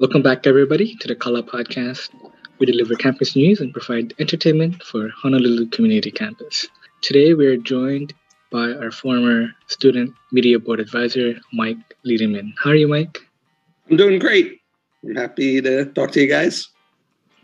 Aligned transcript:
Welcome 0.00 0.22
back, 0.22 0.46
everybody, 0.46 0.96
to 0.96 1.08
the 1.08 1.14
Kala 1.14 1.42
Podcast. 1.42 2.08
We 2.58 2.64
deliver 2.64 2.94
campus 2.94 3.36
news 3.36 3.60
and 3.60 3.70
provide 3.70 4.14
entertainment 4.18 4.82
for 4.82 5.10
Honolulu 5.10 5.66
Community 5.66 6.10
Campus. 6.10 6.66
Today, 7.02 7.34
we 7.34 7.46
are 7.48 7.58
joined 7.58 8.14
by 8.50 8.72
our 8.72 8.90
former 8.90 9.48
student 9.66 10.14
media 10.32 10.58
board 10.58 10.80
advisor, 10.80 11.34
Mike 11.52 11.76
Liedeman. 12.06 12.54
How 12.64 12.70
are 12.70 12.76
you, 12.76 12.88
Mike? 12.88 13.18
I'm 13.90 13.98
doing 13.98 14.18
great. 14.18 14.62
I'm 15.04 15.16
happy 15.16 15.60
to 15.60 15.84
talk 15.84 16.12
to 16.12 16.22
you 16.22 16.28
guys. 16.28 16.70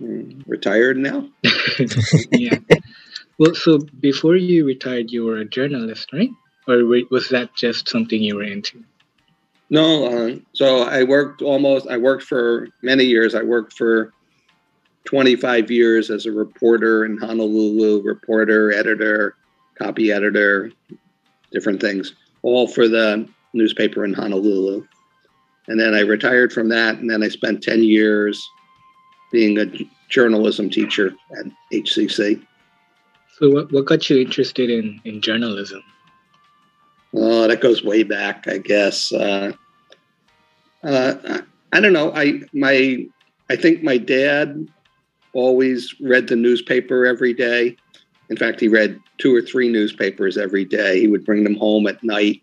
I'm 0.01 0.43
retired 0.47 0.97
now. 0.97 1.29
yeah. 2.33 2.59
Well, 3.39 3.55
so 3.55 3.81
before 4.01 4.37
you 4.37 4.65
retired, 4.65 5.11
you 5.11 5.27
were 5.27 5.37
a 5.37 5.45
journalist, 5.45 6.11
right? 6.11 6.31
Or 6.67 6.79
was 7.11 7.29
that 7.29 7.55
just 7.55 7.87
something 7.87 8.23
you 8.23 8.37
were 8.37 8.45
into? 8.45 8.83
No, 9.69 10.07
uh, 10.07 10.37
so 10.53 10.83
I 10.83 11.03
worked 11.03 11.43
almost. 11.43 11.87
I 11.89 11.97
worked 11.97 12.23
for 12.23 12.69
many 12.83 13.05
years. 13.05 13.35
I 13.35 13.43
worked 13.43 13.73
for 13.73 14.13
25 15.07 15.71
years 15.71 16.11
as 16.11 16.27
a 16.27 16.33
reporter 16.33 17.05
in 17.05 17.17
Honolulu, 17.17 18.03
reporter, 18.03 18.73
editor, 18.73 19.35
copy 19.77 20.13
editor, 20.13 20.71
different 21.53 21.81
things, 21.81 22.15
all 22.43 22.69
for 22.69 22.89
the 22.89 23.29
newspaper 23.55 24.05
in 24.05 24.13
Honolulu. 24.13 24.87
And 25.69 25.81
then 25.81 25.95
I 25.95 26.01
retired 26.01 26.53
from 26.53 26.69
that, 26.69 26.99
and 26.99 27.11
then 27.11 27.23
I 27.23 27.29
spent 27.29 27.63
10 27.63 27.83
years 27.83 28.49
being 29.33 29.59
a 29.59 29.67
journalism 30.09 30.71
teacher 30.71 31.13
at 31.39 31.47
HCC. 31.73 32.45
So, 33.39 33.51
what, 33.51 33.73
what 33.73 33.87
got 33.87 34.09
you 34.09 34.21
interested 34.21 34.71
in, 34.71 35.01
in 35.05 35.21
journalism? 35.21 35.83
Oh, 37.19 37.49
that 37.49 37.63
goes 37.63 37.83
way 37.83 38.03
back, 38.03 38.47
I 38.47 38.59
guess. 38.59 39.11
Uh, 39.13 39.53
uh, 40.83 41.41
I 41.73 41.81
don't 41.81 41.95
know. 41.95 42.13
I 42.15 42.41
my 42.53 43.07
I 43.49 43.57
think 43.57 43.83
my 43.83 43.97
dad 43.97 44.69
always 45.33 45.95
read 46.01 46.29
the 46.29 46.37
newspaper 46.37 47.07
every 47.07 47.33
day. 47.33 47.77
In 48.29 48.37
fact, 48.37 48.61
he 48.61 48.69
read 48.69 49.01
two 49.19 49.35
or 49.35 49.41
three 49.41 49.69
newspapers 49.69 50.37
every 50.37 50.65
day. 50.65 51.01
He 51.01 51.07
would 51.07 51.25
bring 51.25 51.45
them 51.45 51.57
home 51.57 51.87
at 51.87 52.03
night, 52.05 52.43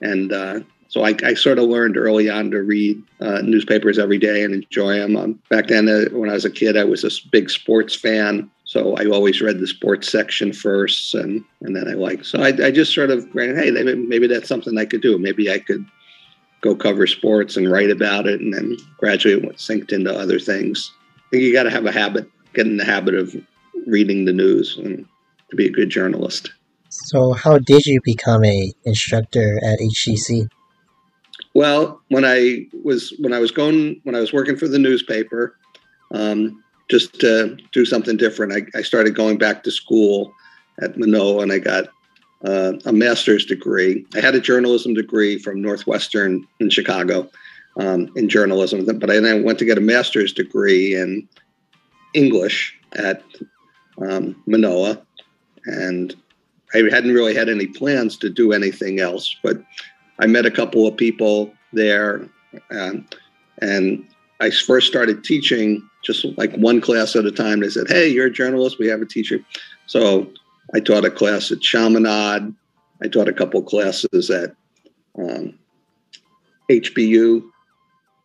and 0.00 0.32
uh, 0.32 0.60
so 0.88 1.04
I, 1.04 1.16
I, 1.24 1.34
sort 1.34 1.58
of 1.58 1.70
learned 1.70 1.96
early 1.96 2.28
on 2.28 2.50
to 2.50 2.62
read 2.62 3.02
uh, 3.20 3.40
newspapers 3.42 3.98
every 3.98 4.18
day 4.18 4.44
and 4.44 4.54
enjoy 4.54 4.98
them. 4.98 5.16
Um, 5.16 5.38
back 5.48 5.68
then, 5.68 5.88
uh, 5.88 6.04
when 6.16 6.28
I 6.28 6.34
was 6.34 6.44
a 6.44 6.50
kid, 6.50 6.76
I 6.76 6.84
was 6.84 7.02
a 7.02 7.10
big 7.30 7.48
sports 7.48 7.94
fan. 7.94 8.50
So 8.72 8.96
I 8.96 9.04
always 9.04 9.42
read 9.42 9.58
the 9.58 9.66
sports 9.66 10.10
section 10.10 10.50
first, 10.50 11.14
and 11.14 11.44
and 11.60 11.76
then 11.76 11.88
I 11.88 11.92
like. 11.92 12.24
So 12.24 12.40
I, 12.40 12.46
I 12.68 12.70
just 12.70 12.94
sort 12.94 13.10
of 13.10 13.28
ran, 13.34 13.54
hey, 13.54 13.70
maybe 13.70 14.26
that's 14.26 14.48
something 14.48 14.78
I 14.78 14.86
could 14.86 15.02
do. 15.02 15.18
Maybe 15.18 15.50
I 15.50 15.58
could 15.58 15.84
go 16.62 16.74
cover 16.74 17.06
sports 17.06 17.58
and 17.58 17.70
write 17.70 17.90
about 17.90 18.26
it, 18.26 18.40
and 18.40 18.54
then 18.54 18.78
gradually 18.96 19.36
went 19.36 19.58
synced 19.58 19.92
into 19.92 20.18
other 20.18 20.38
things. 20.38 20.90
I 21.18 21.20
think 21.30 21.42
you 21.42 21.52
got 21.52 21.64
to 21.64 21.70
have 21.70 21.84
a 21.84 21.92
habit, 21.92 22.26
get 22.54 22.66
in 22.66 22.78
the 22.78 22.84
habit 22.86 23.14
of 23.14 23.36
reading 23.86 24.24
the 24.24 24.32
news, 24.32 24.78
and 24.78 25.04
to 25.50 25.56
be 25.56 25.66
a 25.66 25.70
good 25.70 25.90
journalist. 25.90 26.50
So, 26.88 27.34
how 27.34 27.58
did 27.58 27.84
you 27.84 28.00
become 28.02 28.42
a 28.42 28.72
instructor 28.86 29.58
at 29.62 29.80
HCC? 29.80 30.48
Well, 31.52 32.00
when 32.08 32.24
I 32.24 32.68
was 32.82 33.14
when 33.18 33.34
I 33.34 33.38
was 33.38 33.50
going 33.50 34.00
when 34.04 34.14
I 34.14 34.20
was 34.20 34.32
working 34.32 34.56
for 34.56 34.66
the 34.66 34.78
newspaper, 34.78 35.58
um, 36.12 36.62
just 36.92 37.18
to 37.20 37.56
do 37.72 37.86
something 37.86 38.18
different. 38.18 38.52
I, 38.52 38.78
I 38.78 38.82
started 38.82 39.14
going 39.14 39.38
back 39.38 39.62
to 39.62 39.70
school 39.70 40.34
at 40.82 40.98
Manoa 40.98 41.40
and 41.40 41.50
I 41.50 41.58
got 41.58 41.88
uh, 42.44 42.74
a 42.84 42.92
master's 42.92 43.46
degree. 43.46 44.04
I 44.14 44.20
had 44.20 44.34
a 44.34 44.40
journalism 44.40 44.92
degree 44.92 45.38
from 45.38 45.62
Northwestern 45.62 46.46
in 46.60 46.68
Chicago 46.68 47.30
um, 47.78 48.10
in 48.14 48.28
journalism, 48.28 48.84
but 48.98 49.08
I 49.08 49.20
then 49.20 49.42
went 49.42 49.58
to 49.60 49.64
get 49.64 49.78
a 49.78 49.80
master's 49.80 50.34
degree 50.34 50.94
in 50.94 51.26
English 52.12 52.78
at 52.96 53.22
um, 54.06 54.36
Manoa. 54.44 55.00
And 55.64 56.14
I 56.74 56.82
hadn't 56.90 57.14
really 57.14 57.34
had 57.34 57.48
any 57.48 57.68
plans 57.68 58.18
to 58.18 58.28
do 58.28 58.52
anything 58.52 59.00
else, 59.00 59.34
but 59.42 59.62
I 60.18 60.26
met 60.26 60.44
a 60.44 60.50
couple 60.50 60.86
of 60.86 60.94
people 60.98 61.54
there. 61.72 62.28
Um, 62.70 63.06
and 63.62 64.06
I 64.40 64.50
first 64.50 64.88
started 64.88 65.24
teaching 65.24 65.88
just 66.02 66.24
like 66.36 66.54
one 66.56 66.80
class 66.80 67.16
at 67.16 67.24
a 67.24 67.32
time. 67.32 67.60
They 67.60 67.70
said, 67.70 67.88
Hey, 67.88 68.08
you're 68.08 68.26
a 68.26 68.32
journalist. 68.32 68.78
We 68.78 68.88
have 68.88 69.02
a 69.02 69.06
teacher. 69.06 69.40
So 69.86 70.30
I 70.74 70.80
taught 70.80 71.04
a 71.04 71.10
class 71.10 71.50
at 71.50 71.60
Chaminade. 71.60 72.54
I 73.02 73.08
taught 73.08 73.28
a 73.28 73.32
couple 73.32 73.62
classes 73.62 74.30
at 74.30 74.54
um, 75.18 75.58
HPU. 76.70 77.42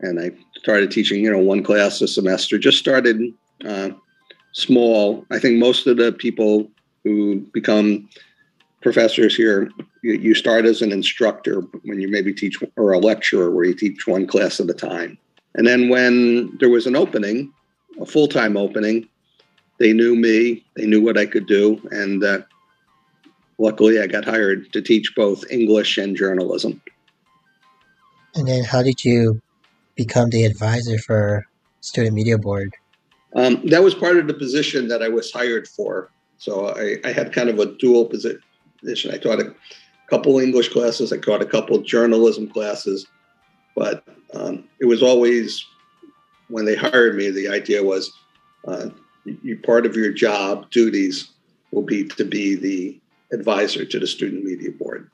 And 0.01 0.19
I 0.19 0.31
started 0.57 0.91
teaching, 0.91 1.23
you 1.23 1.31
know, 1.31 1.39
one 1.39 1.63
class 1.63 2.01
a 2.01 2.07
semester. 2.07 2.57
Just 2.57 2.77
started 2.77 3.33
uh, 3.65 3.89
small. 4.53 5.25
I 5.31 5.39
think 5.39 5.57
most 5.57 5.87
of 5.87 5.97
the 5.97 6.11
people 6.11 6.69
who 7.03 7.39
become 7.53 8.09
professors 8.81 9.35
here, 9.35 9.69
you, 10.03 10.13
you 10.13 10.35
start 10.35 10.65
as 10.65 10.81
an 10.81 10.91
instructor 10.91 11.61
when 11.83 11.99
you 11.99 12.07
maybe 12.07 12.33
teach, 12.33 12.57
or 12.75 12.93
a 12.93 12.99
lecturer 12.99 13.49
where 13.49 13.65
you 13.65 13.73
teach 13.73 14.05
one 14.05 14.27
class 14.27 14.59
at 14.59 14.69
a 14.69 14.73
time. 14.73 15.17
And 15.55 15.65
then 15.65 15.89
when 15.89 16.55
there 16.59 16.69
was 16.69 16.85
an 16.85 16.95
opening, 16.95 17.51
a 17.99 18.05
full 18.05 18.27
time 18.27 18.57
opening. 18.57 19.07
They 19.79 19.93
knew 19.93 20.15
me, 20.15 20.65
they 20.75 20.85
knew 20.85 21.01
what 21.01 21.17
I 21.17 21.25
could 21.25 21.45
do, 21.45 21.79
and 21.91 22.23
uh, 22.23 22.39
luckily 23.57 24.01
I 24.01 24.07
got 24.07 24.25
hired 24.25 24.71
to 24.73 24.81
teach 24.81 25.13
both 25.15 25.43
English 25.51 25.97
and 25.97 26.15
journalism. 26.15 26.81
And 28.35 28.47
then, 28.47 28.63
how 28.63 28.83
did 28.83 29.03
you 29.03 29.41
become 29.95 30.29
the 30.29 30.45
advisor 30.45 30.97
for 30.99 31.45
Student 31.81 32.15
Media 32.15 32.37
Board? 32.37 32.73
Um, 33.35 33.61
that 33.65 33.83
was 33.83 33.93
part 33.93 34.17
of 34.17 34.27
the 34.27 34.33
position 34.33 34.87
that 34.87 35.03
I 35.03 35.09
was 35.09 35.31
hired 35.31 35.67
for. 35.67 36.09
So 36.37 36.69
I, 36.69 36.97
I 37.03 37.11
had 37.11 37.33
kind 37.33 37.49
of 37.49 37.59
a 37.59 37.65
dual 37.77 38.05
position. 38.05 38.41
I 39.11 39.17
taught 39.17 39.39
a 39.39 39.53
couple 40.09 40.39
English 40.39 40.69
classes, 40.69 41.11
I 41.11 41.17
taught 41.17 41.41
a 41.41 41.45
couple 41.45 41.79
journalism 41.79 42.47
classes, 42.47 43.05
but 43.75 44.03
um, 44.33 44.63
it 44.79 44.85
was 44.85 45.01
always 45.03 45.65
when 46.49 46.65
they 46.65 46.75
hired 46.75 47.15
me, 47.15 47.29
the 47.29 47.49
idea 47.49 47.83
was 47.83 48.11
uh, 48.67 48.89
you, 49.25 49.57
part 49.57 49.85
of 49.85 49.95
your 49.95 50.11
job 50.11 50.69
duties 50.69 51.31
will 51.71 51.83
be 51.83 52.07
to 52.07 52.25
be 52.25 52.55
the 52.55 52.99
advisor 53.31 53.85
to 53.85 53.99
the 53.99 54.07
student 54.07 54.43
media 54.43 54.71
board. 54.71 55.09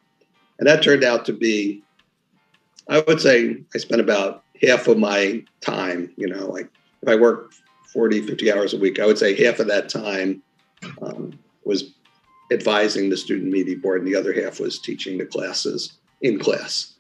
And 0.60 0.68
that 0.68 0.84
turned 0.84 1.04
out 1.04 1.26
to 1.26 1.34
be, 1.34 1.84
I 2.88 3.00
would 3.08 3.20
say, 3.20 3.58
I 3.74 3.78
spent 3.78 4.02
about 4.02 4.44
half 4.62 4.88
of 4.88 4.98
my 4.98 5.44
time, 5.62 6.12
you 6.16 6.28
know, 6.28 6.48
like 6.48 6.70
if 7.02 7.10
I 7.10 7.16
work 7.16 7.52
40, 7.92 8.22
50 8.22 8.52
hours 8.52 8.74
a 8.74 8.78
week, 8.78 9.00
I 9.00 9.06
would 9.06 9.18
say 9.18 9.36
half 9.44 9.60
of 9.60 9.68
that 9.68 9.90
time 9.90 10.42
um, 11.02 11.38
was 11.66 11.94
advising 12.52 13.10
the 13.10 13.18
student 13.18 13.52
media 13.52 13.78
board, 13.78 14.02
and 14.02 14.08
the 14.08 14.18
other 14.18 14.34
half 14.34 14.60
was 14.60 14.80
teaching 14.80 15.18
the 15.18 15.26
classes 15.26 15.94
in 16.22 16.40
class. 16.40 16.93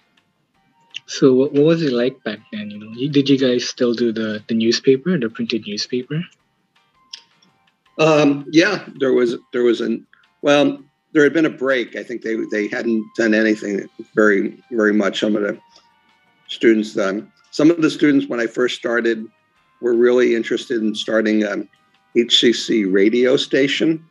So 1.13 1.31
what, 1.31 1.53
what 1.53 1.63
was 1.63 1.83
it 1.83 1.93
like 1.93 2.23
back 2.23 2.39
then? 2.51 2.71
You 2.71 2.79
know, 2.79 3.11
did 3.11 3.29
you 3.29 3.37
guys 3.37 3.69
still 3.69 3.93
do 3.93 4.11
the 4.11 4.43
the 4.47 4.55
newspaper, 4.55 5.15
the 5.19 5.29
printed 5.29 5.67
newspaper? 5.67 6.23
Um, 7.99 8.47
yeah, 8.51 8.83
there 8.99 9.13
was 9.13 9.35
there 9.51 9.61
was 9.61 9.79
an 9.79 10.07
well, 10.41 10.79
there 11.11 11.23
had 11.23 11.33
been 11.33 11.45
a 11.45 11.51
break. 11.51 11.95
I 11.95 12.01
think 12.01 12.23
they 12.23 12.35
they 12.51 12.67
hadn't 12.67 13.05
done 13.15 13.35
anything 13.35 13.87
very 14.15 14.57
very 14.71 14.91
much. 14.91 15.19
Some 15.19 15.35
of 15.35 15.43
the 15.43 15.59
students 16.47 16.95
done. 16.95 17.31
Some 17.51 17.69
of 17.69 17.79
the 17.83 17.91
students 17.91 18.27
when 18.27 18.39
I 18.39 18.47
first 18.47 18.75
started 18.75 19.23
were 19.81 19.93
really 19.93 20.33
interested 20.33 20.81
in 20.81 20.95
starting 20.95 21.43
an 21.43 21.69
HCC 22.17 22.91
radio 22.91 23.37
station. 23.37 24.03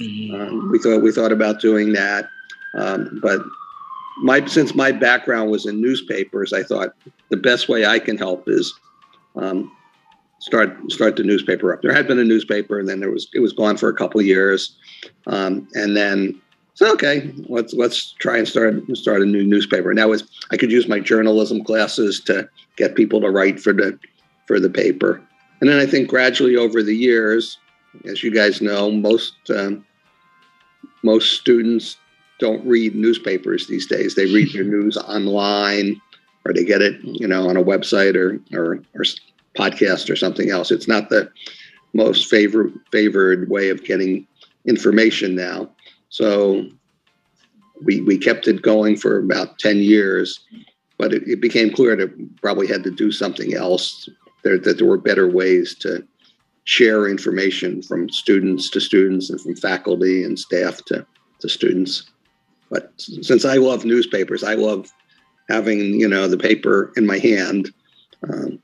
Mm-hmm. 0.00 0.34
Um, 0.34 0.72
we 0.72 0.80
thought 0.80 1.00
we 1.00 1.12
thought 1.12 1.30
about 1.30 1.60
doing 1.60 1.92
that, 1.92 2.28
um, 2.74 3.20
but 3.22 3.40
my 4.20 4.44
since 4.46 4.74
my 4.74 4.92
background 4.92 5.50
was 5.50 5.66
in 5.66 5.80
newspapers, 5.80 6.52
I 6.52 6.62
thought 6.62 6.94
the 7.28 7.36
best 7.36 7.68
way 7.68 7.86
I 7.86 7.98
can 7.98 8.16
help 8.16 8.48
is 8.48 8.74
um, 9.36 9.70
start 10.40 10.70
start 10.90 11.16
the 11.16 11.22
newspaper 11.22 11.72
up. 11.72 11.82
There 11.82 11.92
had 11.92 12.06
been 12.06 12.18
a 12.18 12.24
newspaper, 12.24 12.78
and 12.78 12.88
then 12.88 13.00
there 13.00 13.10
was 13.10 13.28
it 13.34 13.40
was 13.40 13.52
gone 13.52 13.76
for 13.76 13.88
a 13.88 13.94
couple 13.94 14.20
of 14.20 14.26
years, 14.26 14.76
um, 15.26 15.68
and 15.74 15.96
then 15.96 16.40
so 16.74 16.92
okay, 16.92 17.32
let's 17.48 17.72
let's 17.74 18.12
try 18.12 18.38
and 18.38 18.48
start 18.48 18.74
start 18.96 19.22
a 19.22 19.26
new 19.26 19.44
newspaper. 19.44 19.90
And 19.90 19.98
that 19.98 20.08
was 20.08 20.24
I 20.50 20.56
could 20.56 20.70
use 20.70 20.88
my 20.88 21.00
journalism 21.00 21.64
classes 21.64 22.20
to 22.20 22.48
get 22.76 22.96
people 22.96 23.20
to 23.20 23.30
write 23.30 23.60
for 23.60 23.72
the 23.72 23.98
for 24.46 24.60
the 24.60 24.70
paper, 24.70 25.22
and 25.60 25.70
then 25.70 25.78
I 25.78 25.86
think 25.86 26.08
gradually 26.08 26.56
over 26.56 26.82
the 26.82 26.96
years, 26.96 27.58
as 28.04 28.22
you 28.22 28.30
guys 28.30 28.60
know, 28.60 28.90
most 28.90 29.34
um, 29.50 29.84
most 31.02 31.40
students 31.40 31.96
don't 32.40 32.66
read 32.66 32.94
newspapers 32.94 33.66
these 33.66 33.86
days. 33.86 34.14
They 34.14 34.26
read 34.26 34.52
their 34.52 34.64
news 34.76 34.96
online 34.96 36.00
or 36.44 36.52
they 36.52 36.64
get 36.64 36.82
it, 36.82 36.98
you 37.02 37.28
know, 37.28 37.48
on 37.48 37.56
a 37.56 37.62
website 37.62 38.16
or, 38.16 38.40
or, 38.56 38.82
or 38.94 39.04
podcast 39.56 40.10
or 40.10 40.16
something 40.16 40.50
else. 40.50 40.70
It's 40.70 40.88
not 40.88 41.10
the 41.10 41.30
most 41.92 42.28
favorite 42.28 42.72
favored 42.90 43.48
way 43.50 43.68
of 43.68 43.84
getting 43.84 44.26
information 44.64 45.34
now. 45.34 45.70
So 46.08 46.66
we, 47.82 48.00
we 48.00 48.18
kept 48.18 48.48
it 48.48 48.62
going 48.62 48.96
for 48.96 49.18
about 49.18 49.58
10 49.58 49.78
years, 49.78 50.40
but 50.98 51.12
it, 51.12 51.22
it 51.26 51.40
became 51.40 51.72
clear 51.72 51.96
that 51.96 52.40
probably 52.40 52.66
had 52.66 52.84
to 52.84 52.90
do 52.90 53.10
something 53.12 53.54
else 53.54 54.08
there, 54.42 54.58
that 54.58 54.78
there 54.78 54.86
were 54.86 54.98
better 54.98 55.28
ways 55.28 55.74
to 55.76 56.06
share 56.64 57.08
information 57.08 57.82
from 57.82 58.08
students 58.08 58.70
to 58.70 58.80
students 58.80 59.30
and 59.30 59.40
from 59.40 59.56
faculty 59.56 60.22
and 60.24 60.38
staff 60.38 60.84
to, 60.84 61.04
to 61.40 61.48
students. 61.48 62.10
But 62.70 62.92
since 62.96 63.44
I 63.44 63.56
love 63.56 63.84
newspapers, 63.84 64.44
I 64.44 64.54
love 64.54 64.92
having 65.48 65.78
you 65.78 66.08
know 66.08 66.28
the 66.28 66.38
paper 66.38 66.92
in 66.96 67.06
my 67.06 67.18
hand. 67.18 67.72
Um, 68.28 68.60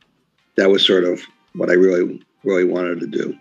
that 0.57 0.71
was 0.71 0.87
sort 0.87 1.05
of 1.05 1.21
what 1.55 1.71
I 1.71 1.75
really 1.75 2.23
really 2.45 2.65
wanted 2.65 3.01
to 3.01 3.07
do. 3.07 3.37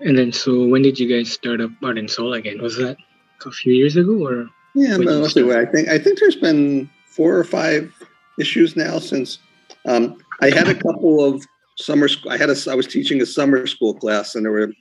And 0.00 0.18
then, 0.18 0.32
so 0.32 0.66
when 0.66 0.82
did 0.82 0.98
you 0.98 1.08
guys 1.08 1.32
start 1.32 1.60
up 1.60 1.70
Art 1.82 1.98
and 1.98 2.10
Soul 2.10 2.34
again? 2.34 2.60
Was 2.60 2.76
that 2.76 2.96
a 3.44 3.50
few 3.50 3.72
years 3.72 3.96
ago, 3.96 4.26
or 4.26 4.48
yeah? 4.74 4.96
No, 4.96 5.24
I 5.24 5.64
think 5.66 5.88
I 5.88 5.98
think 5.98 6.18
there's 6.18 6.36
been 6.36 6.90
four 7.06 7.36
or 7.36 7.44
five 7.44 7.92
issues 8.38 8.76
now 8.76 8.98
since 8.98 9.38
um, 9.86 10.18
I 10.40 10.50
had 10.50 10.68
a 10.68 10.74
couple 10.74 11.24
of 11.24 11.44
summer 11.76 12.08
school. 12.08 12.32
I 12.32 12.36
had 12.36 12.50
a 12.50 12.56
I 12.70 12.74
was 12.74 12.86
teaching 12.86 13.20
a 13.20 13.26
summer 13.26 13.66
school 13.66 13.94
class, 13.94 14.34
and 14.34 14.44
there 14.44 14.52
were 14.52 14.72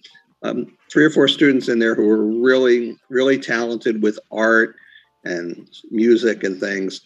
um, 0.44 0.76
three 0.92 1.06
or 1.06 1.10
four 1.10 1.28
students 1.28 1.70
in 1.70 1.80
there 1.80 1.96
who 1.96 2.08
were 2.08 2.26
really 2.26 2.98
really 3.10 3.38
talented 3.38 4.02
with 4.02 4.20
art 4.32 4.76
and 5.24 5.70
music 5.90 6.44
and 6.44 6.60
things. 6.60 7.02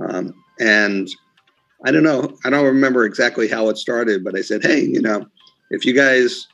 Um, 0.00 0.34
and 0.58 1.08
I 1.84 1.90
don't 1.90 2.02
know, 2.02 2.36
I 2.44 2.50
don't 2.50 2.64
remember 2.64 3.04
exactly 3.04 3.48
how 3.48 3.68
it 3.68 3.78
started, 3.78 4.24
but 4.24 4.36
I 4.36 4.42
said, 4.42 4.62
hey, 4.62 4.80
you 4.80 5.00
know, 5.00 5.26
if 5.70 5.84
you 5.84 5.94
guys 5.94 6.46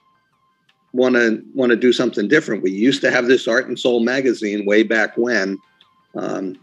want 0.92 1.14
to 1.14 1.42
want 1.54 1.70
to 1.70 1.76
do 1.76 1.92
something 1.92 2.28
different, 2.28 2.62
we 2.62 2.70
used 2.70 3.00
to 3.02 3.10
have 3.10 3.26
this 3.26 3.48
Art 3.48 3.66
and 3.66 3.78
Soul 3.78 4.00
magazine 4.00 4.66
way 4.66 4.82
back 4.82 5.16
when. 5.16 5.58
Um, 6.14 6.58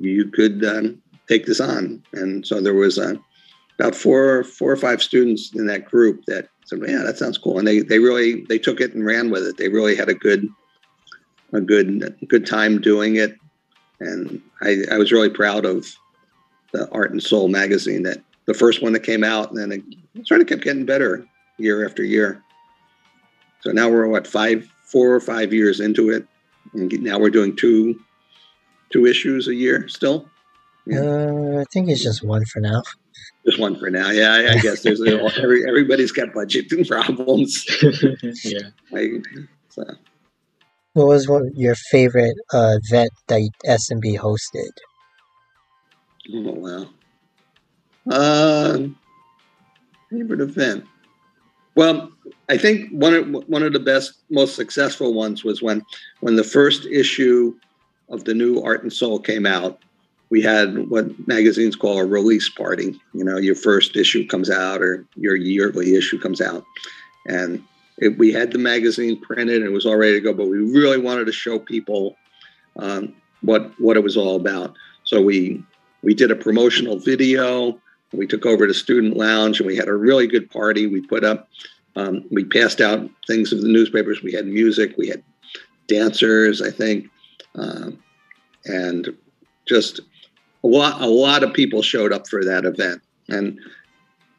you 0.00 0.28
could 0.28 0.64
um, 0.64 1.00
take 1.28 1.46
this 1.46 1.60
on, 1.60 2.02
and 2.12 2.44
so 2.44 2.60
there 2.60 2.74
was 2.74 2.98
uh, 2.98 3.14
about 3.78 3.94
four 3.94 4.44
four 4.44 4.72
or 4.72 4.76
five 4.76 5.02
students 5.02 5.54
in 5.54 5.66
that 5.66 5.84
group 5.84 6.24
that 6.26 6.48
said, 6.64 6.80
"Yeah, 6.86 7.02
that 7.04 7.18
sounds 7.18 7.38
cool," 7.38 7.58
and 7.58 7.66
they 7.66 7.80
they 7.80 7.98
really 7.98 8.44
they 8.48 8.58
took 8.58 8.80
it 8.80 8.94
and 8.94 9.04
ran 9.04 9.30
with 9.30 9.46
it. 9.46 9.56
They 9.56 9.68
really 9.68 9.94
had 9.94 10.08
a 10.08 10.14
good 10.14 10.48
a 11.52 11.60
good 11.60 12.16
good 12.28 12.46
time 12.46 12.80
doing 12.80 13.16
it, 13.16 13.36
and 14.04 14.40
I, 14.62 14.78
I 14.92 14.98
was 14.98 15.12
really 15.12 15.30
proud 15.30 15.64
of 15.64 15.86
the 16.72 16.88
Art 16.90 17.12
and 17.12 17.22
Soul 17.22 17.48
magazine 17.48 18.02
that 18.02 18.22
the 18.46 18.54
first 18.54 18.82
one 18.82 18.92
that 18.92 19.00
came 19.00 19.24
out, 19.24 19.50
and 19.50 19.58
then 19.58 19.72
it 20.14 20.26
sort 20.26 20.40
of 20.40 20.46
kept 20.46 20.62
getting 20.62 20.84
better 20.84 21.26
year 21.58 21.84
after 21.84 22.02
year. 22.02 22.42
So 23.60 23.70
now 23.72 23.88
we're 23.88 24.06
what 24.06 24.26
five, 24.26 24.68
four 24.84 25.14
or 25.14 25.20
five 25.20 25.52
years 25.52 25.80
into 25.80 26.10
it, 26.10 26.26
and 26.74 26.92
now 27.02 27.18
we're 27.18 27.30
doing 27.30 27.56
two, 27.56 27.98
two 28.90 29.06
issues 29.06 29.48
a 29.48 29.54
year 29.54 29.88
still. 29.88 30.28
Yeah. 30.86 31.00
Uh, 31.00 31.60
I 31.60 31.64
think 31.72 31.88
it's 31.88 32.02
just 32.02 32.22
one 32.22 32.44
for 32.46 32.60
now. 32.60 32.82
Just 33.46 33.58
one 33.58 33.78
for 33.78 33.90
now. 33.90 34.10
Yeah, 34.10 34.32
I, 34.32 34.52
I 34.52 34.58
guess 34.58 34.82
there's 34.82 35.00
every, 35.38 35.66
everybody's 35.66 36.12
got 36.12 36.28
budgeting 36.28 36.86
problems. 36.88 37.64
yeah. 38.44 38.68
I, 38.94 39.20
so. 39.70 39.84
What 40.94 41.08
was 41.08 41.28
one, 41.28 41.50
your 41.56 41.74
favorite 41.74 42.36
uh, 42.52 42.78
event 42.80 43.10
that 43.26 43.50
SMB 43.66 44.16
hosted? 44.16 44.70
Oh 46.32 46.52
wow. 46.52 46.88
Uh, 48.08 48.78
favorite 50.08 50.40
event. 50.40 50.84
Well, 51.74 52.12
I 52.48 52.56
think 52.56 52.90
one 52.90 53.12
of 53.12 53.26
one 53.48 53.64
of 53.64 53.72
the 53.72 53.80
best, 53.80 54.22
most 54.30 54.54
successful 54.54 55.12
ones 55.12 55.42
was 55.42 55.60
when 55.60 55.82
when 56.20 56.36
the 56.36 56.44
first 56.44 56.86
issue 56.86 57.52
of 58.08 58.22
the 58.22 58.34
new 58.34 58.60
Art 58.62 58.84
and 58.84 58.92
Soul 58.92 59.18
came 59.18 59.46
out. 59.46 59.80
We 60.30 60.42
had 60.42 60.88
what 60.88 61.26
magazines 61.26 61.74
call 61.74 61.98
a 61.98 62.04
release 62.04 62.48
party. 62.48 63.00
You 63.14 63.24
know, 63.24 63.36
your 63.36 63.56
first 63.56 63.96
issue 63.96 64.28
comes 64.28 64.48
out 64.48 64.80
or 64.80 65.04
your 65.16 65.34
yearly 65.34 65.96
issue 65.96 66.20
comes 66.20 66.40
out, 66.40 66.64
and 67.26 67.64
it, 67.98 68.18
we 68.18 68.32
had 68.32 68.52
the 68.52 68.58
magazine 68.58 69.20
printed 69.20 69.56
and 69.56 69.66
it 69.66 69.72
was 69.72 69.86
all 69.86 69.96
ready 69.96 70.14
to 70.14 70.20
go. 70.20 70.32
But 70.32 70.48
we 70.48 70.58
really 70.58 70.98
wanted 70.98 71.26
to 71.26 71.32
show 71.32 71.58
people 71.58 72.16
um, 72.76 73.14
what 73.42 73.72
what 73.80 73.96
it 73.96 74.02
was 74.02 74.16
all 74.16 74.36
about. 74.36 74.74
So 75.04 75.20
we 75.20 75.62
we 76.02 76.14
did 76.14 76.30
a 76.30 76.36
promotional 76.36 76.98
video. 76.98 77.78
We 78.12 78.26
took 78.26 78.46
over 78.46 78.66
the 78.66 78.74
student 78.74 79.16
lounge 79.16 79.60
and 79.60 79.66
we 79.66 79.76
had 79.76 79.88
a 79.88 79.94
really 79.94 80.26
good 80.26 80.50
party. 80.50 80.86
We 80.86 81.00
put 81.00 81.24
up, 81.24 81.48
um, 81.96 82.24
we 82.30 82.44
passed 82.44 82.80
out 82.80 83.08
things 83.26 83.52
of 83.52 83.60
the 83.60 83.68
newspapers. 83.68 84.22
We 84.22 84.32
had 84.32 84.46
music, 84.46 84.94
we 84.96 85.08
had 85.08 85.22
dancers, 85.88 86.62
I 86.62 86.70
think, 86.70 87.08
um, 87.56 87.98
and 88.66 89.16
just 89.66 90.00
a 90.62 90.66
lot. 90.66 91.00
A 91.00 91.06
lot 91.06 91.42
of 91.42 91.52
people 91.52 91.82
showed 91.82 92.12
up 92.12 92.28
for 92.28 92.44
that 92.44 92.64
event, 92.64 93.02
and 93.28 93.58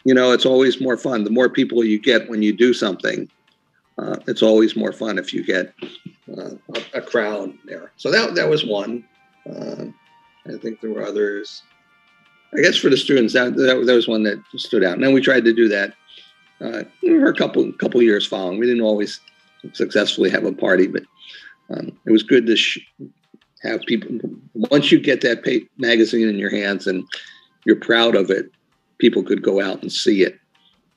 you 0.04 0.14
know 0.14 0.32
it's 0.32 0.46
always 0.46 0.82
more 0.82 0.98
fun. 0.98 1.24
The 1.24 1.30
more 1.30 1.50
people 1.50 1.84
you 1.84 2.00
get 2.00 2.30
when 2.30 2.42
you 2.42 2.56
do 2.56 2.74
something, 2.74 3.30
uh, 3.98 4.18
it's 4.28 4.42
always 4.42 4.76
more 4.76 4.92
fun 4.92 5.18
if 5.18 5.34
you 5.34 5.44
get 5.44 5.74
uh, 6.38 6.52
a, 6.94 7.02
crowd 7.02 7.54
there. 7.66 7.92
So 7.98 8.12
that 8.12 8.36
that 8.36 8.50
was 8.50 8.66
one. 8.66 9.06
Uh, 9.50 9.86
I 10.48 10.58
think 10.58 10.82
there 10.82 10.92
were 10.92 11.06
others. 11.06 11.64
I 12.54 12.62
guess 12.62 12.78
for 12.78 12.90
the 12.90 12.98
students, 12.98 13.34
that, 13.34 13.56
that, 13.56 13.84
that 13.86 13.94
was 13.94 14.08
one 14.08 14.24
that 14.24 14.42
stood 14.56 14.84
out. 14.84 14.94
And 14.94 15.04
then 15.04 15.14
we 15.14 15.22
tried 15.22 15.44
to 15.46 15.54
do 15.54 15.68
that 15.70 15.94
uh, 16.62 16.84
for 17.02 17.28
a 17.28 17.34
couple 17.34 17.72
couple 17.74 18.02
years 18.02 18.28
following. 18.28 18.60
We 18.60 18.66
didn't 18.66 18.84
always 18.84 19.20
successfully 19.74 20.30
have 20.30 20.46
a 20.46 20.54
party, 20.54 20.88
but 20.88 21.04
um, 21.70 21.98
it 22.06 22.12
was 22.12 22.24
good 22.24 22.46
to 22.48 22.56
sh- 22.56 22.86
have 23.64 23.82
people. 23.82 24.20
Once 24.54 24.92
you 24.92 25.00
get 25.00 25.22
that 25.22 25.44
magazine 25.78 26.28
in 26.28 26.38
your 26.38 26.52
hands 26.52 26.86
and 26.86 27.06
you're 27.66 27.80
proud 27.80 28.16
of 28.16 28.30
it, 28.30 28.52
people 29.00 29.24
could 29.24 29.42
go 29.42 29.62
out 29.62 29.82
and 29.82 29.92
see 29.92 30.22
it 30.22 30.40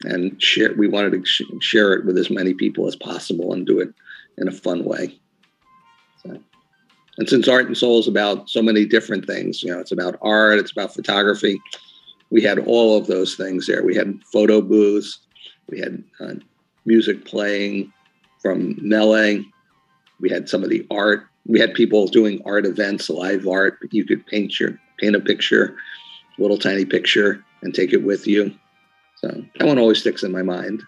and 0.04 0.40
share. 0.42 0.74
We 0.76 0.88
wanted 0.88 1.12
to 1.12 1.24
sh- 1.24 1.42
share 1.60 1.92
it 1.94 2.06
with 2.06 2.16
as 2.18 2.30
many 2.30 2.54
people 2.54 2.86
as 2.86 2.96
possible 2.96 3.52
and 3.52 3.66
do 3.66 3.80
it 3.80 3.92
in 4.36 4.48
a 4.48 4.52
fun 4.52 4.84
way. 4.84 5.18
So. 6.22 6.38
And 7.18 7.28
since 7.28 7.48
Art 7.48 7.66
and 7.66 7.76
Soul 7.76 7.98
is 7.98 8.08
about 8.08 8.48
so 8.48 8.62
many 8.62 8.84
different 8.84 9.26
things, 9.26 9.62
you 9.62 9.72
know, 9.72 9.80
it's 9.80 9.92
about 9.92 10.18
art, 10.22 10.58
it's 10.58 10.72
about 10.72 10.94
photography. 10.94 11.60
We 12.30 12.42
had 12.42 12.60
all 12.60 12.96
of 12.96 13.06
those 13.06 13.34
things 13.34 13.66
there. 13.66 13.82
We 13.82 13.96
had 13.96 14.20
photo 14.32 14.60
booths, 14.60 15.18
we 15.68 15.80
had 15.80 16.02
uh, 16.20 16.34
music 16.84 17.24
playing 17.24 17.92
from 18.40 18.76
Melee. 18.80 19.44
We 20.20 20.30
had 20.30 20.48
some 20.48 20.64
of 20.64 20.70
the 20.70 20.86
art. 20.90 21.26
We 21.46 21.60
had 21.60 21.74
people 21.74 22.06
doing 22.06 22.42
art 22.44 22.66
events, 22.66 23.08
live 23.08 23.46
art. 23.46 23.78
You 23.90 24.04
could 24.04 24.26
paint 24.26 24.58
your 24.58 24.78
paint 24.98 25.16
a 25.16 25.20
picture, 25.20 25.76
little 26.38 26.58
tiny 26.58 26.84
picture, 26.84 27.44
and 27.62 27.74
take 27.74 27.92
it 27.92 28.04
with 28.04 28.26
you. 28.26 28.54
So 29.20 29.44
that 29.58 29.66
one 29.66 29.78
always 29.78 30.00
sticks 30.00 30.22
in 30.22 30.30
my 30.30 30.42
mind. 30.42 30.82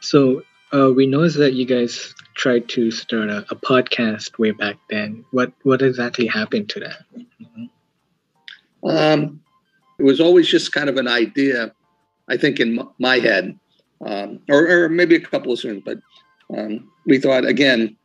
So 0.00 0.42
uh, 0.72 0.92
we 0.94 1.06
know 1.06 1.28
that 1.28 1.54
you 1.54 1.64
guys 1.64 2.14
tried 2.34 2.68
to 2.70 2.90
start 2.90 3.30
a, 3.30 3.38
a, 3.50 3.56
podcast 3.56 4.38
way 4.38 4.50
back 4.50 4.76
then. 4.90 5.24
What 5.30 5.52
what 5.62 5.80
exactly 5.80 6.26
happened 6.26 6.68
to 6.70 6.80
that? 6.80 7.04
Mm-hmm. 7.16 8.88
Um, 8.88 9.40
it 9.98 10.04
was 10.04 10.20
always 10.20 10.48
just 10.48 10.72
kind 10.72 10.88
of 10.88 10.96
an 10.96 11.08
idea, 11.08 11.72
I 12.28 12.36
think, 12.36 12.60
in 12.60 12.80
my 12.98 13.18
head, 13.18 13.58
um, 14.04 14.40
or, 14.48 14.68
or, 14.68 14.88
maybe 14.88 15.16
a 15.16 15.20
couple 15.20 15.52
of 15.52 15.58
students. 15.58 15.84
But 15.84 15.98
um, 16.56 16.90
we 17.06 17.18
thought 17.18 17.44
again, 17.44 17.96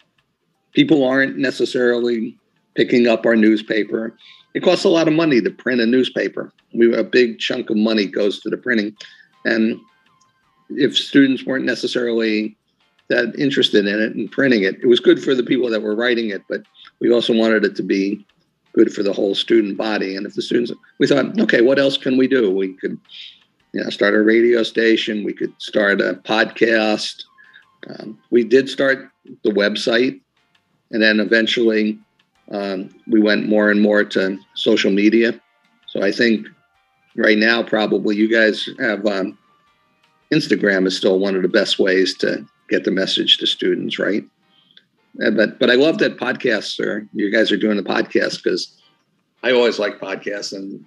people 0.73 1.03
aren't 1.03 1.37
necessarily 1.37 2.37
picking 2.75 3.07
up 3.07 3.25
our 3.25 3.35
newspaper. 3.35 4.17
It 4.53 4.63
costs 4.63 4.85
a 4.85 4.89
lot 4.89 5.07
of 5.07 5.13
money 5.13 5.41
to 5.41 5.49
print 5.49 5.81
a 5.81 5.85
newspaper. 5.85 6.51
We 6.73 6.93
a 6.93 7.03
big 7.03 7.39
chunk 7.39 7.69
of 7.69 7.77
money 7.77 8.05
goes 8.05 8.39
to 8.41 8.49
the 8.49 8.57
printing, 8.57 8.95
and 9.45 9.79
if 10.69 10.97
students 10.97 11.45
weren't 11.45 11.65
necessarily 11.65 12.55
that 13.09 13.37
interested 13.37 13.85
in 13.85 14.01
it 14.01 14.15
and 14.15 14.31
printing 14.31 14.63
it, 14.63 14.75
it 14.81 14.87
was 14.87 14.99
good 14.99 15.21
for 15.21 15.35
the 15.35 15.43
people 15.43 15.69
that 15.69 15.81
were 15.81 15.95
writing 15.95 16.29
it, 16.29 16.41
but 16.47 16.63
we 16.99 17.11
also 17.11 17.33
wanted 17.33 17.65
it 17.65 17.75
to 17.75 17.83
be 17.83 18.25
good 18.73 18.91
for 18.93 19.03
the 19.03 19.13
whole 19.13 19.35
student 19.35 19.77
body. 19.77 20.15
And 20.15 20.25
if 20.25 20.33
the 20.33 20.41
students, 20.41 20.71
we 20.99 21.07
thought, 21.07 21.39
okay, 21.39 21.61
what 21.61 21.79
else 21.79 21.97
can 21.97 22.17
we 22.17 22.27
do? 22.27 22.49
We 22.49 22.73
could, 22.73 22.97
you 23.73 23.83
know, 23.83 23.89
start 23.89 24.15
a 24.15 24.21
radio 24.21 24.63
station. 24.63 25.23
We 25.23 25.33
could 25.33 25.53
start 25.61 26.01
a 26.01 26.15
podcast. 26.25 27.23
Um, 27.87 28.17
we 28.31 28.43
did 28.43 28.69
start 28.69 29.09
the 29.43 29.51
website, 29.51 30.19
and 30.91 31.01
then 31.01 31.19
eventually 31.19 31.99
um, 32.51 32.89
we 33.07 33.19
went 33.19 33.47
more 33.47 33.71
and 33.71 33.81
more 33.81 34.03
to 34.03 34.37
social 34.55 34.91
media. 34.91 35.39
So 35.87 36.01
I 36.01 36.11
think 36.11 36.47
right 37.15 37.37
now, 37.37 37.63
probably 37.63 38.15
you 38.15 38.29
guys 38.29 38.67
have 38.79 39.05
um, 39.05 39.37
Instagram 40.31 40.87
is 40.87 40.97
still 40.97 41.19
one 41.19 41.35
of 41.35 41.41
the 41.41 41.47
best 41.47 41.79
ways 41.79 42.15
to 42.17 42.45
get 42.69 42.83
the 42.83 42.91
message 42.91 43.37
to 43.37 43.47
students, 43.47 43.99
right? 43.99 44.23
But 45.15 45.59
but 45.59 45.69
I 45.69 45.75
love 45.75 45.99
that 45.99 46.17
podcasts 46.17 46.79
are 46.79 47.07
you 47.13 47.31
guys 47.31 47.51
are 47.51 47.57
doing 47.57 47.77
the 47.77 47.83
podcast 47.83 48.43
because 48.43 48.81
I 49.43 49.51
always 49.51 49.77
like 49.77 49.99
podcasts 49.99 50.53
and 50.53 50.83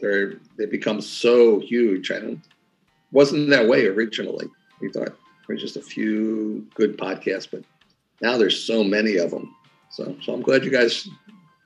they're 0.00 0.34
they 0.58 0.66
become 0.66 1.00
so 1.00 1.60
huge. 1.60 2.10
I 2.10 2.18
don't 2.18 2.42
wasn't 3.12 3.50
that 3.50 3.68
way 3.68 3.86
originally. 3.86 4.48
We 4.80 4.90
thought 4.90 5.06
there 5.06 5.16
were 5.48 5.56
just 5.56 5.76
a 5.76 5.82
few 5.82 6.66
good 6.74 6.98
podcasts, 6.98 7.48
but 7.50 7.62
now 8.20 8.36
there's 8.36 8.62
so 8.62 8.82
many 8.82 9.16
of 9.16 9.30
them. 9.30 9.54
So 9.90 10.16
so 10.22 10.34
I'm 10.34 10.42
glad 10.42 10.64
you 10.64 10.70
guys 10.70 11.08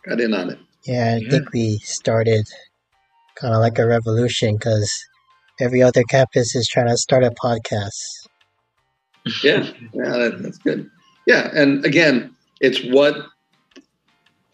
got 0.06 0.20
in 0.20 0.34
on 0.34 0.50
it. 0.50 0.58
Yeah, 0.84 1.14
I 1.14 1.16
yeah. 1.16 1.30
think 1.30 1.52
we 1.52 1.78
started 1.78 2.46
kind 3.36 3.54
of 3.54 3.60
like 3.60 3.78
a 3.78 3.86
revolution 3.86 4.56
because 4.56 4.90
every 5.60 5.82
other 5.82 6.02
campus 6.04 6.54
is 6.54 6.68
trying 6.68 6.88
to 6.88 6.96
start 6.96 7.24
a 7.24 7.30
podcast. 7.30 8.28
Yeah, 9.42 9.70
yeah, 9.92 10.10
that, 10.18 10.42
that's 10.42 10.58
good. 10.58 10.90
Yeah, 11.26 11.50
and 11.54 11.84
again, 11.84 12.34
it's 12.60 12.82
what 12.84 13.16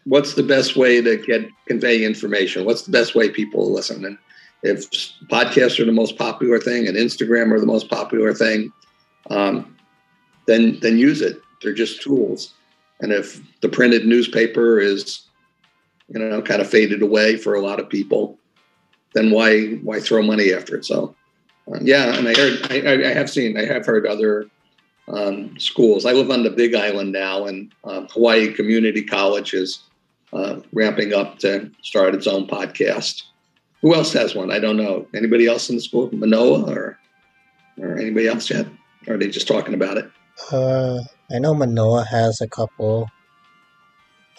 what's 0.04 0.34
the 0.34 0.42
best 0.42 0.76
way 0.76 1.00
to 1.00 1.16
get 1.16 1.48
convey 1.66 2.04
information? 2.04 2.64
What's 2.64 2.82
the 2.82 2.92
best 2.92 3.14
way 3.14 3.30
people 3.30 3.72
listen? 3.72 4.04
And 4.04 4.18
if 4.62 4.90
podcasts 5.28 5.78
are 5.80 5.84
the 5.84 5.92
most 5.92 6.16
popular 6.16 6.58
thing 6.58 6.86
and 6.86 6.96
Instagram 6.96 7.52
are 7.52 7.60
the 7.60 7.66
most 7.66 7.88
popular 7.88 8.34
thing, 8.34 8.72
um, 9.30 9.76
then 10.46 10.78
then 10.80 10.98
use 10.98 11.20
it. 11.20 11.40
They're 11.62 11.74
just 11.74 12.02
tools. 12.02 12.54
And 13.00 13.12
if 13.12 13.40
the 13.60 13.68
printed 13.68 14.06
newspaper 14.06 14.78
is, 14.78 15.22
you 16.08 16.18
know, 16.18 16.42
kind 16.42 16.60
of 16.60 16.68
faded 16.68 17.02
away 17.02 17.36
for 17.36 17.54
a 17.54 17.60
lot 17.60 17.80
of 17.80 17.88
people, 17.88 18.38
then 19.14 19.30
why 19.30 19.74
why 19.76 20.00
throw 20.00 20.22
money 20.22 20.52
after 20.52 20.76
it? 20.76 20.84
So, 20.84 21.14
uh, 21.72 21.78
yeah, 21.82 22.16
and 22.16 22.28
I 22.28 22.34
heard 22.34 22.58
I, 22.70 23.10
I, 23.10 23.12
have 23.12 23.30
seen 23.30 23.56
I 23.58 23.64
have 23.64 23.86
heard 23.86 24.06
other 24.06 24.46
um, 25.08 25.58
schools. 25.58 26.06
I 26.06 26.12
live 26.12 26.30
on 26.30 26.42
the 26.42 26.50
Big 26.50 26.74
Island 26.74 27.12
now, 27.12 27.46
and 27.46 27.72
uh, 27.84 28.02
Hawaii 28.10 28.52
Community 28.52 29.02
College 29.02 29.54
is 29.54 29.82
uh, 30.32 30.60
ramping 30.72 31.12
up 31.12 31.38
to 31.40 31.70
start 31.82 32.14
its 32.14 32.26
own 32.26 32.46
podcast. 32.46 33.24
Who 33.82 33.94
else 33.94 34.12
has 34.12 34.34
one? 34.34 34.50
I 34.50 34.58
don't 34.58 34.76
know. 34.76 35.06
Anybody 35.14 35.46
else 35.46 35.70
in 35.70 35.76
the 35.76 35.82
school? 35.82 36.10
Manoa 36.12 36.70
or 36.70 36.98
or 37.78 37.98
anybody 37.98 38.28
else 38.28 38.50
yet? 38.50 38.66
Or 39.06 39.14
are 39.14 39.18
they 39.18 39.28
just 39.28 39.48
talking 39.48 39.74
about 39.74 39.96
it? 39.96 40.10
Uh, 40.52 41.00
I 41.30 41.38
know 41.38 41.54
Manoa 41.54 42.04
has 42.04 42.40
a 42.40 42.48
couple. 42.48 43.08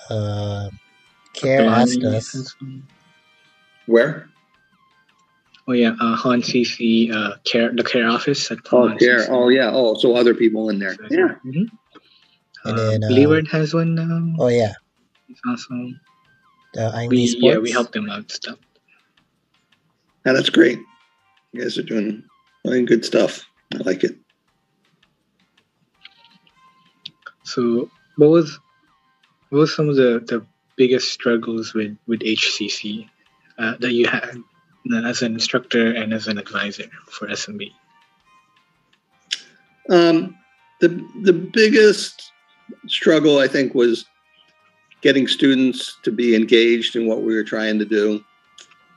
Uh, 0.10 0.70
Care 1.34 1.66
asked 1.68 2.04
us. 2.04 2.56
Where? 3.86 4.30
Oh 5.68 5.74
yeah, 5.74 5.96
uh, 6.02 6.16
Han 6.16 6.42
CC, 6.42 7.14
uh, 7.14 7.38
care 7.46 7.72
the 7.74 7.84
care 7.84 8.08
office. 8.10 8.52
At 8.52 8.60
oh, 8.72 8.96
care. 8.98 9.26
Oh 9.30 9.50
yeah. 9.50 9.70
Oh, 9.72 9.96
so 9.96 10.16
other 10.16 10.34
people 10.34 10.70
in 10.70 10.80
there. 10.80 10.96
Yeah. 11.10 11.36
Mm-hmm. 11.46 11.64
And 12.66 12.78
then, 12.78 13.04
uh, 13.04 13.08
Leeward 13.08 13.48
has 13.48 13.74
one 13.74 13.96
now. 13.96 14.36
Oh 14.40 14.48
yeah. 14.48 14.74
It's 15.30 15.40
awesome. 15.48 16.00
The 16.74 17.08
We, 17.10 17.36
yeah, 17.40 17.58
we 17.58 17.72
help 17.72 17.92
them 17.92 18.10
out 18.10 18.32
stuff. 18.32 18.58
Yeah, 20.26 20.34
that's 20.34 20.50
great. 20.50 20.80
You 21.52 21.62
guys 21.62 21.78
are 21.78 21.84
doing 21.84 22.24
doing 22.66 22.86
good 22.86 23.06
stuff. 23.06 23.44
I 23.74 23.78
like 23.78 24.04
it. 24.04 24.18
So, 27.54 27.90
what 28.16 28.30
was 28.30 28.60
what 29.50 29.60
was 29.60 29.76
some 29.76 29.90
of 29.90 29.98
the, 29.98 30.24
the 30.26 30.46
biggest 30.78 31.12
struggles 31.12 31.74
with 31.74 31.98
with 32.08 32.22
HCC 32.22 33.10
uh, 33.58 33.76
that 33.80 33.92
you 33.92 34.08
had 34.08 34.38
uh, 34.92 35.02
as 35.06 35.22
an 35.22 35.34
instructor 35.34 35.94
and 35.94 36.14
as 36.14 36.28
an 36.28 36.38
advisor 36.38 36.90
for 37.10 37.28
SMB? 37.28 37.72
Um, 39.90 40.38
the 40.80 40.88
the 41.24 41.34
biggest 41.34 42.32
struggle 42.88 43.40
I 43.40 43.48
think 43.48 43.76
was 43.76 44.06
getting 45.02 45.28
students 45.28 45.98
to 46.04 46.12
be 46.12 46.36
engaged 46.36 46.96
in 46.96 47.06
what 47.08 47.24
we 47.24 47.36
were 47.36 47.44
trying 47.44 47.80
to 47.80 47.86
do. 47.86 48.24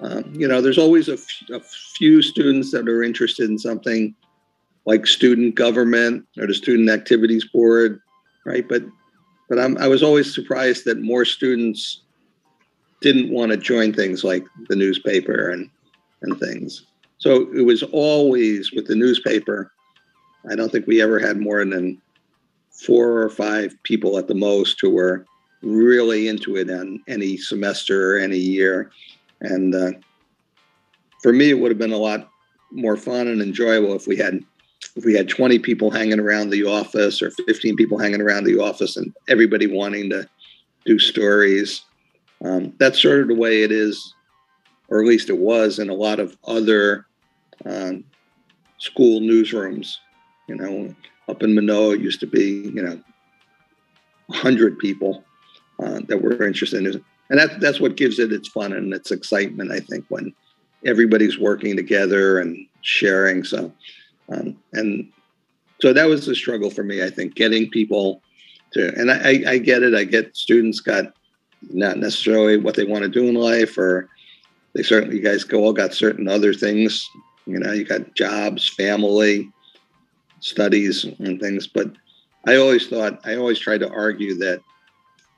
Um, 0.01 0.33
you 0.35 0.47
know, 0.47 0.61
there's 0.61 0.79
always 0.79 1.09
a, 1.09 1.15
f- 1.15 1.51
a 1.51 1.61
few 1.97 2.21
students 2.21 2.71
that 2.73 2.89
are 2.89 3.03
interested 3.03 3.49
in 3.49 3.59
something 3.59 4.15
like 4.85 5.07
student 5.07 5.55
government 5.55 6.27
or 6.37 6.47
the 6.47 6.53
student 6.53 6.91
activities 6.91 7.47
board, 7.47 8.01
right? 8.45 8.67
But 8.69 8.83
but 9.49 9.59
I'm, 9.59 9.77
I 9.79 9.89
was 9.89 10.03
always 10.03 10.35
surprised 10.35 10.85
that 10.87 11.01
more 11.01 11.25
students 11.25 12.01
didn't 13.01 13.31
want 13.31 13.53
to 13.53 13.59
join 13.59 13.93
things 13.93 14.25
like 14.25 14.45
the 14.69 14.77
newspaper 14.77 15.51
and 15.51 15.69
and 16.23 16.39
things. 16.39 16.87
So 17.19 17.53
it 17.55 17.63
was 17.63 17.83
always 17.83 18.73
with 18.73 18.87
the 18.87 18.95
newspaper. 18.95 19.73
I 20.51 20.57
don't 20.57 20.71
think 20.71 20.87
we 20.87 21.01
ever 21.01 21.19
had 21.19 21.39
more 21.39 21.65
than 21.65 22.01
four 22.71 23.23
or 23.23 23.31
five 23.31 23.81
people 23.83 24.19
at 24.19 24.29
the 24.29 24.35
most 24.35 24.79
who 24.81 24.91
were 24.91 25.25
really 25.63 26.29
into 26.29 26.57
it 26.57 26.71
on 26.71 27.03
any 27.09 27.37
semester 27.37 28.17
or 28.17 28.19
any 28.19 28.37
year. 28.37 28.91
And 29.41 29.75
uh, 29.75 29.93
for 31.23 31.33
me, 31.33 31.51
it 31.51 31.55
would 31.55 31.71
have 31.71 31.79
been 31.79 31.93
a 31.93 31.99
lot 31.99 32.29
more 32.71 32.97
fun 32.97 33.29
and 33.29 33.41
enjoyable 33.41 33.95
if 33.95 34.07
we 34.07 34.17
had 34.17 34.41
if 34.97 35.05
we 35.05 35.15
had 35.15 35.29
20 35.29 35.59
people 35.59 35.91
hanging 35.91 36.21
around 36.21 36.51
the 36.51 36.65
office 36.65 37.23
or 37.23 37.31
15 37.31 37.77
people 37.77 37.99
hanging 37.99 38.21
around 38.21 38.45
the 38.45 38.59
office 38.59 38.97
and 38.97 39.15
everybody 39.29 39.67
wanting 39.67 40.11
to 40.11 40.29
do 40.85 40.99
stories. 40.99 41.83
Um, 42.45 42.75
that's 42.79 43.01
sort 43.01 43.21
of 43.21 43.29
the 43.29 43.35
way 43.35 43.63
it 43.63 43.73
is, 43.73 44.15
or 44.89 45.01
at 45.01 45.09
least 45.09 45.31
it 45.31 45.39
was 45.39 45.79
in 45.79 45.89
a 45.89 45.95
lot 45.95 46.21
of 46.21 46.37
other 46.45 47.07
um, 47.65 48.05
school 48.79 49.21
newsrooms. 49.21 49.97
You 50.49 50.57
know, 50.57 50.95
up 51.29 51.43
in 51.43 51.55
Manoa, 51.55 51.95
it 51.95 52.01
used 52.01 52.21
to 52.21 52.27
be, 52.27 52.71
you 52.75 52.83
know, 52.83 53.01
100 54.27 54.79
people 54.79 55.25
uh, 55.83 56.01
that 56.09 56.23
were 56.23 56.47
interested 56.47 56.81
in 56.81 56.95
it. 56.95 57.03
And 57.31 57.39
that, 57.39 57.61
that's 57.61 57.81
what 57.81 57.97
gives 57.97 58.19
it 58.19 58.33
its 58.33 58.49
fun 58.49 58.73
and 58.73 58.93
its 58.93 59.11
excitement, 59.11 59.73
I 59.73 59.81
think, 59.81 60.05
when 60.09 60.35
everybody's 60.85 61.39
working 61.39 61.77
together 61.77 62.39
and 62.39 62.67
sharing. 62.83 63.45
So, 63.45 63.73
um, 64.29 64.57
and 64.73 65.11
so 65.81 65.93
that 65.93 66.09
was 66.09 66.27
the 66.27 66.35
struggle 66.35 66.71
for 66.71 66.83
me, 66.83 67.03
I 67.03 67.11
think, 67.11 67.35
getting 67.35 67.71
people 67.71 68.23
to, 68.73 68.95
and 68.99 69.11
I, 69.11 69.43
I 69.47 69.59
get 69.59 69.83
it. 69.83 69.95
I 69.95 70.05
get 70.05 70.37
students 70.37 70.81
got 70.81 71.13
not 71.71 71.99
necessarily 71.99 72.57
what 72.57 72.75
they 72.75 72.85
want 72.85 73.03
to 73.03 73.09
do 73.09 73.27
in 73.27 73.35
life, 73.35 73.77
or 73.77 74.09
they 74.75 74.83
certainly, 74.83 75.17
you 75.17 75.23
guys 75.23 75.45
go 75.45 75.65
all 75.65 75.73
got 75.73 75.95
certain 75.95 76.29
other 76.29 76.55
things. 76.55 77.09
You 77.47 77.59
know, 77.59 77.73
you 77.73 77.85
got 77.85 78.15
jobs, 78.15 78.69
family, 78.69 79.51
studies, 80.41 81.05
and 81.05 81.41
things. 81.41 81.67
But 81.67 81.93
I 82.47 82.57
always 82.57 82.89
thought, 82.89 83.21
I 83.25 83.37
always 83.37 83.59
tried 83.59 83.81
to 83.81 83.91
argue 83.91 84.35
that 84.39 84.61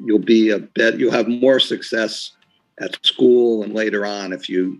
you'll 0.00 0.18
be 0.18 0.50
a 0.50 0.58
bet, 0.58 0.98
you'll 0.98 1.12
have 1.12 1.28
more 1.28 1.60
success 1.60 2.32
at 2.80 3.04
school 3.04 3.62
and 3.62 3.74
later 3.74 4.04
on 4.04 4.32
if 4.32 4.48
you 4.48 4.78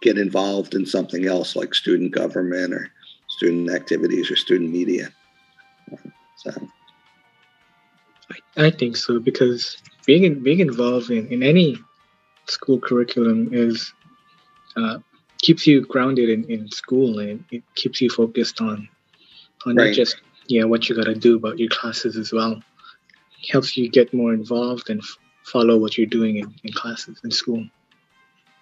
get 0.00 0.18
involved 0.18 0.74
in 0.74 0.86
something 0.86 1.26
else 1.26 1.56
like 1.56 1.74
student 1.74 2.12
government 2.12 2.72
or 2.72 2.90
student 3.34 3.70
activities 3.70 4.30
or 4.30 4.36
student 4.36 4.70
media. 4.70 5.08
So, 6.36 6.50
I, 8.30 8.66
I 8.66 8.70
think 8.70 8.96
so 8.96 9.18
because 9.18 9.76
being 10.06 10.24
in, 10.24 10.42
being 10.42 10.60
involved 10.60 11.10
in, 11.10 11.26
in 11.28 11.42
any 11.42 11.76
school 12.46 12.78
curriculum 12.78 13.48
is 13.52 13.92
uh, 14.76 14.98
keeps 15.38 15.66
you 15.66 15.84
grounded 15.86 16.28
in, 16.28 16.44
in 16.50 16.68
school 16.70 17.18
and 17.18 17.44
it 17.50 17.62
keeps 17.74 18.00
you 18.00 18.08
focused 18.08 18.60
on 18.60 18.88
on 19.66 19.76
right. 19.76 19.86
not 19.86 19.94
just 19.94 20.16
yeah 20.46 20.64
what 20.64 20.88
you 20.88 20.94
got 20.94 21.06
to 21.06 21.14
do 21.14 21.36
about 21.36 21.58
your 21.58 21.70
classes 21.70 22.16
as 22.16 22.32
well. 22.32 22.52
It 23.42 23.50
helps 23.50 23.76
you 23.76 23.90
get 23.90 24.14
more 24.14 24.32
involved 24.32 24.90
and 24.90 25.00
f- 25.00 25.18
follow 25.44 25.76
what 25.76 25.98
you're 25.98 26.06
doing 26.18 26.36
in, 26.36 26.54
in 26.64 26.72
classes 26.72 27.20
in 27.24 27.30
school. 27.30 27.64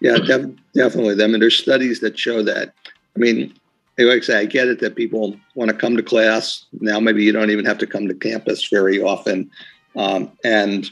Yeah, 0.00 0.17
def- 0.17 0.57
definitely. 0.75 1.23
I 1.23 1.29
mean, 1.29 1.41
there's 1.41 1.59
studies 1.59 2.00
that 2.00 2.19
show 2.19 2.43
that. 2.43 2.75
I 3.14 3.19
mean, 3.19 3.55
like 4.04 4.23
I 4.23 4.26
say, 4.26 4.38
I 4.40 4.44
get 4.44 4.68
it 4.68 4.80
that 4.80 4.97
people 4.97 5.37
want 5.54 5.71
to 5.71 5.76
come 5.76 5.97
to 5.97 6.02
class. 6.02 6.64
Now, 6.80 7.00
maybe 7.00 7.25
you 7.25 7.32
don't 7.32 7.50
even 7.50 7.64
have 7.64 7.78
to 7.78 7.87
come 7.87 8.09
to 8.09 8.14
campus 8.14 8.68
very 8.68 9.00
often. 9.02 9.50
Um, 9.97 10.32
and 10.44 10.90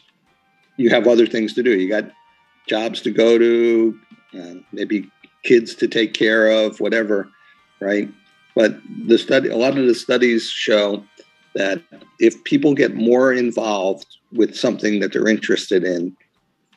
you 0.77 0.91
have 0.91 1.07
other 1.07 1.27
things 1.27 1.55
to 1.55 1.63
do. 1.63 1.79
You 1.79 1.89
got 1.89 2.11
jobs 2.67 3.01
to 3.03 3.11
go 3.11 3.39
to, 3.39 3.99
uh, 4.39 4.55
maybe 4.73 5.11
kids 5.43 5.75
to 5.77 5.89
take 5.89 6.15
care 6.15 6.49
of, 6.51 6.81
whatever, 6.81 7.29
right? 7.81 8.09
But 8.55 8.79
the 9.07 9.19
study, 9.19 9.49
a 9.49 9.57
lot 9.57 9.79
of 9.79 9.87
the 9.87 9.95
studies 9.95 10.49
show 10.49 11.05
that 11.55 11.83
if 12.19 12.43
people 12.45 12.75
get 12.75 12.95
more 12.95 13.33
involved 13.33 14.07
with 14.33 14.55
something 14.55 15.01
that 15.01 15.13
they're 15.13 15.29
interested 15.29 15.85
in, 15.85 16.17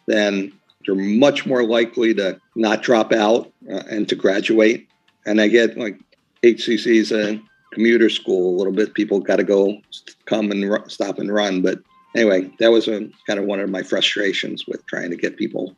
then 0.07 0.51
they're 0.85 0.95
much 0.95 1.45
more 1.45 1.63
likely 1.63 2.13
to 2.15 2.39
not 2.55 2.83
drop 2.83 3.13
out 3.13 3.51
uh, 3.71 3.83
and 3.89 4.07
to 4.09 4.15
graduate. 4.15 4.87
And 5.25 5.39
I 5.39 5.47
get 5.47 5.77
like 5.77 5.99
HCC 6.43 6.95
is 6.95 7.12
a 7.12 7.41
commuter 7.71 8.09
school 8.09 8.55
a 8.55 8.57
little 8.57 8.73
bit. 8.73 8.93
People 8.93 9.19
got 9.19 9.38
to 9.38 9.43
go 9.43 9.81
come 10.25 10.51
and 10.51 10.69
r- 10.69 10.88
stop 10.89 11.17
and 11.17 11.33
run. 11.33 11.62
But 11.62 11.79
anyway, 12.15 12.51
that 12.59 12.71
was 12.71 12.88
a, 12.88 13.09
kind 13.25 13.39
of 13.39 13.45
one 13.45 13.59
of 13.59 13.69
my 13.69 13.81
frustrations 13.81 14.67
with 14.67 14.85
trying 14.85 15.09
to 15.09 15.17
get 15.17 15.38
people 15.38 15.75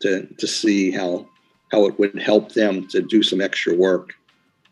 to 0.00 0.26
to 0.38 0.46
see 0.46 0.90
how 0.90 1.26
how 1.70 1.86
it 1.86 1.98
would 1.98 2.20
help 2.20 2.52
them 2.52 2.86
to 2.88 3.00
do 3.00 3.22
some 3.22 3.40
extra 3.40 3.74
work. 3.74 4.14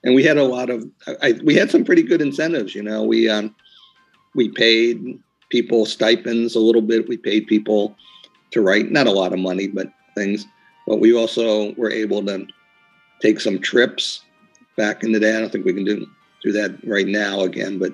And 0.04 0.14
we 0.14 0.23
had 0.23 0.37
a 0.37 0.45
lot 0.45 0.71
of 0.71 0.88
I, 1.23 1.40
we 1.42 1.54
had 1.54 1.71
some 1.71 1.85
pretty 1.85 2.02
good 2.02 2.21
incentives. 2.21 2.75
You 2.75 2.83
know, 2.83 3.02
we 3.02 3.28
um, 3.28 3.54
we 4.35 4.50
paid 4.50 5.19
people 5.50 5.87
stipends 5.87 6.54
a 6.54 6.61
little 6.61 6.83
bit. 6.83 7.09
We 7.09 7.16
paid 7.16 7.47
people 7.47 7.97
to 8.52 8.61
write 8.61 8.90
not 8.90 9.07
a 9.07 9.12
lot 9.12 9.33
of 9.33 9.38
money, 9.38 9.66
but 9.66 9.90
things. 10.14 10.47
But 10.87 11.00
we 11.00 11.14
also 11.14 11.73
were 11.75 11.90
able 11.90 12.25
to 12.26 12.47
take 13.21 13.40
some 13.40 13.59
trips 13.59 14.23
back 14.80 15.04
in 15.04 15.12
the 15.12 15.20
day. 15.20 15.37
I 15.37 15.40
don't 15.40 15.52
think 15.52 15.66
we 15.66 15.75
can 15.75 15.84
do 15.84 16.06
do 16.42 16.52
that 16.52 16.70
right 16.87 17.06
now 17.06 17.42
again, 17.42 17.78
but 17.78 17.92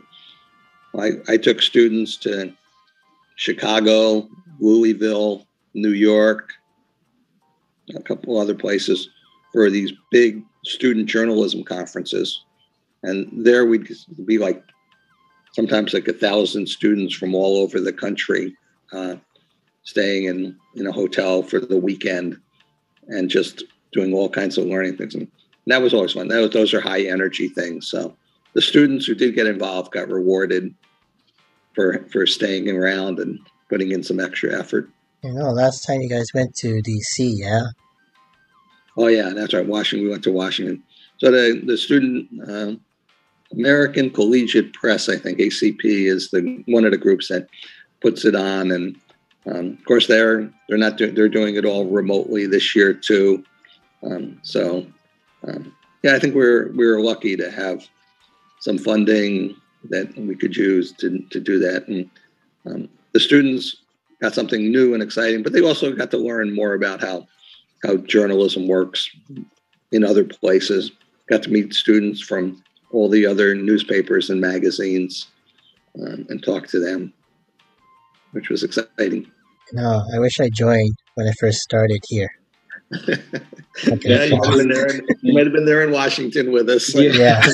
I, 0.97 1.15
I 1.29 1.37
took 1.37 1.61
students 1.61 2.17
to 2.19 2.53
Chicago, 3.35 4.29
Louisville, 4.61 5.45
New 5.75 5.91
York, 5.91 6.53
a 7.97 8.03
couple 8.03 8.39
other 8.39 8.55
places 8.55 9.11
for 9.53 9.69
these 9.69 9.93
big 10.13 10.45
student 10.65 11.07
journalism 11.07 11.65
conferences, 11.65 12.45
and 13.03 13.29
there 13.33 13.67
we'd 13.67 13.89
be 14.25 14.39
like 14.39 14.63
sometimes 15.53 15.93
like 15.93 16.07
a 16.07 16.13
thousand 16.13 16.69
students 16.69 17.15
from 17.15 17.35
all 17.35 17.57
over 17.57 17.81
the 17.81 17.93
country 17.93 18.55
uh, 18.93 19.17
staying 19.83 20.25
in 20.27 20.57
in 20.77 20.87
a 20.87 20.93
hotel 20.93 21.43
for 21.43 21.59
the 21.59 21.77
weekend 21.89 22.37
and 23.09 23.29
just 23.29 23.65
doing 23.93 24.15
all 24.15 24.29
kinds 24.29 24.57
of 24.57 24.67
learning 24.67 24.97
things. 24.97 25.17
And 25.17 25.27
that 25.67 25.83
was 25.83 25.93
always 25.95 26.13
fun. 26.13 26.29
That 26.29 26.41
was, 26.41 26.51
those 26.51 26.75
are 26.75 26.81
high 26.81 27.03
energy 27.03 27.49
things. 27.49 27.89
So 27.91 28.17
the 28.55 28.63
students 28.63 29.07
who 29.07 29.15
did 29.15 29.35
get 29.35 29.47
involved 29.47 29.93
got 29.93 30.09
rewarded 30.09 30.75
for 31.75 32.07
for 32.11 32.27
staying 32.27 32.71
around 32.71 33.19
and 33.19 33.39
putting 33.69 33.93
in 33.93 34.03
some 34.03 34.21
extra 34.21 34.59
effort. 34.59 34.89
You 35.23 35.33
know, 35.33 35.51
last 35.51 35.85
time 35.87 36.01
you 36.01 36.09
guys 36.09 36.29
went 36.35 36.55
to 36.57 36.81
DC, 36.83 37.33
yeah. 37.35 37.63
Oh 38.97 39.09
yeah, 39.09 39.31
that's 39.31 39.55
right. 39.55 39.67
Washington. 39.67 40.07
We 40.07 40.11
went 40.11 40.25
to 40.25 40.33
Washington. 40.33 40.83
So 41.19 41.31
the 41.31 41.61
the 41.65 41.77
student 41.77 42.29
uh, 42.49 42.73
American 43.53 44.11
Collegiate 44.11 44.73
Press, 44.73 45.09
I 45.09 45.17
think 45.17 45.39
ACP 45.39 45.85
is 45.85 46.31
the 46.31 46.63
one 46.67 46.85
of 46.85 46.93
the 46.93 46.99
groups 46.99 47.29
that 47.29 47.49
puts 48.01 48.25
it 48.25 48.35
on, 48.35 48.71
and 48.71 48.97
um, 49.47 49.77
of 49.79 49.85
course 49.85 50.07
they're 50.07 50.51
they're 50.69 50.79
not 50.79 50.97
doing 50.97 51.15
they're 51.15 51.29
doing 51.29 51.57
it 51.57 51.65
all 51.65 51.87
remotely 51.87 52.47
this 52.47 52.75
year 52.75 52.95
too. 52.95 53.45
Um, 54.03 54.39
so 54.43 54.87
um, 55.47 55.75
yeah, 56.03 56.15
I 56.15 56.19
think 56.19 56.35
we're 56.35 56.73
we're 56.73 57.01
lucky 57.01 57.37
to 57.37 57.51
have 57.51 57.87
some 58.61 58.79
funding 58.79 59.57
that 59.91 60.17
we 60.17 60.35
could 60.35 60.57
use 60.57 60.93
to 60.93 61.19
to 61.31 61.41
do 61.41 61.59
that, 61.59 61.89
and 61.89 62.11
um, 62.67 62.89
the 63.13 63.21
students 63.21 63.77
got 64.21 64.35
something 64.35 64.71
new 64.71 64.95
and 64.95 65.03
exciting, 65.03 65.43
but 65.43 65.53
they 65.53 65.63
also 65.63 65.93
got 65.93 66.11
to 66.11 66.19
learn 66.19 66.55
more 66.55 66.75
about 66.75 67.01
how 67.01 67.27
how 67.85 67.97
journalism 67.97 68.67
works 68.67 69.11
in 69.93 70.05
other 70.05 70.25
places. 70.25 70.93
Got 71.29 71.43
to 71.45 71.51
meet 71.51 71.75
students 71.75 72.21
from 72.21 72.63
all 72.93 73.09
the 73.09 73.27
other 73.27 73.55
newspapers 73.55 74.31
and 74.31 74.41
magazines 74.41 75.27
um, 76.01 76.27
and 76.29 76.43
talk 76.43 76.69
to 76.69 76.79
them, 76.79 77.13
which 78.33 78.49
was 78.49 78.63
exciting. 78.63 79.31
No, 79.73 80.05
I 80.15 80.19
wish 80.21 80.39
I 80.41 80.49
joined 80.55 80.95
when 81.15 81.27
I 81.27 81.33
first 81.41 81.59
started 81.59 82.01
here. 82.09 82.29
yeah, 83.09 84.25
you 84.25 84.37
might, 84.37 84.47
have 84.47 84.57
been 84.57 84.69
there 84.69 84.87
in, 84.87 85.07
you 85.23 85.35
might 85.35 85.45
have 85.45 85.53
been 85.53 85.65
there 85.65 85.83
in 85.83 85.91
Washington 85.91 86.53
with 86.53 86.69
us. 86.71 86.95
Yeah. 86.95 87.45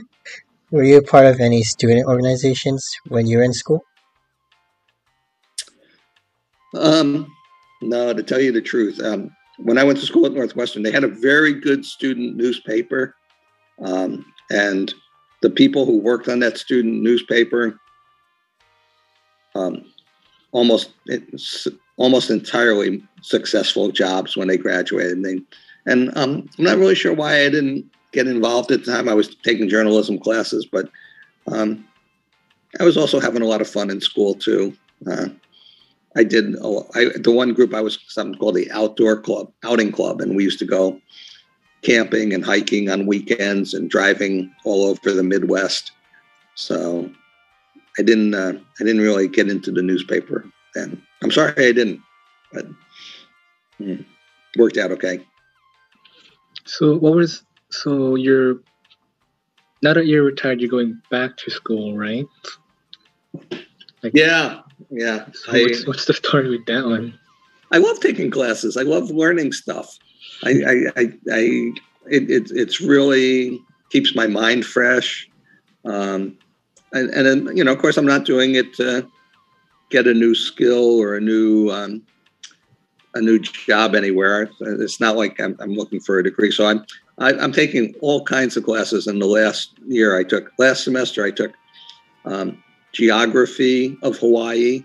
were 0.70 0.84
you 0.84 1.00
part 1.02 1.26
of 1.26 1.40
any 1.40 1.62
student 1.62 2.06
organizations 2.06 2.86
when 3.08 3.26
you 3.26 3.38
were 3.38 3.44
in 3.44 3.52
school? 3.52 3.82
Um, 6.74 7.26
no, 7.82 8.12
to 8.12 8.22
tell 8.22 8.40
you 8.40 8.52
the 8.52 8.60
truth, 8.60 9.00
um, 9.00 9.30
when 9.58 9.78
I 9.78 9.84
went 9.84 9.98
to 9.98 10.06
school 10.06 10.26
at 10.26 10.32
Northwestern, 10.32 10.82
they 10.82 10.92
had 10.92 11.04
a 11.04 11.08
very 11.08 11.54
good 11.54 11.84
student 11.84 12.36
newspaper. 12.36 13.14
Um, 13.82 14.24
and 14.50 14.92
the 15.42 15.50
people 15.50 15.86
who 15.86 15.98
worked 15.98 16.28
on 16.28 16.38
that 16.40 16.58
student 16.58 17.02
newspaper 17.02 17.78
um, 19.54 19.84
almost 20.52 20.90
almost 22.00 22.30
entirely 22.30 23.02
successful 23.20 23.92
jobs 23.92 24.34
when 24.34 24.48
they 24.48 24.56
graduated. 24.56 25.12
And, 25.12 25.24
they, 25.24 25.38
and 25.84 26.08
um, 26.16 26.48
I'm 26.58 26.64
not 26.64 26.78
really 26.78 26.94
sure 26.94 27.12
why 27.12 27.42
I 27.44 27.50
didn't 27.50 27.84
get 28.12 28.26
involved 28.26 28.70
at 28.72 28.84
the 28.84 28.92
time. 28.92 29.06
I 29.06 29.12
was 29.12 29.36
taking 29.36 29.68
journalism 29.68 30.18
classes, 30.18 30.64
but 30.64 30.88
um, 31.52 31.86
I 32.80 32.84
was 32.84 32.96
also 32.96 33.20
having 33.20 33.42
a 33.42 33.46
lot 33.46 33.60
of 33.60 33.68
fun 33.68 33.90
in 33.90 34.00
school 34.00 34.34
too. 34.34 34.74
Uh, 35.06 35.26
I 36.16 36.24
did 36.24 36.54
the 36.54 37.32
one 37.32 37.52
group 37.52 37.74
I 37.74 37.82
was 37.82 37.98
something 38.08 38.38
called 38.38 38.56
the 38.56 38.70
outdoor 38.72 39.20
club, 39.20 39.52
outing 39.62 39.92
club, 39.92 40.22
and 40.22 40.34
we 40.34 40.42
used 40.42 40.58
to 40.60 40.64
go 40.64 40.98
camping 41.82 42.32
and 42.32 42.44
hiking 42.44 42.88
on 42.88 43.06
weekends 43.06 43.74
and 43.74 43.90
driving 43.90 44.52
all 44.64 44.86
over 44.86 45.12
the 45.12 45.22
Midwest. 45.22 45.92
So 46.54 47.10
I 47.98 48.02
didn't 48.02 48.34
uh, 48.34 48.54
I 48.80 48.84
didn't 48.84 49.02
really 49.02 49.28
get 49.28 49.50
into 49.50 49.70
the 49.70 49.82
newspaper 49.82 50.50
then. 50.74 51.02
I'm 51.22 51.30
sorry 51.30 51.52
I 51.56 51.72
didn't, 51.72 52.00
but 52.52 52.66
mm, 53.80 54.04
worked 54.56 54.76
out 54.76 54.90
okay. 54.92 55.20
So 56.64 56.96
what 56.96 57.14
was 57.14 57.42
so 57.70 58.14
you're 58.14 58.60
now 59.82 59.94
that 59.94 60.06
you're 60.06 60.24
retired, 60.24 60.60
you're 60.60 60.70
going 60.70 61.00
back 61.10 61.36
to 61.38 61.50
school, 61.50 61.96
right? 61.96 62.26
Like, 64.02 64.12
yeah, 64.14 64.60
yeah. 64.90 65.26
So 65.32 65.52
I, 65.52 65.62
what's, 65.62 65.86
what's 65.86 66.04
the 66.06 66.14
story 66.14 66.50
with 66.50 66.66
that 66.66 66.84
one? 66.84 67.18
I 67.72 67.78
love 67.78 68.00
taking 68.00 68.30
classes. 68.30 68.76
I 68.76 68.82
love 68.82 69.10
learning 69.10 69.52
stuff. 69.52 69.98
I, 70.44 70.50
I, 70.50 70.72
I, 70.96 71.02
I 71.32 71.72
it, 72.08 72.30
it, 72.30 72.50
it's 72.50 72.80
really 72.80 73.60
keeps 73.90 74.14
my 74.14 74.26
mind 74.26 74.64
fresh. 74.64 75.28
Um, 75.84 76.36
and, 76.92 77.10
and 77.10 77.26
then, 77.26 77.56
you 77.56 77.62
know, 77.62 77.72
of 77.72 77.78
course, 77.78 77.96
I'm 77.96 78.06
not 78.06 78.24
doing 78.24 78.54
it 78.54 78.78
get 79.90 80.06
a 80.06 80.14
new 80.14 80.34
skill 80.34 81.00
or 81.00 81.16
a 81.16 81.20
new, 81.20 81.70
um, 81.70 82.02
a 83.14 83.20
new 83.20 83.38
job 83.38 83.94
anywhere. 83.94 84.48
It's 84.60 85.00
not 85.00 85.16
like 85.16 85.40
I'm, 85.40 85.56
I'm 85.60 85.74
looking 85.74 86.00
for 86.00 86.18
a 86.18 86.24
degree. 86.24 86.50
So 86.50 86.66
I'm, 86.66 86.84
I, 87.18 87.30
am 87.30 87.40
i 87.40 87.44
am 87.44 87.52
taking 87.52 87.94
all 88.00 88.24
kinds 88.24 88.56
of 88.56 88.64
classes. 88.64 89.06
In 89.06 89.18
the 89.18 89.26
last 89.26 89.72
year, 89.86 90.16
I 90.18 90.24
took 90.24 90.52
last 90.58 90.84
semester, 90.84 91.24
I 91.24 91.30
took 91.30 91.52
um, 92.24 92.62
geography 92.92 93.96
of 94.02 94.18
Hawaii, 94.18 94.84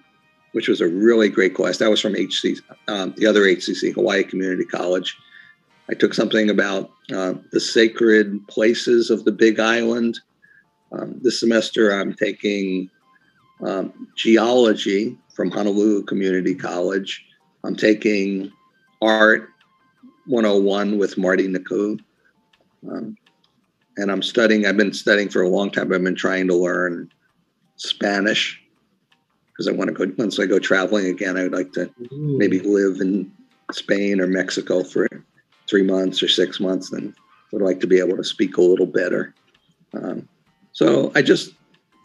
which 0.51 0.67
was 0.67 0.81
a 0.81 0.87
really 0.87 1.29
great 1.29 1.53
class. 1.53 1.77
That 1.77 1.89
was 1.89 2.01
from 2.01 2.15
HC, 2.15 2.59
um, 2.87 3.13
the 3.17 3.27
other 3.27 3.41
HCC, 3.41 3.93
Hawaii 3.93 4.23
Community 4.23 4.65
College. 4.65 5.17
I 5.89 5.93
took 5.93 6.13
something 6.13 6.49
about 6.49 6.91
uh, 7.13 7.33
the 7.51 7.59
sacred 7.59 8.45
places 8.47 9.09
of 9.11 9.23
the 9.23 9.31
Big 9.31 9.59
Island. 9.59 10.19
Um, 10.91 11.19
this 11.21 11.39
semester, 11.39 11.91
I'm 11.91 12.13
taking 12.13 12.89
um, 13.61 14.07
geology 14.15 15.17
from 15.33 15.51
Honolulu 15.51 16.03
Community 16.03 16.55
College. 16.55 17.25
I'm 17.63 17.75
taking 17.75 18.51
art 19.01 19.49
101 20.27 20.97
with 20.97 21.17
Marty 21.17 21.47
Naku. 21.47 21.97
Um, 22.89 23.17
and 23.97 24.11
I'm 24.11 24.21
studying, 24.21 24.65
I've 24.65 24.77
been 24.77 24.93
studying 24.93 25.29
for 25.29 25.41
a 25.41 25.49
long 25.49 25.71
time. 25.71 25.93
I've 25.93 26.03
been 26.03 26.15
trying 26.15 26.47
to 26.47 26.55
learn 26.55 27.11
Spanish 27.77 28.61
because 29.51 29.67
I 29.67 29.71
want 29.71 29.87
to 29.87 29.93
go, 29.93 30.13
once 30.17 30.39
I 30.39 30.45
go 30.45 30.59
traveling 30.59 31.05
again, 31.07 31.37
I 31.37 31.43
would 31.43 31.53
like 31.53 31.71
to 31.73 31.89
maybe 32.11 32.59
live 32.59 32.99
in 32.99 33.31
Spain 33.71 34.19
or 34.19 34.27
Mexico 34.27 34.83
for 34.83 35.07
three 35.67 35.83
months 35.83 36.21
or 36.21 36.27
six 36.27 36.59
months, 36.59 36.91
and 36.91 37.15
would 37.51 37.61
like 37.61 37.79
to 37.79 37.87
be 37.87 37.99
able 37.99 38.17
to 38.17 38.23
speak 38.23 38.57
a 38.57 38.61
little 38.61 38.85
better. 38.85 39.33
Um, 39.93 40.27
so 40.73 41.11
I 41.15 41.21
just, 41.21 41.53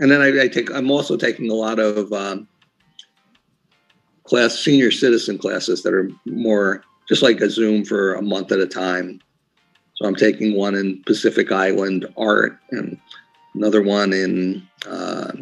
and 0.00 0.10
then 0.10 0.20
I, 0.20 0.44
I, 0.44 0.48
take, 0.48 0.70
I'm 0.70 0.90
also 0.90 1.16
taking 1.16 1.50
a 1.50 1.54
lot 1.54 1.78
of 1.78 2.12
um, 2.12 2.48
class, 4.24 4.58
senior 4.58 4.90
citizen 4.90 5.38
classes 5.38 5.82
that 5.82 5.94
are 5.94 6.10
more 6.26 6.82
just 7.08 7.22
like 7.22 7.40
a 7.40 7.50
Zoom 7.50 7.84
for 7.84 8.14
a 8.14 8.22
month 8.22 8.50
at 8.52 8.58
a 8.58 8.66
time. 8.66 9.20
So 9.94 10.06
I'm 10.06 10.16
taking 10.16 10.56
one 10.56 10.74
in 10.74 11.02
Pacific 11.04 11.52
Island 11.52 12.06
art 12.16 12.58
and 12.70 12.98
another 13.54 13.82
one 13.82 14.12
in, 14.12 14.66
uh, 14.88 15.32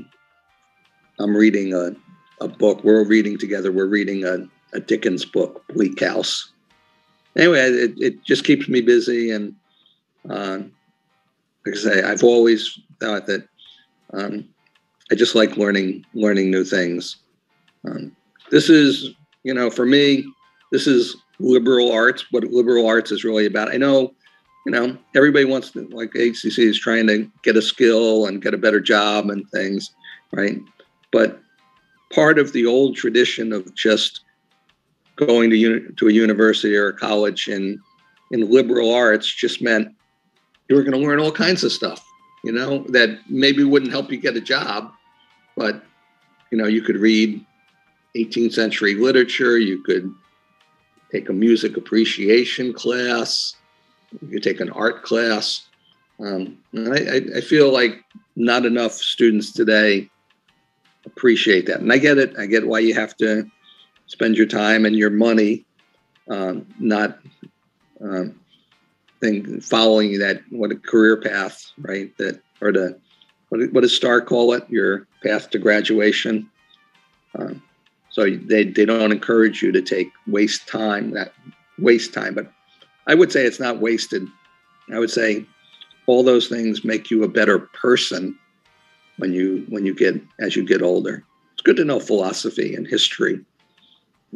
I'm 1.20 1.36
reading 1.36 1.72
a, 1.72 1.92
a 2.40 2.48
book. 2.48 2.82
We're 2.84 3.04
reading 3.04 3.38
together. 3.38 3.72
We're 3.72 3.86
reading 3.86 4.24
a, 4.24 4.48
a 4.76 4.80
Dickens 4.80 5.24
book, 5.24 5.64
Bleak 5.68 6.00
House 6.00 6.52
anyway, 7.38 7.60
it, 7.60 7.92
it 7.96 8.24
just 8.24 8.44
keeps 8.44 8.68
me 8.68 8.80
busy. 8.80 9.30
And 9.30 9.54
uh, 10.28 10.58
like 11.64 11.74
I 11.74 11.78
say, 11.78 12.02
I've 12.02 12.24
always 12.24 12.78
thought 13.00 13.26
that 13.26 13.48
um, 14.12 14.48
I 15.10 15.14
just 15.14 15.34
like 15.34 15.56
learning 15.56 16.04
learning 16.14 16.50
new 16.50 16.64
things. 16.64 17.16
Um, 17.86 18.14
this 18.50 18.68
is, 18.68 19.10
you 19.42 19.54
know, 19.54 19.70
for 19.70 19.86
me, 19.86 20.26
this 20.72 20.86
is 20.86 21.16
liberal 21.38 21.92
arts. 21.92 22.26
What 22.30 22.44
liberal 22.44 22.86
arts 22.86 23.10
is 23.10 23.24
really 23.24 23.46
about. 23.46 23.72
I 23.72 23.76
know, 23.76 24.14
you 24.66 24.72
know, 24.72 24.96
everybody 25.14 25.44
wants 25.44 25.70
to 25.72 25.86
like 25.88 26.10
HCC 26.10 26.58
is 26.58 26.78
trying 26.78 27.06
to 27.06 27.30
get 27.42 27.56
a 27.56 27.62
skill 27.62 28.26
and 28.26 28.42
get 28.42 28.54
a 28.54 28.58
better 28.58 28.80
job 28.80 29.30
and 29.30 29.48
things, 29.50 29.94
right? 30.32 30.58
But 31.12 31.40
part 32.12 32.38
of 32.38 32.52
the 32.52 32.66
old 32.66 32.96
tradition 32.96 33.52
of 33.52 33.74
just 33.74 34.22
going 35.16 35.50
to 35.50 35.56
uni- 35.56 35.92
to 35.96 36.08
a 36.08 36.12
university 36.12 36.76
or 36.76 36.88
a 36.88 36.96
college 36.96 37.48
in 37.48 37.80
in 38.30 38.50
liberal 38.50 38.94
arts 38.94 39.32
just 39.34 39.62
meant 39.62 39.88
you 40.68 40.76
were 40.76 40.82
going 40.82 41.00
to 41.00 41.06
learn 41.06 41.18
all 41.18 41.32
kinds 41.32 41.64
of 41.64 41.72
stuff, 41.72 42.04
you 42.44 42.52
know, 42.52 42.84
that 42.88 43.18
maybe 43.28 43.64
wouldn't 43.64 43.92
help 43.92 44.10
you 44.10 44.18
get 44.18 44.36
a 44.36 44.40
job, 44.40 44.92
but 45.56 45.82
you 46.50 46.58
know, 46.58 46.66
you 46.66 46.82
could 46.82 46.96
read 46.96 47.44
18th 48.16 48.54
century 48.54 48.94
literature, 48.94 49.58
you 49.58 49.82
could 49.82 50.12
take 51.12 51.28
a 51.28 51.32
music 51.32 51.76
appreciation 51.76 52.72
class, 52.72 53.56
you 54.20 54.28
could 54.28 54.42
take 54.42 54.60
an 54.60 54.70
art 54.70 55.02
class. 55.02 55.66
Um, 56.20 56.58
I, 56.74 57.22
I 57.36 57.40
feel 57.40 57.72
like 57.72 58.04
not 58.34 58.66
enough 58.66 58.92
students 58.92 59.52
today 59.52 60.08
appreciate 61.06 61.66
that. 61.66 61.80
And 61.80 61.92
I 61.92 61.98
get 61.98 62.18
it. 62.18 62.34
I 62.38 62.46
get 62.46 62.66
why 62.66 62.80
you 62.80 62.94
have 62.94 63.16
to 63.18 63.48
spend 64.06 64.36
your 64.36 64.46
time 64.46 64.84
and 64.84 64.96
your 64.96 65.10
money 65.10 65.64
um, 66.28 66.66
not 66.78 67.18
um, 68.00 68.38
thing 69.20 69.60
following 69.60 70.18
that 70.18 70.42
what 70.50 70.70
a 70.70 70.76
career 70.76 71.16
path, 71.16 71.72
right? 71.78 72.16
That 72.18 72.40
or 72.60 72.72
the 72.72 72.98
what, 73.48 73.72
what 73.72 73.80
does 73.80 73.94
Star 73.94 74.20
call 74.20 74.52
it? 74.52 74.68
Your 74.68 75.06
path 75.22 75.50
to 75.50 75.58
graduation. 75.58 76.48
Um, 77.38 77.62
so 78.10 78.24
they, 78.24 78.64
they 78.64 78.84
don't 78.84 79.12
encourage 79.12 79.62
you 79.62 79.70
to 79.72 79.82
take 79.82 80.10
waste 80.26 80.66
time, 80.66 81.12
that 81.12 81.32
waste 81.78 82.12
time. 82.12 82.34
But 82.34 82.50
I 83.06 83.14
would 83.14 83.30
say 83.30 83.44
it's 83.44 83.60
not 83.60 83.80
wasted. 83.80 84.26
I 84.92 84.98
would 84.98 85.10
say 85.10 85.44
all 86.06 86.22
those 86.22 86.48
things 86.48 86.84
make 86.84 87.10
you 87.10 87.22
a 87.22 87.28
better 87.28 87.58
person 87.58 88.38
when 89.18 89.32
you 89.32 89.64
when 89.68 89.84
you 89.84 89.94
get 89.94 90.20
as 90.40 90.56
you 90.56 90.64
get 90.64 90.82
older. 90.82 91.22
It's 91.52 91.62
good 91.62 91.76
to 91.76 91.84
know 91.84 92.00
philosophy 92.00 92.74
and 92.74 92.86
history 92.86 93.40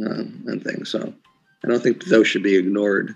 um, 0.04 0.44
and 0.46 0.62
things. 0.62 0.90
So 0.90 1.12
I 1.64 1.68
don't 1.68 1.82
think 1.82 2.04
those 2.04 2.26
should 2.26 2.42
be 2.42 2.56
ignored. 2.56 3.14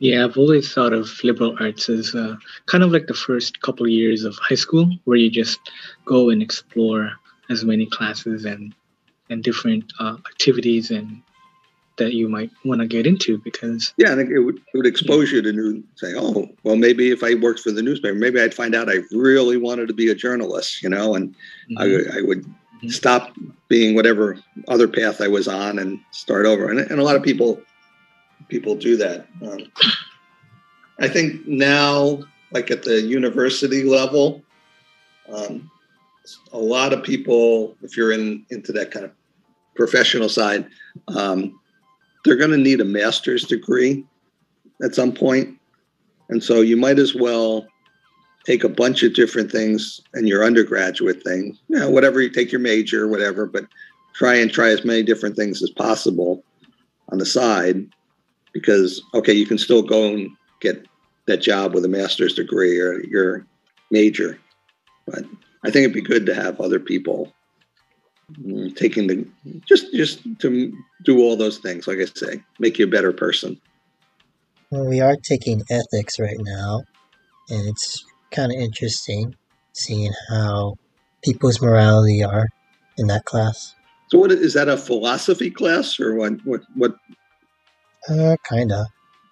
Yeah, 0.00 0.24
I've 0.24 0.38
always 0.38 0.72
thought 0.72 0.94
of 0.94 1.08
liberal 1.22 1.56
arts 1.60 1.90
as 1.90 2.14
uh, 2.14 2.36
kind 2.66 2.82
of 2.82 2.90
like 2.90 3.06
the 3.06 3.14
first 3.14 3.60
couple 3.60 3.84
of 3.84 3.92
years 3.92 4.24
of 4.24 4.34
high 4.36 4.54
school, 4.54 4.90
where 5.04 5.18
you 5.18 5.30
just 5.30 5.60
go 6.06 6.30
and 6.30 6.42
explore 6.42 7.12
as 7.50 7.64
many 7.64 7.86
classes 7.86 8.44
and 8.44 8.74
and 9.28 9.44
different 9.44 9.92
uh, 10.00 10.16
activities 10.32 10.90
and 10.90 11.22
that 11.98 12.14
you 12.14 12.28
might 12.28 12.50
want 12.64 12.80
to 12.80 12.86
get 12.86 13.06
into 13.06 13.38
because 13.38 13.92
yeah, 13.98 14.12
I 14.12 14.16
think 14.16 14.30
it 14.30 14.40
would, 14.40 14.56
it 14.56 14.76
would 14.76 14.86
expose 14.86 15.30
yeah. 15.30 15.36
you 15.36 15.42
to 15.42 15.52
new 15.52 15.84
say, 15.96 16.14
oh, 16.16 16.48
well, 16.64 16.76
maybe 16.76 17.10
if 17.10 17.22
I 17.22 17.34
worked 17.34 17.60
for 17.60 17.70
the 17.70 17.82
newspaper, 17.82 18.14
maybe 18.14 18.40
I'd 18.40 18.54
find 18.54 18.74
out 18.74 18.88
I 18.88 19.00
really 19.12 19.58
wanted 19.58 19.86
to 19.88 19.94
be 19.94 20.10
a 20.10 20.14
journalist, 20.14 20.82
you 20.82 20.88
know, 20.88 21.14
and 21.14 21.34
mm-hmm. 21.70 21.78
I, 21.78 22.18
I 22.18 22.22
would 22.22 22.42
mm-hmm. 22.42 22.88
stop 22.88 23.36
being 23.68 23.94
whatever 23.94 24.38
other 24.68 24.88
path 24.88 25.20
I 25.20 25.28
was 25.28 25.46
on 25.46 25.78
and 25.78 26.00
start 26.10 26.46
over. 26.46 26.70
And, 26.70 26.80
and 26.80 26.98
a 26.98 27.04
lot 27.04 27.16
of 27.16 27.22
people 27.22 27.60
people 28.50 28.74
do 28.74 28.96
that. 28.96 29.26
Um, 29.42 29.60
I 30.98 31.08
think 31.08 31.46
now, 31.46 32.20
like 32.52 32.70
at 32.70 32.82
the 32.82 33.00
university 33.00 33.84
level, 33.84 34.42
um, 35.32 35.70
a 36.52 36.58
lot 36.58 36.92
of 36.92 37.02
people, 37.02 37.76
if 37.82 37.96
you're 37.96 38.12
in 38.12 38.44
into 38.50 38.72
that 38.72 38.90
kind 38.90 39.06
of 39.06 39.12
professional 39.74 40.28
side, 40.28 40.66
um, 41.08 41.58
they're 42.24 42.36
going 42.36 42.50
to 42.50 42.58
need 42.58 42.80
a 42.80 42.84
master's 42.84 43.44
degree 43.44 44.04
at 44.82 44.94
some 44.94 45.12
point. 45.12 45.56
and 46.28 46.42
so 46.42 46.60
you 46.60 46.76
might 46.76 46.98
as 46.98 47.14
well 47.14 47.66
take 48.44 48.64
a 48.64 48.68
bunch 48.68 49.02
of 49.02 49.14
different 49.14 49.50
things 49.50 50.00
in 50.14 50.26
your 50.26 50.44
undergraduate 50.44 51.22
thing, 51.22 51.56
you 51.68 51.78
know, 51.78 51.90
whatever 51.90 52.20
you 52.20 52.30
take 52.30 52.50
your 52.50 52.60
major, 52.60 53.08
whatever, 53.08 53.46
but 53.46 53.66
try 54.14 54.34
and 54.34 54.52
try 54.52 54.68
as 54.70 54.84
many 54.84 55.02
different 55.02 55.36
things 55.36 55.62
as 55.62 55.70
possible 55.70 56.42
on 57.10 57.18
the 57.18 57.26
side 57.26 57.86
because 58.52 59.02
okay, 59.14 59.32
you 59.32 59.46
can 59.46 59.58
still 59.58 59.82
go 59.82 60.12
and 60.12 60.30
get 60.60 60.86
that 61.26 61.38
job 61.38 61.74
with 61.74 61.84
a 61.84 61.88
master's 61.88 62.34
degree 62.34 62.78
or 62.80 63.00
your 63.04 63.46
major, 63.90 64.38
but 65.06 65.24
I 65.64 65.70
think 65.70 65.84
it'd 65.84 65.94
be 65.94 66.02
good 66.02 66.26
to 66.26 66.34
have 66.34 66.60
other 66.60 66.80
people 66.80 67.32
mm, 68.32 68.74
taking 68.76 69.06
the 69.06 69.26
just 69.66 69.92
just 69.92 70.20
to 70.40 70.72
do 71.04 71.20
all 71.20 71.36
those 71.36 71.58
things. 71.58 71.86
Like 71.86 71.98
I 71.98 72.06
say, 72.06 72.42
make 72.58 72.78
you 72.78 72.86
a 72.86 72.90
better 72.90 73.12
person. 73.12 73.60
Well, 74.70 74.86
we 74.86 75.00
are 75.00 75.16
taking 75.16 75.62
ethics 75.68 76.18
right 76.20 76.38
now, 76.38 76.82
and 77.48 77.68
it's 77.68 78.04
kind 78.30 78.52
of 78.52 78.58
interesting 78.58 79.34
seeing 79.72 80.12
how 80.28 80.76
people's 81.22 81.60
morality 81.60 82.22
are 82.22 82.46
in 82.96 83.08
that 83.08 83.24
class. 83.24 83.74
So, 84.08 84.18
what 84.18 84.32
is 84.32 84.54
that? 84.54 84.68
A 84.68 84.76
philosophy 84.76 85.50
class, 85.50 85.98
or 86.00 86.14
what? 86.14 86.34
What? 86.44 86.62
What 86.74 86.94
uh, 88.10 88.36
kinda. 88.48 88.86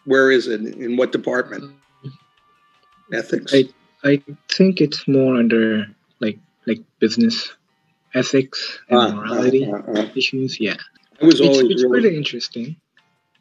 Where 0.05 0.31
is 0.31 0.47
it? 0.47 0.61
In 0.61 0.97
what 0.97 1.13
department? 1.13 1.75
Ethics. 3.13 3.53
I 3.55 3.65
I 4.05 4.23
think 4.49 4.81
it's 4.81 5.07
more 5.09 5.37
under 5.37 5.87
like 6.21 6.39
like 6.67 6.81
business 6.99 7.53
ethics 8.15 8.79
and 8.89 8.99
uh, 8.99 9.15
morality 9.15 9.71
uh, 9.71 9.79
uh, 9.79 10.09
issues. 10.15 10.61
Yeah, 10.61 10.77
I 11.21 11.27
was 11.27 11.41
always 11.41 11.61
it's, 11.61 11.71
it's 11.71 11.83
really, 11.85 12.03
pretty 12.03 12.17
interesting. 12.17 12.77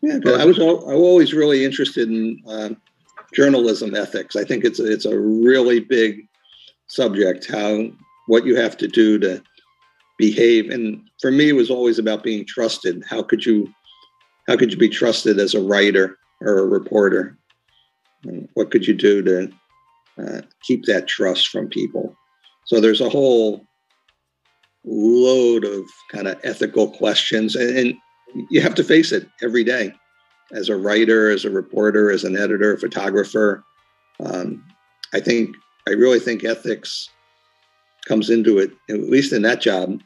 Yeah, 0.01 0.19
I 0.25 0.45
was 0.45 0.59
all, 0.59 0.89
I 0.89 0.93
was 0.93 1.03
always 1.03 1.33
really 1.33 1.65
interested 1.65 2.09
in 2.09 2.41
um, 2.47 2.77
journalism 3.33 3.95
ethics. 3.95 4.35
I 4.35 4.43
think 4.43 4.63
it's 4.63 4.79
a, 4.79 4.91
it's 4.91 5.05
a 5.05 5.17
really 5.17 5.79
big 5.79 6.27
subject. 6.87 7.49
How 7.49 7.87
what 8.27 8.45
you 8.45 8.55
have 8.55 8.77
to 8.77 8.87
do 8.87 9.17
to 9.19 9.41
behave, 10.17 10.69
and 10.69 11.01
for 11.19 11.31
me, 11.31 11.49
it 11.49 11.53
was 11.53 11.69
always 11.69 11.99
about 11.99 12.23
being 12.23 12.45
trusted. 12.45 13.03
How 13.09 13.23
could 13.23 13.45
you 13.45 13.73
how 14.47 14.55
could 14.55 14.71
you 14.71 14.77
be 14.77 14.89
trusted 14.89 15.39
as 15.39 15.53
a 15.53 15.61
writer 15.61 16.17
or 16.41 16.59
a 16.59 16.65
reporter? 16.65 17.37
What 18.53 18.71
could 18.71 18.87
you 18.87 18.93
do 18.93 19.21
to 19.23 19.51
uh, 20.19 20.41
keep 20.63 20.85
that 20.85 21.07
trust 21.07 21.49
from 21.49 21.67
people? 21.67 22.15
So 22.65 22.79
there's 22.79 23.01
a 23.01 23.09
whole 23.09 23.65
load 24.85 25.65
of 25.65 25.83
kind 26.11 26.27
of 26.27 26.39
ethical 26.43 26.89
questions, 26.89 27.55
and, 27.55 27.77
and 27.77 27.95
you 28.49 28.61
have 28.61 28.75
to 28.75 28.83
face 28.83 29.11
it 29.11 29.27
every 29.41 29.63
day 29.63 29.93
as 30.51 30.69
a 30.69 30.77
writer, 30.77 31.29
as 31.29 31.45
a 31.45 31.49
reporter, 31.49 32.09
as 32.09 32.23
an 32.23 32.37
editor, 32.37 32.77
photographer. 32.77 33.63
Um, 34.19 34.63
I 35.13 35.19
think 35.19 35.55
I 35.87 35.91
really 35.91 36.19
think 36.19 36.43
ethics 36.43 37.09
comes 38.07 38.29
into 38.29 38.59
it, 38.59 38.71
at 38.89 38.99
least 39.01 39.33
in 39.33 39.41
that 39.43 39.61
job, 39.61 40.01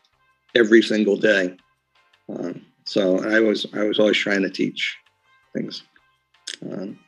every 0.55 0.81
single 0.81 1.15
day. 1.15 1.55
Um, 2.29 2.65
so 2.91 3.23
I 3.23 3.39
was 3.39 3.65
I 3.73 3.83
was 3.83 3.99
always 3.99 4.17
trying 4.17 4.41
to 4.41 4.49
teach 4.49 4.97
things. 5.53 5.83
Um, 6.69 6.99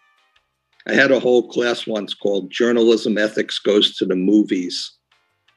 I 0.87 0.93
had 0.93 1.11
a 1.11 1.19
whole 1.19 1.49
class 1.49 1.85
once 1.85 2.13
called 2.13 2.49
Journalism 2.49 3.17
Ethics 3.17 3.59
Goes 3.59 3.97
to 3.97 4.05
the 4.05 4.15
Movies. 4.15 4.93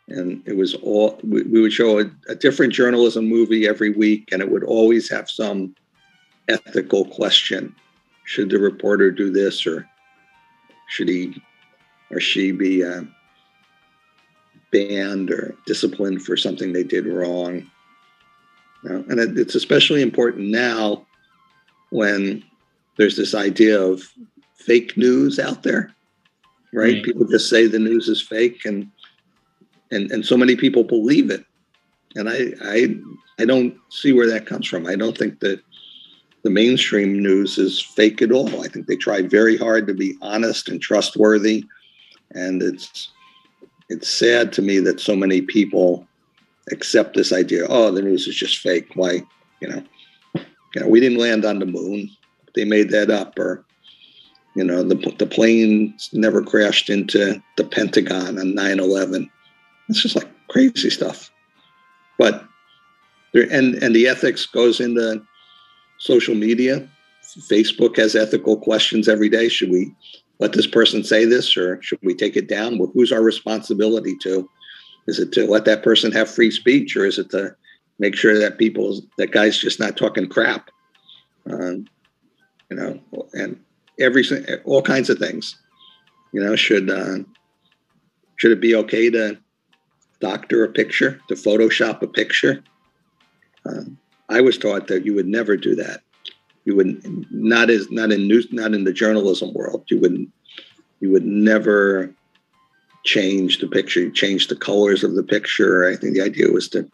And 0.08 0.42
it 0.44 0.56
was 0.56 0.74
all, 0.74 1.20
we, 1.22 1.42
would 1.42 1.72
show 1.72 2.00
a, 2.00 2.04
a, 2.28 2.34
different 2.34 2.72
journalism 2.72 3.26
movie 3.26 3.66
every 3.66 3.90
week, 3.90 4.28
and 4.30 4.40
it 4.40 4.50
would 4.50 4.62
always 4.62 5.10
have 5.10 5.30
some 5.30 5.74
ethical 6.48 7.04
question. 7.04 7.74
Should 8.24 8.50
the 8.50 8.58
reporter 8.58 9.12
do 9.12 9.30
this, 9.30 9.64
or 9.64 9.88
should 10.88 11.08
he 11.08 11.40
or 12.10 12.18
she 12.18 12.50
be 12.50 12.84
uh, 12.84 13.02
banned 14.72 15.30
or 15.30 15.56
disciplined 15.66 16.22
for 16.22 16.36
something 16.36 16.72
they 16.72 16.84
did 16.84 17.06
wrong? 17.06 17.68
Know, 18.88 19.04
and 19.08 19.20
it, 19.20 19.38
it's 19.38 19.54
especially 19.54 20.02
important 20.02 20.48
now 20.48 21.06
when 21.90 22.44
there's 22.96 23.16
this 23.16 23.34
idea 23.34 23.80
of 23.80 24.02
fake 24.54 24.96
news 24.96 25.38
out 25.38 25.62
there, 25.62 25.94
right? 26.72 26.94
right? 26.94 27.04
People 27.04 27.26
just 27.26 27.48
say 27.48 27.66
the 27.66 27.78
news 27.78 28.08
is 28.08 28.20
fake, 28.20 28.64
and 28.64 28.90
and 29.90 30.10
and 30.10 30.24
so 30.24 30.36
many 30.36 30.56
people 30.56 30.84
believe 30.84 31.30
it. 31.30 31.44
And 32.14 32.28
I 32.28 32.52
I 32.62 32.96
I 33.38 33.44
don't 33.44 33.76
see 33.90 34.12
where 34.12 34.28
that 34.28 34.46
comes 34.46 34.66
from. 34.66 34.86
I 34.86 34.96
don't 34.96 35.16
think 35.16 35.40
that 35.40 35.60
the 36.42 36.50
mainstream 36.50 37.22
news 37.22 37.58
is 37.58 37.82
fake 37.82 38.22
at 38.22 38.32
all. 38.32 38.62
I 38.62 38.68
think 38.68 38.86
they 38.86 38.96
try 38.96 39.22
very 39.22 39.56
hard 39.56 39.86
to 39.88 39.94
be 39.94 40.16
honest 40.22 40.68
and 40.68 40.80
trustworthy, 40.80 41.64
and 42.32 42.62
it's 42.62 43.10
it's 43.88 44.08
sad 44.08 44.52
to 44.54 44.62
me 44.62 44.80
that 44.80 45.00
so 45.00 45.14
many 45.14 45.42
people 45.42 46.06
accept 46.72 47.14
this 47.14 47.32
idea. 47.32 47.66
Oh, 47.68 47.90
the 47.90 48.02
news 48.02 48.26
is 48.26 48.36
just 48.36 48.58
fake. 48.58 48.90
Why, 48.94 49.22
you 49.60 49.68
know, 49.68 49.82
you 50.74 50.80
know, 50.80 50.88
we 50.88 51.00
didn't 51.00 51.18
land 51.18 51.44
on 51.44 51.58
the 51.58 51.66
moon. 51.66 52.10
They 52.54 52.64
made 52.64 52.90
that 52.90 53.10
up, 53.10 53.38
or 53.38 53.64
you 54.54 54.64
know, 54.64 54.82
the 54.82 54.96
the 55.18 55.26
plane 55.26 55.96
never 56.12 56.42
crashed 56.42 56.90
into 56.90 57.42
the 57.56 57.64
Pentagon 57.64 58.38
on 58.38 58.54
9/11. 58.54 59.30
It's 59.88 60.02
just 60.02 60.16
like 60.16 60.28
crazy 60.48 60.90
stuff. 60.90 61.30
But 62.18 62.44
there, 63.32 63.46
and 63.50 63.74
and 63.82 63.94
the 63.94 64.08
ethics 64.08 64.46
goes 64.46 64.80
into 64.80 65.22
social 65.98 66.34
media. 66.34 66.88
Facebook 67.50 67.96
has 67.96 68.14
ethical 68.14 68.56
questions 68.56 69.08
every 69.08 69.28
day. 69.28 69.48
Should 69.48 69.70
we 69.70 69.94
let 70.38 70.52
this 70.52 70.66
person 70.66 71.04
say 71.04 71.24
this, 71.24 71.56
or 71.56 71.80
should 71.82 71.98
we 72.02 72.14
take 72.14 72.36
it 72.36 72.48
down? 72.48 72.78
Well, 72.78 72.90
who's 72.94 73.12
our 73.12 73.22
responsibility 73.22 74.16
to? 74.22 74.48
Is 75.06 75.18
it 75.18 75.32
to 75.32 75.46
let 75.46 75.64
that 75.64 75.82
person 75.82 76.12
have 76.12 76.28
free 76.28 76.50
speech, 76.50 76.96
or 76.96 77.06
is 77.06 77.18
it 77.18 77.30
to 77.30 77.54
make 77.98 78.16
sure 78.16 78.38
that 78.38 78.58
people 78.58 79.00
that 79.18 79.30
guy's 79.32 79.58
just 79.58 79.80
not 79.80 79.96
talking 79.96 80.28
crap? 80.28 80.70
Um, 81.48 81.86
you 82.70 82.76
know, 82.76 83.00
and 83.32 83.60
every 84.00 84.24
all 84.64 84.82
kinds 84.82 85.10
of 85.10 85.18
things. 85.18 85.56
You 86.32 86.42
know, 86.42 86.56
should 86.56 86.90
uh, 86.90 87.18
should 88.36 88.52
it 88.52 88.60
be 88.60 88.74
okay 88.74 89.10
to 89.10 89.38
doctor 90.20 90.64
a 90.64 90.68
picture, 90.68 91.20
to 91.28 91.34
Photoshop 91.34 92.02
a 92.02 92.06
picture? 92.06 92.62
Um, 93.64 93.98
I 94.28 94.40
was 94.40 94.58
taught 94.58 94.88
that 94.88 95.04
you 95.04 95.14
would 95.14 95.26
never 95.26 95.56
do 95.56 95.74
that. 95.76 96.00
You 96.64 96.74
would 96.76 97.30
not 97.30 97.70
as 97.70 97.90
not 97.90 98.10
in 98.10 98.26
news, 98.26 98.48
not 98.52 98.74
in 98.74 98.84
the 98.84 98.92
journalism 98.92 99.54
world. 99.54 99.84
You 99.88 100.00
wouldn't. 100.00 100.30
You 101.00 101.12
would 101.12 101.24
never 101.24 102.12
change 103.06 103.58
the 103.58 103.68
picture, 103.68 104.10
change 104.10 104.48
the 104.48 104.56
colors 104.56 105.02
of 105.02 105.14
the 105.14 105.22
picture. 105.22 105.88
I 105.88 105.96
think 105.96 106.12
the 106.14 106.20
idea 106.20 106.50
was 106.50 106.68
to 106.70 106.86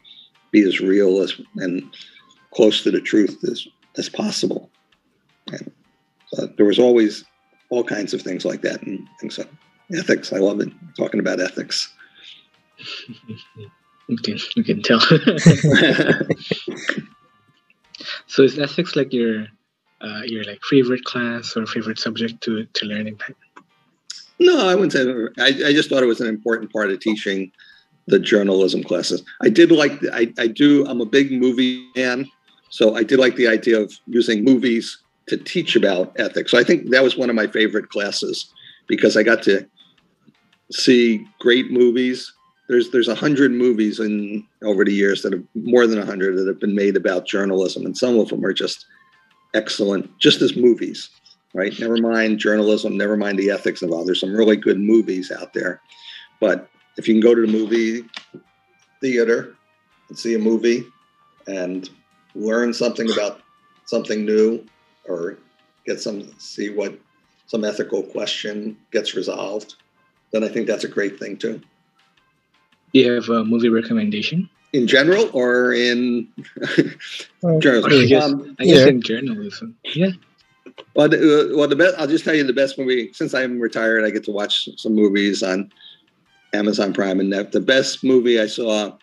be 0.52 0.62
as 0.62 0.78
real 0.80 1.20
as 1.20 1.34
and 1.56 1.82
close 2.54 2.82
to 2.82 2.90
the 2.90 3.00
truth 3.00 3.42
as, 3.50 3.66
as 3.96 4.08
possible. 4.08 4.70
And 5.48 5.72
so 6.32 6.46
there 6.56 6.66
was 6.66 6.78
always 6.78 7.24
all 7.70 7.82
kinds 7.82 8.14
of 8.14 8.22
things 8.22 8.44
like 8.44 8.60
that. 8.62 8.82
And, 8.82 9.08
and 9.22 9.32
so 9.32 9.44
ethics, 9.96 10.32
I 10.32 10.38
love 10.38 10.60
it, 10.60 10.68
talking 10.96 11.18
about 11.18 11.40
ethics. 11.40 11.92
you 14.08 14.18
can, 14.18 14.38
you 14.54 14.62
can 14.62 14.82
tell. 14.82 15.00
so 18.26 18.42
is 18.42 18.58
ethics 18.58 18.94
like 18.96 19.12
your 19.12 19.46
uh, 20.02 20.22
your 20.24 20.44
like 20.44 20.60
favorite 20.64 21.04
class 21.04 21.56
or 21.56 21.64
favorite 21.64 21.98
subject 21.98 22.40
to, 22.42 22.66
to 22.74 22.86
learn 22.86 23.06
in 23.06 23.16
No, 24.38 24.68
I 24.68 24.74
wouldn't 24.74 24.92
say. 24.92 25.02
I, 25.38 25.68
I 25.68 25.72
just 25.72 25.88
thought 25.88 26.02
it 26.02 26.06
was 26.06 26.20
an 26.20 26.26
important 26.26 26.72
part 26.72 26.90
of 26.90 27.00
teaching 27.00 27.52
the 28.06 28.18
journalism 28.18 28.82
classes. 28.82 29.22
I 29.42 29.48
did 29.48 29.70
like. 29.70 29.92
I 30.12 30.32
I 30.38 30.46
do. 30.48 30.86
I'm 30.86 31.00
a 31.00 31.06
big 31.06 31.30
movie 31.32 31.86
fan, 31.94 32.28
so 32.70 32.96
I 32.96 33.02
did 33.02 33.18
like 33.18 33.36
the 33.36 33.48
idea 33.48 33.80
of 33.80 33.92
using 34.06 34.44
movies 34.44 34.98
to 35.28 35.36
teach 35.36 35.76
about 35.76 36.12
ethics. 36.18 36.50
So 36.50 36.58
I 36.58 36.64
think 36.64 36.90
that 36.90 37.02
was 37.02 37.16
one 37.16 37.30
of 37.30 37.36
my 37.36 37.46
favorite 37.46 37.90
classes 37.90 38.52
because 38.88 39.16
I 39.16 39.22
got 39.22 39.42
to 39.44 39.66
see 40.70 41.26
great 41.38 41.70
movies. 41.70 42.32
There's 42.68 42.90
there's 42.90 43.08
a 43.08 43.14
hundred 43.14 43.52
movies 43.52 44.00
in 44.00 44.46
over 44.62 44.84
the 44.84 44.92
years 44.92 45.22
that 45.22 45.32
have 45.32 45.44
more 45.54 45.86
than 45.86 45.98
a 45.98 46.06
hundred 46.06 46.36
that 46.36 46.46
have 46.46 46.60
been 46.60 46.74
made 46.74 46.96
about 46.96 47.26
journalism, 47.26 47.84
and 47.84 47.96
some 47.96 48.18
of 48.18 48.28
them 48.28 48.44
are 48.44 48.52
just 48.52 48.86
excellent, 49.54 50.18
just 50.18 50.40
as 50.42 50.56
movies, 50.56 51.10
right? 51.54 51.72
Never 51.78 51.96
mind 51.96 52.38
journalism, 52.38 52.96
never 52.96 53.16
mind 53.16 53.38
the 53.38 53.50
ethics 53.50 53.82
involved. 53.82 54.08
There's 54.08 54.20
some 54.20 54.34
really 54.34 54.56
good 54.56 54.78
movies 54.78 55.30
out 55.30 55.52
there, 55.52 55.80
but 56.40 56.68
if 56.96 57.08
you 57.08 57.14
can 57.14 57.20
go 57.20 57.34
to 57.34 57.40
the 57.40 57.52
movie 57.52 58.04
theater 59.00 59.56
and 60.08 60.18
see 60.18 60.34
a 60.34 60.38
movie 60.38 60.84
and 61.46 61.88
learn 62.34 62.72
something 62.72 63.10
about 63.10 63.40
something 63.86 64.24
new 64.24 64.64
or 65.04 65.38
get 65.84 66.00
some 66.00 66.30
see 66.38 66.70
what 66.70 66.98
some 67.46 67.64
ethical 67.64 68.02
question 68.02 68.76
gets 68.90 69.14
resolved 69.14 69.74
then 70.30 70.44
i 70.44 70.48
think 70.48 70.66
that's 70.66 70.84
a 70.84 70.88
great 70.88 71.18
thing 71.18 71.36
too 71.36 71.60
do 72.92 73.00
you 73.00 73.12
have 73.12 73.28
a 73.28 73.44
movie 73.44 73.68
recommendation 73.68 74.48
in 74.72 74.86
general 74.86 75.28
or 75.32 75.72
in 75.72 76.28
journalism 77.58 77.92
i 77.92 78.06
guess, 78.06 78.22
um, 78.22 78.56
I 78.58 78.64
guess 78.64 78.78
yeah. 78.78 78.86
in 78.86 79.02
journalism 79.02 79.76
yeah 79.84 80.10
well, 80.94 81.08
the, 81.08 81.52
well, 81.56 81.68
the 81.68 81.76
best. 81.76 81.94
I'll 81.98 82.06
just 82.06 82.24
tell 82.24 82.34
you 82.34 82.44
the 82.44 82.52
best 82.52 82.78
movie. 82.78 83.12
Since 83.12 83.34
I'm 83.34 83.58
retired, 83.58 84.04
I 84.04 84.10
get 84.10 84.24
to 84.24 84.30
watch 84.30 84.68
some 84.76 84.94
movies 84.94 85.42
on 85.42 85.72
Amazon 86.52 86.92
Prime, 86.92 87.20
and 87.20 87.32
the 87.32 87.60
best 87.60 88.04
movie 88.04 88.40
I 88.40 88.46
saw 88.46 88.96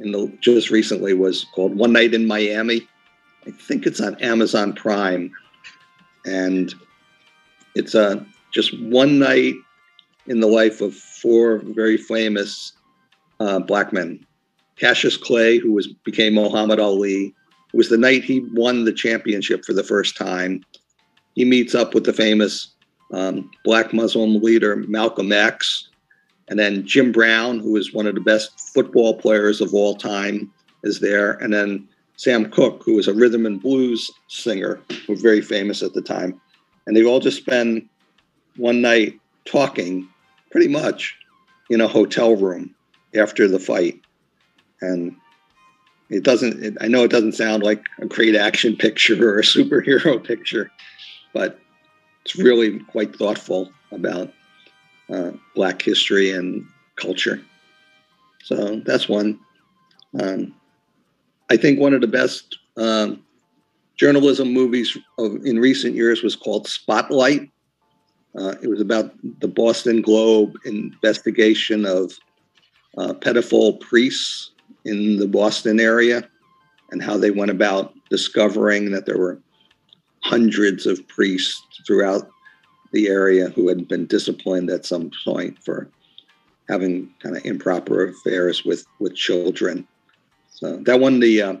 in 0.00 0.12
the 0.12 0.32
just 0.40 0.70
recently 0.70 1.14
was 1.14 1.44
called 1.54 1.76
One 1.76 1.92
Night 1.92 2.14
in 2.14 2.26
Miami. 2.26 2.86
I 3.46 3.50
think 3.50 3.86
it's 3.86 4.00
on 4.00 4.14
Amazon 4.16 4.72
Prime, 4.72 5.32
and 6.24 6.74
it's 7.74 7.94
a 7.94 8.08
uh, 8.08 8.24
just 8.52 8.78
one 8.82 9.18
night 9.18 9.54
in 10.26 10.40
the 10.40 10.46
life 10.46 10.80
of 10.80 10.94
four 10.94 11.58
very 11.64 11.96
famous 11.96 12.72
uh, 13.40 13.58
black 13.58 13.92
men. 13.92 14.24
Cassius 14.76 15.16
Clay, 15.16 15.58
who 15.58 15.72
was 15.72 15.88
became 16.04 16.34
Muhammad 16.34 16.78
Ali, 16.80 17.34
was 17.72 17.88
the 17.88 17.98
night 17.98 18.24
he 18.24 18.40
won 18.52 18.84
the 18.84 18.92
championship 18.92 19.64
for 19.64 19.72
the 19.72 19.84
first 19.84 20.16
time. 20.16 20.64
He 21.34 21.44
meets 21.44 21.74
up 21.74 21.94
with 21.94 22.04
the 22.04 22.12
famous 22.12 22.68
um, 23.12 23.50
black 23.64 23.92
Muslim 23.92 24.42
leader 24.42 24.76
Malcolm 24.76 25.32
X, 25.32 25.88
and 26.48 26.58
then 26.58 26.86
Jim 26.86 27.12
Brown, 27.12 27.60
who 27.60 27.76
is 27.76 27.94
one 27.94 28.06
of 28.06 28.14
the 28.14 28.20
best 28.20 28.58
football 28.74 29.14
players 29.14 29.60
of 29.60 29.74
all 29.74 29.94
time, 29.94 30.50
is 30.82 31.00
there. 31.00 31.32
And 31.32 31.52
then 31.52 31.88
Sam 32.16 32.50
Cooke, 32.50 32.82
who 32.84 32.94
was 32.96 33.08
a 33.08 33.14
rhythm 33.14 33.46
and 33.46 33.60
blues 33.60 34.10
singer, 34.28 34.80
who 35.06 35.12
was 35.12 35.22
very 35.22 35.40
famous 35.40 35.82
at 35.82 35.94
the 35.94 36.02
time. 36.02 36.40
And 36.86 36.96
they 36.96 37.04
all 37.04 37.20
just 37.20 37.38
spend 37.38 37.88
one 38.56 38.80
night 38.80 39.18
talking 39.44 40.08
pretty 40.50 40.68
much 40.68 41.16
in 41.70 41.80
a 41.80 41.88
hotel 41.88 42.36
room 42.36 42.74
after 43.14 43.48
the 43.48 43.58
fight. 43.58 44.00
And 44.80 45.16
it 46.10 46.22
doesn't, 46.22 46.62
it, 46.62 46.76
I 46.80 46.88
know 46.88 47.04
it 47.04 47.10
doesn't 47.10 47.32
sound 47.32 47.62
like 47.62 47.86
a 47.98 48.06
great 48.06 48.36
action 48.36 48.76
picture 48.76 49.28
or 49.28 49.38
a 49.38 49.42
superhero 49.42 50.22
picture, 50.24 50.70
but 51.32 51.58
it's 52.24 52.36
really 52.36 52.78
quite 52.80 53.16
thoughtful 53.16 53.70
about 53.90 54.32
uh, 55.12 55.32
Black 55.54 55.82
history 55.82 56.30
and 56.30 56.66
culture. 56.96 57.42
So 58.42 58.80
that's 58.84 59.08
one. 59.08 59.38
Um, 60.20 60.54
I 61.50 61.56
think 61.56 61.78
one 61.78 61.94
of 61.94 62.00
the 62.00 62.06
best 62.06 62.58
um, 62.76 63.22
journalism 63.96 64.52
movies 64.52 64.96
of, 65.18 65.44
in 65.44 65.58
recent 65.58 65.94
years 65.94 66.22
was 66.22 66.36
called 66.36 66.66
Spotlight. 66.66 67.50
Uh, 68.36 68.54
it 68.62 68.68
was 68.68 68.80
about 68.80 69.12
the 69.40 69.48
Boston 69.48 70.00
Globe 70.00 70.56
investigation 70.64 71.84
of 71.84 72.12
uh, 72.96 73.12
pedophile 73.14 73.78
priests 73.80 74.50
in 74.84 75.18
the 75.18 75.28
Boston 75.28 75.78
area 75.78 76.28
and 76.90 77.02
how 77.02 77.16
they 77.16 77.30
went 77.30 77.50
about 77.50 77.94
discovering 78.10 78.90
that 78.92 79.06
there 79.06 79.18
were 79.18 79.40
hundreds 80.22 80.86
of 80.86 81.06
priests 81.08 81.62
throughout 81.86 82.28
the 82.92 83.08
area 83.08 83.48
who 83.50 83.68
had 83.68 83.88
been 83.88 84.06
disciplined 84.06 84.70
at 84.70 84.86
some 84.86 85.10
point 85.24 85.58
for 85.62 85.88
having 86.68 87.10
kind 87.22 87.36
of 87.36 87.44
improper 87.44 88.08
affairs 88.08 88.64
with 88.64 88.86
with 88.98 89.14
children. 89.14 89.86
So 90.50 90.76
that 90.78 91.00
won 91.00 91.20
the 91.20 91.42
uh, 91.42 91.56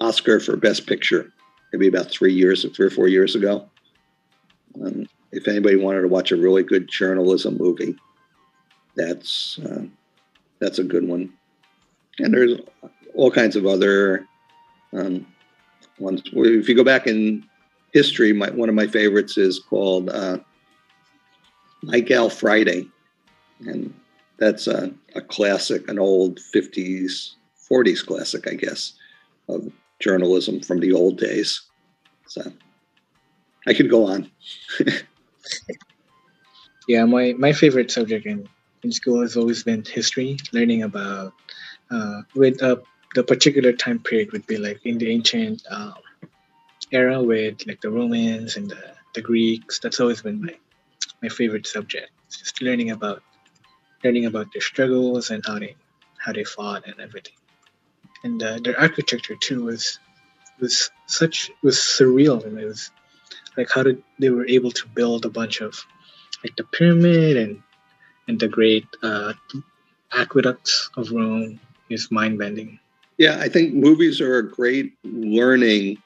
Oscar 0.00 0.40
for 0.40 0.56
Best 0.56 0.86
Picture, 0.86 1.32
maybe 1.72 1.88
about 1.88 2.10
three 2.10 2.32
years, 2.32 2.64
three 2.74 2.86
or 2.86 2.90
four 2.90 3.08
years 3.08 3.34
ago. 3.34 3.68
Um, 4.82 5.06
if 5.32 5.46
anybody 5.46 5.76
wanted 5.76 6.02
to 6.02 6.08
watch 6.08 6.32
a 6.32 6.36
really 6.36 6.62
good 6.62 6.88
journalism 6.88 7.56
movie, 7.58 7.96
that's 8.96 9.58
uh, 9.64 9.84
that's 10.60 10.78
a 10.78 10.84
good 10.84 11.06
one. 11.06 11.32
And 12.18 12.32
there's 12.32 12.60
all 13.14 13.30
kinds 13.30 13.56
of 13.56 13.66
other 13.66 14.26
um, 14.92 15.26
ones. 15.98 16.22
If 16.32 16.68
you 16.68 16.74
go 16.74 16.84
back 16.84 17.06
in 17.06 17.44
history, 17.92 18.32
my, 18.32 18.50
one 18.50 18.68
of 18.68 18.74
my 18.74 18.86
favorites 18.86 19.36
is 19.36 19.58
called 19.58 20.10
uh, 20.10 20.38
my 21.82 22.00
Gal 22.00 22.30
Friday, 22.30 22.88
and 23.60 23.92
that's 24.38 24.66
a, 24.66 24.92
a 25.14 25.20
classic, 25.20 25.88
an 25.88 25.98
old 25.98 26.40
50s, 26.54 27.34
40s 27.70 28.04
classic, 28.04 28.48
I 28.48 28.54
guess, 28.54 28.94
of 29.48 29.70
journalism 29.98 30.60
from 30.60 30.80
the 30.80 30.92
old 30.92 31.18
days. 31.18 31.62
So 32.26 32.52
I 33.66 33.74
could 33.74 33.90
go 33.90 34.06
on. 34.06 34.30
yeah, 36.88 37.04
my, 37.04 37.34
my 37.38 37.52
favorite 37.52 37.90
subject 37.90 38.26
in, 38.26 38.48
in 38.82 38.92
school 38.92 39.20
has 39.20 39.36
always 39.36 39.62
been 39.62 39.84
history, 39.84 40.38
learning 40.52 40.82
about 40.82 41.32
uh, 41.90 42.22
with 42.34 42.62
uh, 42.62 42.76
the 43.14 43.22
particular 43.22 43.72
time 43.72 43.98
period 43.98 44.32
would 44.32 44.46
be 44.46 44.56
like 44.56 44.80
in 44.84 44.98
the 44.98 45.10
ancient 45.10 45.62
um, 45.70 45.94
era 46.92 47.22
with 47.22 47.66
like 47.66 47.80
the 47.80 47.90
Romans 47.90 48.56
and 48.56 48.70
the, 48.70 48.82
the 49.14 49.22
Greeks. 49.22 49.78
That's 49.78 50.00
always 50.00 50.22
been 50.22 50.42
my 50.42 50.54
my 51.22 51.28
favorite 51.28 51.66
subject. 51.66 52.10
It's 52.26 52.38
just 52.38 52.62
learning 52.62 52.90
about 52.90 53.22
learning 54.04 54.26
about 54.26 54.52
their 54.52 54.62
struggles 54.62 55.30
and 55.30 55.44
how 55.46 55.58
they 55.58 55.76
how 56.18 56.32
they 56.32 56.44
fought 56.44 56.86
and 56.86 56.98
everything. 57.00 57.34
And 58.24 58.42
uh, 58.42 58.58
their 58.62 58.78
architecture 58.78 59.36
too 59.36 59.64
was 59.64 59.98
was 60.60 60.90
such 61.06 61.50
was 61.62 61.76
surreal 61.76 62.44
and 62.44 62.58
it 62.58 62.66
was 62.66 62.90
like 63.56 63.70
how 63.70 63.82
did 63.82 64.02
they 64.18 64.30
were 64.30 64.46
able 64.46 64.70
to 64.70 64.86
build 64.88 65.24
a 65.24 65.30
bunch 65.30 65.60
of 65.60 65.82
like 66.44 66.54
the 66.56 66.64
pyramid 66.64 67.36
and 67.36 67.62
and 68.28 68.38
the 68.38 68.48
great 68.48 68.86
uh, 69.02 69.32
aqueducts 70.12 70.90
of 70.96 71.10
Rome 71.10 71.58
is 71.88 72.10
mind 72.10 72.38
bending. 72.38 72.78
Yeah, 73.18 73.38
I 73.40 73.48
think 73.48 73.74
movies 73.74 74.20
are 74.20 74.38
a 74.38 74.48
great 74.48 74.94
learning 75.04 75.98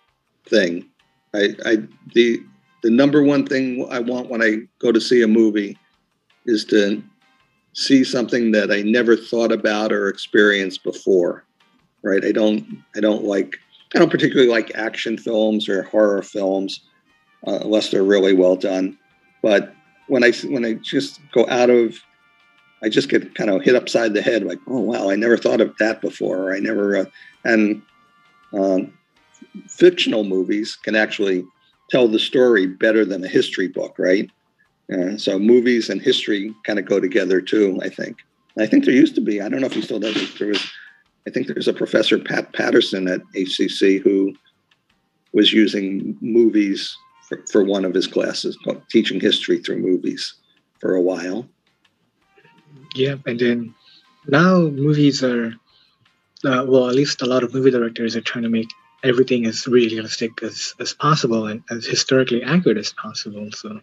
thing. 0.48 0.88
I, 1.34 1.54
I 1.64 1.76
the 2.14 2.42
the 2.82 2.90
number 2.90 3.22
one 3.22 3.46
thing 3.46 3.86
I 3.90 3.98
want 3.98 4.28
when 4.28 4.42
I 4.42 4.58
go 4.78 4.92
to 4.92 5.00
see 5.00 5.22
a 5.22 5.28
movie 5.28 5.78
is 6.46 6.64
to 6.66 7.02
see 7.72 8.04
something 8.04 8.52
that 8.52 8.70
I 8.70 8.82
never 8.82 9.16
thought 9.16 9.52
about 9.52 9.92
or 9.92 10.08
experienced 10.08 10.84
before. 10.84 11.44
Right? 12.02 12.24
I 12.24 12.32
don't 12.32 12.84
I 12.94 13.00
don't 13.00 13.24
like 13.24 13.56
I 13.94 13.98
don't 13.98 14.10
particularly 14.10 14.50
like 14.50 14.72
action 14.74 15.16
films 15.16 15.68
or 15.68 15.84
horror 15.84 16.22
films 16.22 16.80
uh, 17.46 17.60
unless 17.62 17.90
they're 17.90 18.04
really 18.04 18.34
well 18.34 18.56
done. 18.56 18.98
But 19.42 19.74
when 20.08 20.22
I 20.22 20.32
when 20.44 20.64
I 20.64 20.74
just 20.74 21.20
go 21.32 21.46
out 21.48 21.70
of 21.70 21.98
I 22.82 22.90
just 22.90 23.08
get 23.08 23.34
kind 23.34 23.48
of 23.48 23.62
hit 23.62 23.74
upside 23.74 24.12
the 24.12 24.20
head 24.20 24.44
like, 24.44 24.58
oh 24.68 24.80
wow, 24.80 25.08
I 25.08 25.16
never 25.16 25.38
thought 25.38 25.62
of 25.62 25.74
that 25.78 26.02
before. 26.02 26.50
Or 26.50 26.54
I 26.54 26.58
never 26.58 26.96
uh, 26.96 27.04
and 27.44 27.82
um, 28.52 28.92
fictional 29.68 30.24
movies 30.24 30.76
can 30.76 30.96
actually 30.96 31.44
tell 31.90 32.08
the 32.08 32.18
story 32.18 32.66
better 32.66 33.04
than 33.04 33.24
a 33.24 33.28
history 33.28 33.68
book, 33.68 33.96
right? 33.98 34.30
Uh, 34.92 35.16
so 35.16 35.38
movies 35.38 35.88
and 35.88 36.02
history 36.02 36.54
kind 36.64 36.78
of 36.78 36.84
go 36.84 37.00
together 37.00 37.40
too. 37.40 37.78
I 37.82 37.88
think. 37.88 38.18
I 38.58 38.66
think 38.66 38.84
there 38.84 38.94
used 38.94 39.14
to 39.16 39.20
be. 39.20 39.40
I 39.40 39.48
don't 39.48 39.60
know 39.60 39.66
if 39.66 39.74
he 39.74 39.82
still 39.82 40.00
does 40.00 40.16
it. 40.16 40.38
There 40.38 40.48
was. 40.48 40.64
I 41.26 41.30
think 41.30 41.46
there's 41.46 41.68
a 41.68 41.72
professor 41.72 42.18
Pat 42.18 42.52
Patterson 42.52 43.08
at 43.08 43.22
HCC 43.34 44.02
who 44.02 44.34
was 45.32 45.52
using 45.52 46.16
movies 46.20 46.96
for, 47.22 47.42
for 47.50 47.64
one 47.64 47.84
of 47.84 47.94
his 47.94 48.06
classes, 48.06 48.58
teaching 48.90 49.18
history 49.18 49.58
through 49.58 49.78
movies 49.78 50.34
for 50.80 50.94
a 50.94 51.00
while. 51.00 51.48
Yeah, 52.94 53.16
and 53.26 53.40
then 53.40 53.74
now 54.26 54.60
movies 54.60 55.24
are, 55.24 55.54
uh, 56.44 56.64
well, 56.68 56.88
at 56.88 56.94
least 56.94 57.22
a 57.22 57.26
lot 57.26 57.42
of 57.42 57.54
movie 57.54 57.70
directors 57.70 58.14
are 58.16 58.20
trying 58.20 58.44
to 58.44 58.50
make 58.50 58.68
everything 59.04 59.46
as 59.46 59.66
realistic 59.66 60.42
as, 60.42 60.74
as 60.80 60.94
possible 60.94 61.46
and 61.46 61.62
as 61.70 61.86
historically 61.86 62.42
accurate 62.42 62.78
as 62.78 62.92
possible. 62.92 63.48
So 63.52 63.80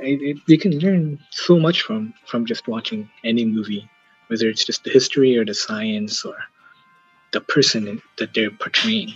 it, 0.00 0.22
it, 0.22 0.36
you 0.46 0.58
can 0.58 0.78
learn 0.78 1.18
so 1.30 1.58
much 1.58 1.82
from 1.82 2.14
from 2.26 2.46
just 2.46 2.66
watching 2.66 3.10
any 3.22 3.44
movie, 3.44 3.88
whether 4.28 4.48
it's 4.48 4.64
just 4.64 4.84
the 4.84 4.90
history 4.90 5.36
or 5.36 5.44
the 5.44 5.54
science 5.54 6.24
or 6.24 6.36
the 7.32 7.40
person 7.40 8.02
that 8.18 8.34
they're 8.34 8.50
portraying. 8.50 9.14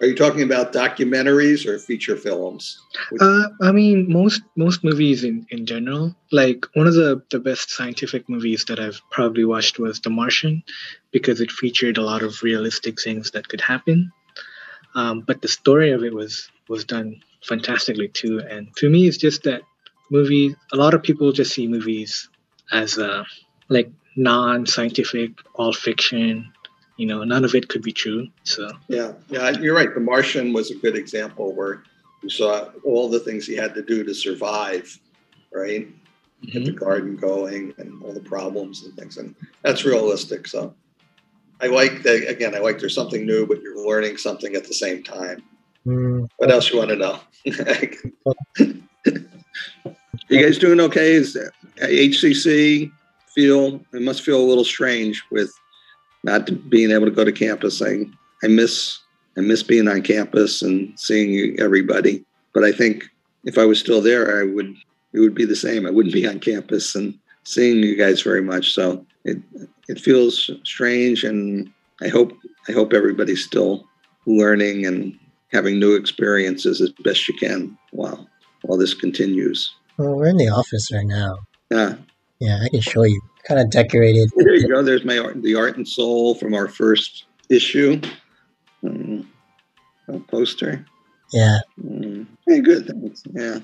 Are 0.00 0.06
you 0.06 0.14
talking 0.14 0.42
about 0.42 0.72
documentaries 0.72 1.66
or 1.66 1.78
feature 1.78 2.16
films? 2.16 2.80
Uh, 3.20 3.48
I 3.62 3.72
mean, 3.72 4.10
most 4.10 4.42
most 4.54 4.84
movies 4.84 5.24
in, 5.24 5.46
in 5.50 5.66
general. 5.66 6.14
Like 6.30 6.66
one 6.74 6.86
of 6.86 6.94
the, 6.94 7.22
the 7.30 7.40
best 7.40 7.70
scientific 7.70 8.28
movies 8.28 8.64
that 8.66 8.78
I've 8.78 9.00
probably 9.10 9.44
watched 9.44 9.78
was 9.78 10.00
The 10.00 10.10
Martian, 10.10 10.62
because 11.10 11.40
it 11.40 11.50
featured 11.50 11.98
a 11.98 12.02
lot 12.02 12.22
of 12.22 12.42
realistic 12.42 13.00
things 13.00 13.32
that 13.32 13.48
could 13.48 13.60
happen. 13.60 14.12
Um, 14.94 15.20
but 15.20 15.42
the 15.42 15.48
story 15.48 15.90
of 15.90 16.04
it 16.04 16.14
was 16.14 16.48
was 16.68 16.84
done 16.84 17.20
fantastically 17.42 18.08
too. 18.08 18.40
And 18.40 18.74
to 18.76 18.88
me, 18.88 19.08
it's 19.08 19.16
just 19.16 19.42
that 19.44 19.62
movies. 20.10 20.54
A 20.72 20.76
lot 20.76 20.94
of 20.94 21.02
people 21.02 21.32
just 21.32 21.54
see 21.54 21.66
movies 21.66 22.28
as 22.70 22.98
uh, 22.98 23.24
like 23.68 23.90
non-scientific, 24.16 25.30
all 25.54 25.72
fiction, 25.72 26.52
you 26.98 27.06
know 27.06 27.24
none 27.24 27.44
of 27.44 27.54
it 27.54 27.68
could 27.68 27.80
be 27.80 27.92
true 27.92 28.28
so 28.42 28.70
yeah 28.88 29.12
yeah 29.30 29.50
you're 29.50 29.74
right 29.74 29.94
the 29.94 30.00
martian 30.00 30.52
was 30.52 30.70
a 30.70 30.74
good 30.74 30.96
example 30.96 31.54
where 31.54 31.82
you 32.22 32.28
saw 32.28 32.68
all 32.84 33.08
the 33.08 33.20
things 33.20 33.46
he 33.46 33.56
had 33.56 33.72
to 33.72 33.82
do 33.82 34.04
to 34.04 34.12
survive 34.12 34.98
right 35.52 35.86
mm-hmm. 35.86 36.50
get 36.50 36.64
the 36.64 36.72
mm-hmm. 36.72 36.84
garden 36.84 37.16
going 37.16 37.72
and 37.78 38.02
all 38.02 38.12
the 38.12 38.20
problems 38.20 38.84
and 38.84 38.94
things 38.96 39.16
and 39.16 39.34
that's 39.62 39.84
realistic 39.84 40.46
so 40.46 40.74
i 41.62 41.66
like 41.66 42.02
that 42.02 42.28
again 42.28 42.54
i 42.54 42.58
like 42.58 42.78
there's 42.78 42.94
something 42.94 43.24
new 43.24 43.46
but 43.46 43.62
you're 43.62 43.86
learning 43.86 44.18
something 44.18 44.54
at 44.56 44.66
the 44.66 44.74
same 44.74 45.02
time 45.02 45.42
mm. 45.86 46.28
what 46.36 46.50
else 46.50 46.70
you 46.70 46.78
want 46.78 46.90
to 46.90 46.96
know 46.96 47.20
you 50.28 50.42
guys 50.42 50.58
doing 50.58 50.80
okay 50.80 51.12
is 51.12 51.38
hcc 51.76 52.90
feel 53.32 53.80
it 53.92 54.02
must 54.02 54.22
feel 54.22 54.40
a 54.40 54.48
little 54.48 54.64
strange 54.64 55.22
with 55.30 55.52
not 56.24 56.50
being 56.68 56.90
able 56.90 57.06
to 57.06 57.12
go 57.12 57.24
to 57.24 57.32
campus. 57.32 57.82
I 57.82 58.04
I 58.42 58.48
miss 58.48 58.98
I 59.36 59.40
miss 59.40 59.62
being 59.62 59.88
on 59.88 60.02
campus 60.02 60.62
and 60.62 60.98
seeing 60.98 61.58
everybody. 61.60 62.24
But 62.54 62.64
I 62.64 62.72
think 62.72 63.04
if 63.44 63.58
I 63.58 63.64
was 63.64 63.78
still 63.78 64.00
there, 64.00 64.40
I 64.40 64.44
would 64.44 64.74
it 65.12 65.20
would 65.20 65.34
be 65.34 65.44
the 65.44 65.56
same. 65.56 65.86
I 65.86 65.90
wouldn't 65.90 66.14
be 66.14 66.26
on 66.26 66.40
campus 66.40 66.94
and 66.94 67.18
seeing 67.44 67.82
you 67.82 67.96
guys 67.96 68.22
very 68.22 68.42
much. 68.42 68.72
So 68.72 69.04
it 69.24 69.38
it 69.88 70.00
feels 70.00 70.50
strange, 70.64 71.24
and 71.24 71.70
I 72.02 72.08
hope 72.08 72.32
I 72.68 72.72
hope 72.72 72.92
everybody's 72.92 73.44
still 73.44 73.86
learning 74.26 74.86
and 74.86 75.18
having 75.52 75.78
new 75.78 75.94
experiences 75.94 76.80
as 76.80 76.92
best 77.04 77.26
you 77.28 77.34
can 77.34 77.76
while 77.92 78.28
while 78.62 78.78
this 78.78 78.94
continues. 78.94 79.74
Well, 79.96 80.16
we're 80.16 80.28
in 80.28 80.36
the 80.36 80.48
office 80.48 80.88
right 80.92 81.06
now. 81.06 81.36
Yeah. 81.70 81.94
Yeah, 82.40 82.58
I 82.64 82.68
can 82.68 82.80
show 82.80 83.02
you 83.02 83.20
kind 83.46 83.60
of 83.60 83.70
decorated. 83.70 84.30
There 84.36 84.54
you 84.54 84.68
go. 84.68 84.82
There's 84.82 85.04
my 85.04 85.18
art, 85.18 85.42
the 85.42 85.54
art 85.56 85.76
and 85.76 85.86
soul 85.86 86.34
from 86.34 86.54
our 86.54 86.68
first 86.68 87.24
issue. 87.48 88.00
Mm, 88.84 89.26
a 90.08 90.18
poster. 90.20 90.86
Yeah. 91.32 91.58
Mm, 91.82 92.26
hey, 92.46 92.60
good. 92.60 92.86
Thanks. 92.86 93.22
Yeah. 93.32 93.58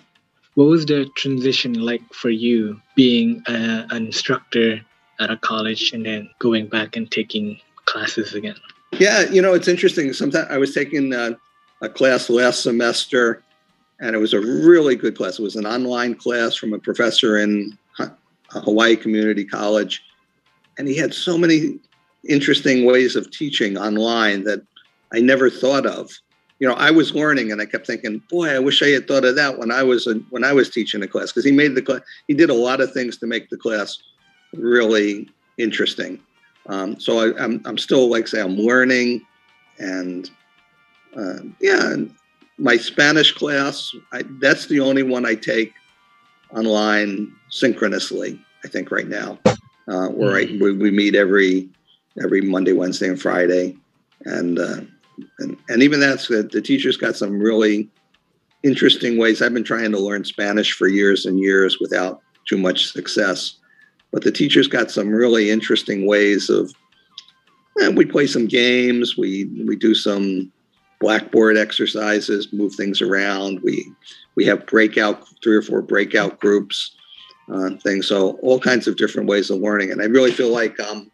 What 0.55 0.67
was 0.67 0.87
the 0.87 1.07
transition 1.17 1.75
like 1.75 2.03
for 2.13 2.31
you 2.31 2.81
being 2.95 3.43
a, 3.47 3.87
an 3.91 4.07
instructor 4.07 4.81
at 5.21 5.31
a 5.31 5.37
college 5.37 5.93
and 5.93 6.05
then 6.07 6.31
going 6.39 6.69
back 6.69 6.97
and 6.97 7.11
taking 7.11 7.59
classes 7.87 8.35
again? 8.35 8.57
Yeah, 8.93 9.23
you 9.31 9.43
know, 9.43 9.55
it's 9.55 9.69
interesting. 9.69 10.13
Sometimes 10.13 10.47
I 10.51 10.59
was 10.59 10.75
taking 10.75 11.13
a, 11.13 11.37
a 11.81 11.89
class 11.89 12.31
last 12.31 12.63
semester 12.63 13.43
and 14.01 14.15
it 14.15 14.19
was 14.19 14.33
a 14.33 14.41
really 14.41 14.97
good 14.97 15.17
class. 15.17 15.39
It 15.39 15.43
was 15.43 15.57
an 15.57 15.67
online 15.67 16.15
class 16.15 16.55
from 16.55 16.73
a 16.73 16.79
professor 16.79 17.39
in 17.39 17.77
Hawaii 18.61 18.97
Community 18.97 19.45
College. 19.45 20.03
And 20.79 20.88
he 20.88 20.97
had 20.97 21.14
so 21.14 21.38
many 21.38 21.79
interesting 22.29 22.85
ways 22.85 23.17
of 23.17 23.31
teaching 23.31 23.77
online 23.77 24.45
that 24.45 24.62
I 25.12 25.21
never 25.21 25.51
thought 25.51 25.87
of. 25.87 26.11
You 26.61 26.69
know, 26.69 26.75
I 26.75 26.90
was 26.90 27.14
learning 27.14 27.53
and 27.53 27.61
I 27.61 27.67
kept 27.67 27.87
thinking, 27.87 28.23
boy, 28.31 28.49
I 28.49 28.59
wish 28.59 28.83
I 28.83 28.88
had 28.88 29.07
thought 29.07 29.25
of 29.25 29.37
that 29.37 29.59
when 29.59 29.71
I 29.71 29.83
was 29.83 30.07
a, 30.07 30.14
when 30.31 30.45
I 30.45 30.53
was 30.53 30.71
teaching 30.71 31.01
the 31.01 31.09
class 31.09 31.31
because 31.33 31.45
he 31.45 31.53
made 31.53 31.75
the 31.75 31.83
class, 31.83 32.01
he 32.29 32.35
did 32.35 32.51
a 32.51 32.55
lot 32.55 32.81
of 32.81 32.93
things 32.93 33.19
to 33.19 33.27
make 33.27 33.51
the 33.51 33.57
class 33.57 33.99
really 34.53 35.29
interesting. 35.59 36.21
Um, 36.67 36.99
so 36.99 37.19
I, 37.19 37.27
am 37.27 37.37
I'm, 37.38 37.62
I'm 37.67 37.79
still 37.79 38.09
like 38.09 38.27
say 38.29 38.40
I'm 38.40 38.57
learning, 38.57 39.27
and 39.79 40.31
uh, 41.17 41.40
yeah, 41.61 41.97
my 42.57 42.77
Spanish 42.77 43.33
class 43.33 43.90
I, 44.12 44.23
that's 44.40 44.67
the 44.67 44.81
only 44.81 45.03
one 45.03 45.27
I 45.27 45.35
take 45.35 45.75
online 46.55 47.35
synchronously. 47.55 48.40
I 48.64 48.69
think 48.69 48.90
right 48.90 49.07
now, 49.07 49.38
uh, 49.88 50.09
where 50.09 50.37
I, 50.37 50.45
we, 50.61 50.73
we 50.73 50.90
meet 50.90 51.14
every 51.14 51.69
every 52.23 52.40
Monday, 52.40 52.73
Wednesday, 52.73 53.09
and 53.09 53.21
Friday, 53.21 53.77
and 54.25 54.59
uh, 54.59 54.81
and 55.38 55.57
and 55.69 55.83
even 55.83 56.01
that's 56.01 56.29
the, 56.29 56.43
the 56.43 56.61
teachers 56.61 56.97
got 56.97 57.17
some 57.17 57.38
really 57.38 57.88
interesting 58.62 59.19
ways. 59.19 59.40
I've 59.40 59.55
been 59.55 59.64
trying 59.64 59.93
to 59.93 59.99
learn 59.99 60.25
Spanish 60.25 60.73
for 60.73 60.88
years 60.88 61.27
and 61.27 61.38
years 61.38 61.79
without 61.81 62.21
too 62.49 62.59
much 62.59 62.90
success, 62.90 63.57
but 64.12 64.25
the 64.25 64.33
teachers 64.33 64.67
got 64.67 64.90
some 64.90 65.09
really 65.09 65.51
interesting 65.51 66.07
ways 66.07 66.51
of. 66.51 66.73
And 67.77 67.95
eh, 67.95 67.97
we 67.97 68.05
play 68.05 68.27
some 68.27 68.47
games. 68.47 69.17
We 69.17 69.47
we 69.67 69.77
do 69.77 69.95
some 69.95 70.53
blackboard 71.01 71.57
exercises, 71.57 72.53
move 72.53 72.75
things 72.75 73.03
around. 73.03 73.61
We 73.62 73.93
we 74.37 74.45
have 74.47 74.67
breakout 74.67 75.27
three 75.43 75.57
or 75.57 75.62
four 75.62 75.83
breakout 75.83 76.40
groups 76.40 76.94
uh, 77.53 77.71
things. 77.83 78.07
So 78.07 78.33
all 78.43 78.59
kinds 78.59 78.87
of 78.87 78.97
different 78.97 79.29
ways 79.29 79.51
of 79.51 79.61
learning, 79.61 79.91
and 79.91 80.01
I 80.01 80.07
really 80.07 80.33
feel 80.33 80.51
like 80.51 80.79
I'm 80.81 81.11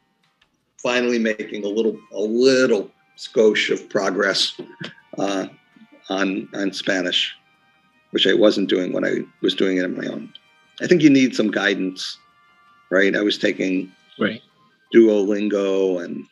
finally 0.82 1.18
making 1.18 1.64
a 1.64 1.68
little 1.68 1.98
a 2.12 2.20
little 2.20 2.90
skosh 3.18 3.70
of 3.70 3.88
progress 3.88 4.58
uh, 5.18 5.46
on 6.08 6.48
on 6.54 6.72
Spanish, 6.72 7.34
which 8.10 8.26
I 8.26 8.34
wasn't 8.34 8.68
doing 8.68 8.92
when 8.92 9.04
I 9.04 9.18
was 9.42 9.54
doing 9.54 9.78
it 9.78 9.84
on 9.84 9.96
my 9.96 10.06
own. 10.06 10.32
I 10.80 10.86
think 10.86 11.02
you 11.02 11.10
need 11.10 11.34
some 11.34 11.50
guidance, 11.50 12.18
right? 12.90 13.14
I 13.14 13.22
was 13.22 13.38
taking 13.38 13.92
right. 14.18 14.42
Duolingo 14.94 16.02
and 16.02 16.26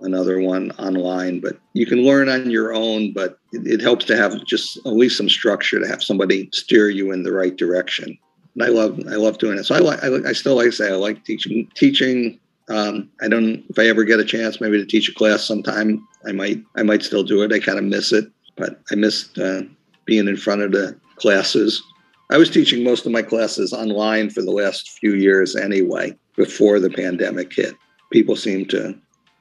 another 0.00 0.40
one 0.40 0.70
online, 0.72 1.40
but 1.40 1.58
you 1.74 1.86
can 1.86 1.98
learn 1.98 2.28
on 2.28 2.50
your 2.50 2.72
own. 2.74 3.12
But 3.12 3.38
it, 3.52 3.66
it 3.66 3.80
helps 3.80 4.04
to 4.06 4.16
have 4.16 4.44
just 4.44 4.78
at 4.78 4.94
least 4.94 5.16
some 5.16 5.28
structure 5.28 5.78
to 5.78 5.86
have 5.86 6.02
somebody 6.02 6.48
steer 6.52 6.88
you 6.88 7.12
in 7.12 7.22
the 7.22 7.32
right 7.32 7.56
direction. 7.56 8.18
I 8.60 8.68
love 8.68 9.00
I 9.10 9.14
love 9.14 9.38
doing 9.38 9.58
it. 9.58 9.64
So 9.64 9.74
I 9.74 9.94
I, 10.06 10.28
I 10.28 10.32
still 10.32 10.56
like 10.56 10.66
to 10.66 10.72
say 10.72 10.88
I 10.88 10.96
like 10.96 11.24
teaching 11.24 11.68
teaching. 11.74 12.38
Um, 12.68 13.10
I 13.20 13.28
don't 13.28 13.64
if 13.68 13.78
I 13.78 13.86
ever 13.86 14.04
get 14.04 14.20
a 14.20 14.24
chance 14.24 14.60
maybe 14.60 14.78
to 14.78 14.86
teach 14.86 15.08
a 15.08 15.14
class 15.14 15.44
sometime 15.44 16.06
I 16.26 16.32
might 16.32 16.62
I 16.76 16.82
might 16.82 17.02
still 17.02 17.24
do 17.24 17.42
it. 17.42 17.52
I 17.52 17.58
kind 17.58 17.78
of 17.78 17.84
miss 17.84 18.12
it, 18.12 18.26
but 18.56 18.80
I 18.90 18.94
missed 18.94 19.38
uh, 19.38 19.62
being 20.04 20.28
in 20.28 20.36
front 20.36 20.62
of 20.62 20.72
the 20.72 20.96
classes. 21.16 21.82
I 22.30 22.38
was 22.38 22.50
teaching 22.50 22.84
most 22.84 23.04
of 23.04 23.12
my 23.12 23.22
classes 23.22 23.72
online 23.72 24.30
for 24.30 24.42
the 24.42 24.50
last 24.50 24.90
few 24.90 25.14
years 25.14 25.54
anyway. 25.54 26.16
Before 26.36 26.80
the 26.80 26.88
pandemic 26.88 27.52
hit, 27.52 27.74
people 28.10 28.36
seem 28.36 28.66
to 28.66 28.94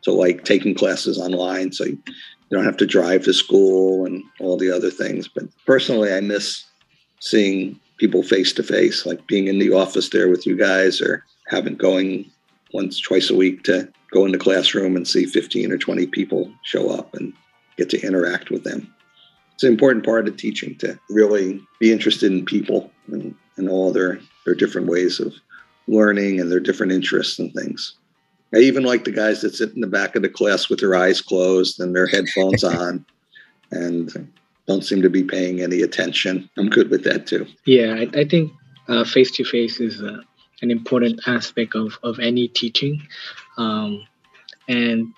to 0.03 0.11
like 0.11 0.43
taking 0.43 0.75
classes 0.75 1.17
online, 1.17 1.71
so 1.71 1.85
you 1.85 1.97
don't 2.51 2.65
have 2.65 2.77
to 2.77 2.85
drive 2.85 3.23
to 3.23 3.33
school 3.33 4.05
and 4.05 4.23
all 4.39 4.57
the 4.57 4.71
other 4.71 4.89
things. 4.89 5.27
But 5.27 5.45
personally, 5.65 6.13
I 6.13 6.21
miss 6.21 6.65
seeing 7.19 7.79
people 8.01 8.23
face 8.23 8.51
to 8.51 8.63
face, 8.63 9.05
like 9.05 9.27
being 9.27 9.47
in 9.47 9.59
the 9.59 9.71
office 9.71 10.09
there 10.09 10.27
with 10.27 10.47
you 10.47 10.57
guys 10.57 10.99
or 10.99 11.23
having 11.49 11.75
going 11.75 12.25
once, 12.73 12.99
twice 12.99 13.29
a 13.29 13.35
week 13.35 13.61
to 13.61 13.87
go 14.11 14.25
in 14.25 14.31
the 14.31 14.39
classroom 14.39 14.95
and 14.95 15.07
see 15.07 15.23
15 15.23 15.71
or 15.71 15.77
20 15.77 16.07
people 16.07 16.51
show 16.63 16.89
up 16.89 17.13
and 17.13 17.31
get 17.77 17.91
to 17.91 18.01
interact 18.01 18.49
with 18.49 18.63
them. 18.63 18.91
It's 19.53 19.61
an 19.61 19.71
important 19.71 20.03
part 20.03 20.27
of 20.27 20.35
teaching 20.35 20.75
to 20.79 20.99
really 21.11 21.61
be 21.79 21.91
interested 21.91 22.31
in 22.31 22.43
people 22.43 22.91
and, 23.11 23.35
and 23.57 23.69
all 23.69 23.91
their, 23.91 24.19
their 24.45 24.55
different 24.55 24.87
ways 24.87 25.19
of 25.19 25.35
learning 25.87 26.39
and 26.39 26.51
their 26.51 26.59
different 26.59 26.93
interests 26.93 27.37
and 27.37 27.53
things. 27.53 27.93
I 28.55 28.57
even 28.57 28.81
like 28.81 29.03
the 29.03 29.11
guys 29.11 29.41
that 29.41 29.53
sit 29.53 29.75
in 29.75 29.81
the 29.81 29.85
back 29.85 30.15
of 30.15 30.23
the 30.23 30.29
class 30.29 30.69
with 30.69 30.79
their 30.79 30.95
eyes 30.95 31.21
closed 31.21 31.79
and 31.79 31.95
their 31.95 32.07
headphones 32.07 32.63
on 32.63 33.05
and 33.69 34.31
don't 34.67 34.83
seem 34.83 35.01
to 35.01 35.09
be 35.09 35.23
paying 35.23 35.61
any 35.61 35.81
attention. 35.81 36.49
I'm 36.57 36.69
good 36.69 36.89
with 36.89 37.03
that 37.03 37.27
too. 37.27 37.47
Yeah, 37.65 37.95
I, 37.95 38.19
I 38.19 38.25
think 38.25 38.51
face 39.05 39.31
to 39.31 39.43
face 39.43 39.79
is 39.79 40.01
uh, 40.01 40.21
an 40.61 40.71
important 40.71 41.21
aspect 41.27 41.75
of, 41.75 41.97
of 42.03 42.19
any 42.19 42.47
teaching. 42.47 43.01
Um, 43.57 44.03
and 44.67 45.13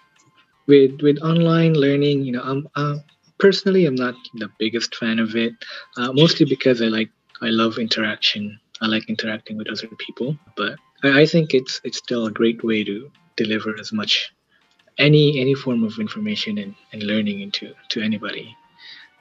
with 0.68 1.02
with 1.02 1.20
online 1.22 1.74
learning, 1.74 2.24
you 2.24 2.32
know, 2.32 2.42
I'm, 2.76 3.04
personally, 3.38 3.86
I'm 3.86 3.96
not 3.96 4.16
the 4.36 4.50
biggest 4.60 4.96
fan 4.96 5.20
of 5.20 5.36
it, 5.36 5.54
uh, 5.98 6.12
mostly 6.14 6.46
because 6.46 6.82
I 6.82 6.86
like 6.86 7.10
I 7.42 7.50
love 7.50 7.78
interaction. 7.78 8.60
I 8.82 8.88
like 8.88 9.10
interacting 9.10 9.58
with 9.58 9.70
other 9.70 9.88
people, 9.98 10.38
but 10.56 10.78
I, 11.04 11.22
I 11.22 11.26
think 11.26 11.54
it's 11.54 11.82
it's 11.84 11.98
still 11.98 12.26
a 12.26 12.32
great 12.32 12.64
way 12.64 12.84
to 12.84 13.12
deliver 13.36 13.78
as 13.80 13.92
much 13.92 14.34
any 14.98 15.40
any 15.40 15.56
form 15.56 15.84
of 15.84 16.00
information 16.00 16.58
and, 16.58 16.76
and 16.92 17.04
learning 17.04 17.42
into 17.42 17.74
to 17.90 18.02
anybody 18.02 18.56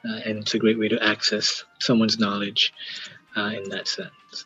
uh, 0.07 0.19
and 0.25 0.39
it's 0.39 0.53
a 0.53 0.59
great 0.59 0.79
way 0.79 0.87
to 0.87 1.01
access 1.03 1.63
someone's 1.79 2.19
knowledge 2.19 2.73
uh, 3.35 3.51
in 3.55 3.69
that 3.69 3.87
sense 3.87 4.45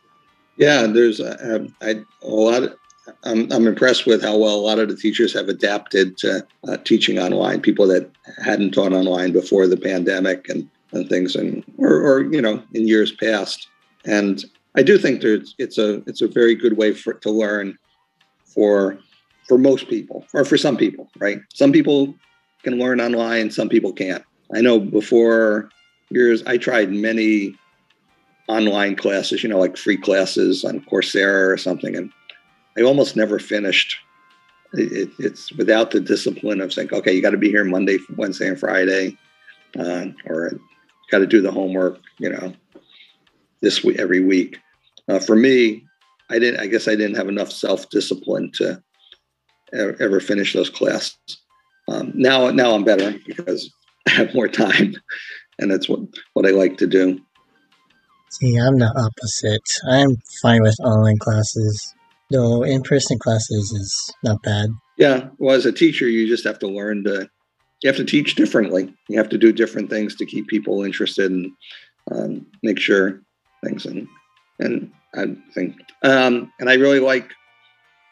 yeah 0.57 0.87
there's 0.87 1.19
a 1.19 1.67
I, 1.81 2.03
a 2.21 2.27
lot 2.27 2.63
of, 2.63 2.75
I'm, 3.23 3.51
I'm 3.51 3.67
impressed 3.67 4.05
with 4.05 4.21
how 4.21 4.37
well 4.37 4.55
a 4.55 4.61
lot 4.61 4.79
of 4.79 4.89
the 4.89 4.95
teachers 4.95 5.33
have 5.33 5.47
adapted 5.47 6.17
to 6.17 6.45
uh, 6.67 6.77
teaching 6.77 7.19
online 7.19 7.61
people 7.61 7.87
that 7.87 8.11
hadn't 8.43 8.71
taught 8.71 8.93
online 8.93 9.31
before 9.31 9.65
the 9.67 9.77
pandemic 9.77 10.49
and, 10.49 10.69
and 10.91 11.07
things 11.09 11.35
and 11.35 11.63
or, 11.77 12.01
or 12.01 12.21
you 12.33 12.41
know 12.41 12.61
in 12.73 12.87
years 12.87 13.11
past 13.11 13.67
and 14.05 14.45
i 14.75 14.83
do 14.83 14.97
think 14.97 15.21
there's 15.21 15.55
it's 15.57 15.77
a 15.77 16.03
it's 16.07 16.21
a 16.21 16.27
very 16.27 16.55
good 16.55 16.77
way 16.77 16.93
for 16.93 17.13
to 17.13 17.29
learn 17.29 17.77
for 18.45 18.97
for 19.47 19.57
most 19.57 19.87
people 19.87 20.25
or 20.33 20.43
for 20.43 20.57
some 20.57 20.77
people, 20.77 21.09
right? 21.17 21.39
Some 21.53 21.71
people 21.71 22.13
can 22.63 22.77
learn 22.77 22.99
online, 22.99 23.49
some 23.49 23.69
people 23.69 23.93
can't. 23.93 24.23
I 24.53 24.61
know 24.61 24.79
before 24.79 25.69
years, 26.09 26.43
I 26.45 26.57
tried 26.57 26.91
many 26.91 27.55
online 28.47 28.95
classes, 28.95 29.43
you 29.43 29.49
know, 29.49 29.59
like 29.59 29.77
free 29.77 29.97
classes 29.97 30.63
on 30.63 30.81
Coursera 30.81 31.51
or 31.51 31.57
something, 31.57 31.95
and 31.95 32.11
I 32.77 32.81
almost 32.81 33.15
never 33.15 33.39
finished. 33.39 33.97
It, 34.73 35.09
it's 35.19 35.51
without 35.53 35.91
the 35.91 35.99
discipline 35.99 36.61
of 36.61 36.73
saying, 36.73 36.89
okay, 36.93 37.13
you 37.13 37.21
got 37.21 37.31
to 37.31 37.37
be 37.37 37.49
here 37.49 37.63
Monday, 37.63 37.97
Wednesday, 38.15 38.47
and 38.47 38.59
Friday, 38.59 39.17
uh, 39.77 40.07
or 40.25 40.59
got 41.09 41.19
to 41.19 41.27
do 41.27 41.41
the 41.41 41.51
homework, 41.51 41.99
you 42.19 42.29
know, 42.29 42.53
this 43.61 43.83
week 43.83 43.99
every 43.99 44.23
week. 44.23 44.57
Uh, 45.07 45.19
for 45.19 45.35
me, 45.35 45.85
I 46.29 46.39
didn't. 46.39 46.59
I 46.59 46.67
guess 46.67 46.87
I 46.87 46.95
didn't 46.95 47.15
have 47.15 47.29
enough 47.29 47.51
self 47.51 47.89
discipline 47.89 48.51
to 48.55 48.81
ever 49.73 50.19
finish 50.19 50.53
those 50.53 50.69
classes. 50.69 51.17
Um, 51.89 52.11
now, 52.13 52.49
now 52.51 52.71
I'm 52.71 52.83
better 52.83 53.17
because 53.25 53.71
I 54.07 54.11
have 54.11 54.33
more 54.33 54.47
time, 54.47 54.95
and 55.59 55.69
that's 55.69 55.89
what 55.89 55.99
what 56.33 56.45
I 56.45 56.51
like 56.51 56.77
to 56.77 56.87
do. 56.87 57.19
See, 58.29 58.57
I'm 58.57 58.77
the 58.77 58.87
opposite. 58.87 59.61
I'm 59.89 60.15
fine 60.41 60.61
with 60.61 60.75
online 60.79 61.17
classes, 61.17 61.93
though 62.31 62.63
in-person 62.63 63.19
classes 63.19 63.71
is 63.71 64.13
not 64.23 64.41
bad. 64.43 64.69
Yeah, 64.97 65.29
well, 65.39 65.55
as 65.55 65.65
a 65.65 65.71
teacher, 65.71 66.07
you 66.07 66.27
just 66.27 66.45
have 66.45 66.59
to 66.59 66.67
learn 66.67 67.03
to. 67.03 67.29
You 67.83 67.87
have 67.87 67.97
to 67.97 68.05
teach 68.05 68.35
differently. 68.35 68.93
You 69.07 69.17
have 69.17 69.29
to 69.29 69.37
do 69.37 69.51
different 69.51 69.89
things 69.89 70.15
to 70.15 70.25
keep 70.25 70.47
people 70.47 70.83
interested 70.83 71.29
and 71.31 71.51
um, 72.11 72.45
make 72.63 72.79
sure 72.79 73.21
things. 73.63 73.85
And 73.85 74.07
and 74.59 74.91
I 75.15 75.35
think, 75.53 75.75
um, 76.03 76.51
and 76.59 76.69
I 76.69 76.75
really 76.75 76.99
like 76.99 77.29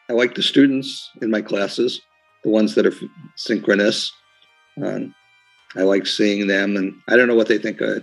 I 0.08 0.12
like 0.12 0.34
the 0.34 0.42
students 0.42 1.10
in 1.22 1.30
my 1.30 1.40
classes, 1.42 2.00
the 2.44 2.50
ones 2.50 2.74
that 2.74 2.86
are 2.86 2.94
synchronous. 3.36 4.12
Um, 4.82 5.14
I 5.76 5.82
like 5.82 6.06
seeing 6.06 6.46
them, 6.46 6.76
and 6.76 6.94
I 7.08 7.16
don't 7.16 7.28
know 7.28 7.34
what 7.34 7.48
they 7.48 7.58
think. 7.58 7.80
Of, 7.80 8.02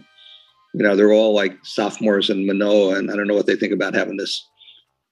you 0.73 0.83
know, 0.83 0.95
they're 0.95 1.13
all 1.13 1.33
like 1.33 1.57
sophomores 1.63 2.29
in 2.29 2.45
Manoa, 2.45 2.95
and 2.95 3.11
I 3.11 3.15
don't 3.15 3.27
know 3.27 3.35
what 3.35 3.45
they 3.45 3.55
think 3.55 3.73
about 3.73 3.95
having 3.95 4.17
this 4.17 4.45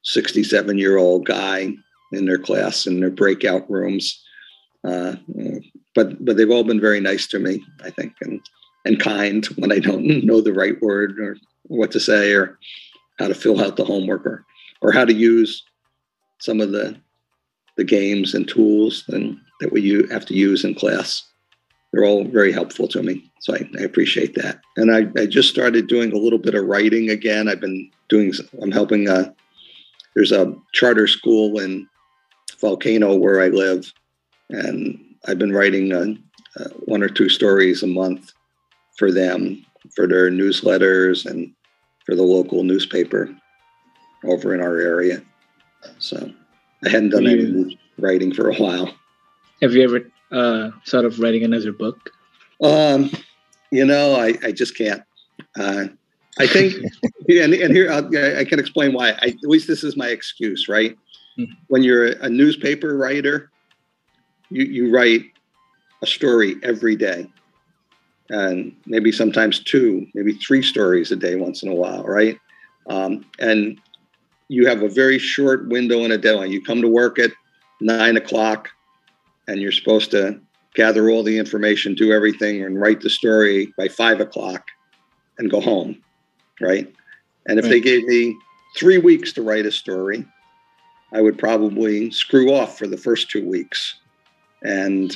67 0.03 0.77
year 0.77 0.97
old 0.97 1.25
guy 1.25 1.73
in 2.11 2.25
their 2.25 2.39
class 2.39 2.85
in 2.85 2.99
their 2.99 3.09
breakout 3.09 3.69
rooms. 3.69 4.21
Uh, 4.83 5.15
but 5.93 6.23
but 6.23 6.37
they've 6.37 6.49
all 6.49 6.63
been 6.63 6.81
very 6.81 6.99
nice 6.99 7.27
to 7.27 7.39
me, 7.39 7.63
I 7.83 7.89
think, 7.89 8.13
and 8.21 8.41
and 8.85 8.99
kind 8.99 9.45
when 9.57 9.71
I 9.71 9.79
don't 9.79 10.25
know 10.25 10.41
the 10.41 10.53
right 10.53 10.81
word 10.81 11.19
or 11.19 11.37
what 11.63 11.91
to 11.91 11.99
say 11.99 12.33
or 12.33 12.57
how 13.19 13.27
to 13.27 13.35
fill 13.35 13.63
out 13.63 13.77
the 13.77 13.85
homework 13.85 14.25
or 14.25 14.45
or 14.81 14.91
how 14.91 15.05
to 15.05 15.13
use 15.13 15.63
some 16.39 16.59
of 16.59 16.71
the 16.71 16.97
the 17.77 17.83
games 17.83 18.33
and 18.33 18.47
tools 18.47 19.03
and 19.09 19.37
that 19.59 19.71
we 19.71 20.03
have 20.09 20.25
to 20.25 20.33
use 20.33 20.65
in 20.65 20.73
class. 20.73 21.23
They're 21.91 22.05
all 22.05 22.23
very 22.23 22.51
helpful 22.51 22.87
to 22.89 23.03
me. 23.03 23.29
So 23.39 23.53
I, 23.53 23.67
I 23.79 23.83
appreciate 23.83 24.35
that. 24.35 24.61
And 24.77 24.93
I, 24.93 25.07
I, 25.19 25.25
just 25.25 25.49
started 25.49 25.87
doing 25.87 26.13
a 26.13 26.17
little 26.17 26.39
bit 26.39 26.55
of 26.55 26.65
writing 26.65 27.09
again. 27.09 27.49
I've 27.49 27.59
been 27.59 27.89
doing, 28.07 28.33
I'm 28.61 28.71
helping, 28.71 29.09
uh, 29.09 29.31
there's 30.15 30.31
a 30.31 30.55
charter 30.73 31.07
school 31.07 31.59
in 31.59 31.87
Volcano 32.59 33.15
where 33.15 33.41
I 33.41 33.47
live. 33.47 33.91
And 34.49 34.99
I've 35.27 35.39
been 35.39 35.53
writing 35.53 35.91
uh, 35.91 36.61
uh, 36.61 36.69
one 36.85 37.03
or 37.03 37.09
two 37.09 37.29
stories 37.29 37.83
a 37.83 37.87
month 37.87 38.31
for 38.97 39.11
them, 39.11 39.65
for 39.95 40.07
their 40.07 40.29
newsletters 40.29 41.25
and 41.25 41.51
for 42.05 42.15
the 42.15 42.23
local 42.23 42.63
newspaper 42.63 43.35
over 44.25 44.53
in 44.53 44.61
our 44.61 44.79
area. 44.79 45.21
So 45.99 46.31
I 46.85 46.89
hadn't 46.89 47.09
done 47.09 47.27
any 47.27 47.79
writing 47.97 48.33
for 48.33 48.49
a 48.49 48.55
while. 48.55 48.93
Have 49.61 49.73
you 49.73 49.83
ever 49.83 50.10
uh, 50.31 50.71
thought 50.87 51.05
of 51.05 51.19
writing 51.19 51.43
another 51.43 51.71
book? 51.71 52.11
Um, 52.61 53.11
you 53.71 53.85
know, 53.85 54.15
I, 54.15 54.37
I 54.43 54.51
just 54.51 54.77
can't. 54.77 55.03
Uh, 55.59 55.85
I 56.39 56.47
think, 56.47 56.75
and, 57.29 57.53
and 57.53 57.73
here 57.73 57.91
I'll, 57.91 58.05
i 58.37 58.45
can 58.45 58.59
explain 58.59 58.93
why. 58.93 59.09
I, 59.09 59.27
at 59.27 59.43
least 59.43 59.67
this 59.67 59.83
is 59.83 59.97
my 59.97 60.07
excuse, 60.07 60.67
right? 60.67 60.97
Mm-hmm. 61.37 61.53
When 61.67 61.83
you're 61.83 62.07
a 62.07 62.29
newspaper 62.29 62.97
writer, 62.97 63.51
you, 64.49 64.65
you 64.65 64.93
write 64.93 65.25
a 66.01 66.07
story 66.07 66.55
every 66.63 66.95
day, 66.95 67.29
and 68.29 68.75
maybe 68.85 69.11
sometimes 69.11 69.59
two, 69.59 70.07
maybe 70.13 70.33
three 70.33 70.61
stories 70.61 71.11
a 71.11 71.15
day 71.15 71.35
once 71.35 71.63
in 71.63 71.69
a 71.69 71.75
while, 71.75 72.03
right? 72.03 72.37
Um, 72.89 73.25
and 73.39 73.79
you 74.47 74.67
have 74.67 74.81
a 74.81 74.89
very 74.89 75.19
short 75.19 75.67
window 75.67 76.03
and 76.03 76.11
a 76.11 76.17
deadline. 76.17 76.51
You 76.51 76.61
come 76.61 76.81
to 76.81 76.87
work 76.87 77.19
at 77.19 77.31
nine 77.79 78.17
o'clock 78.17 78.69
and 79.51 79.61
you're 79.61 79.71
supposed 79.71 80.11
to 80.11 80.39
gather 80.75 81.09
all 81.09 81.23
the 81.23 81.37
information, 81.37 81.93
do 81.93 82.13
everything, 82.13 82.63
and 82.63 82.79
write 82.79 83.01
the 83.01 83.09
story 83.09 83.73
by 83.77 83.89
five 83.89 84.21
o'clock 84.21 84.69
and 85.37 85.51
go 85.51 85.59
home. 85.59 86.01
Right. 86.61 86.93
And 87.47 87.59
if 87.59 87.65
right. 87.65 87.71
they 87.71 87.79
gave 87.81 88.05
me 88.05 88.37
three 88.77 88.97
weeks 88.97 89.33
to 89.33 89.41
write 89.41 89.65
a 89.65 89.71
story, 89.71 90.25
I 91.11 91.19
would 91.19 91.37
probably 91.37 92.11
screw 92.11 92.53
off 92.53 92.77
for 92.77 92.87
the 92.87 92.97
first 92.97 93.29
two 93.29 93.45
weeks 93.45 93.95
and 94.63 95.15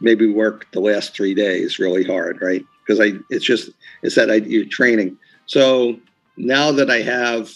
maybe 0.00 0.30
work 0.30 0.70
the 0.70 0.80
last 0.80 1.16
three 1.16 1.34
days 1.34 1.80
really 1.80 2.04
hard, 2.04 2.40
right? 2.40 2.64
Because 2.86 3.00
I, 3.00 3.18
it's 3.30 3.44
just, 3.44 3.70
it's 4.02 4.14
that 4.14 4.30
I, 4.30 4.34
you're 4.34 4.66
training. 4.66 5.18
So 5.46 5.98
now 6.36 6.70
that 6.70 6.88
I 6.88 7.00
have 7.02 7.50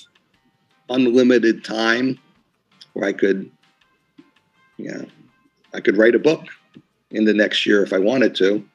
unlimited 0.89 1.65
time 1.65 2.19
where 2.95 3.09
I 3.09 3.13
could, 3.13 3.49
you 4.79 4.91
know, 4.91 5.07
I 5.77 5.81
could 5.81 5.99
write 5.99 6.15
a 6.15 6.19
book 6.19 6.43
in 7.11 7.27
the 7.27 7.35
next 7.35 7.67
year 7.67 7.85
if 7.85 7.93
I 7.93 7.99
wanted 7.99 8.35
to, 8.37 8.67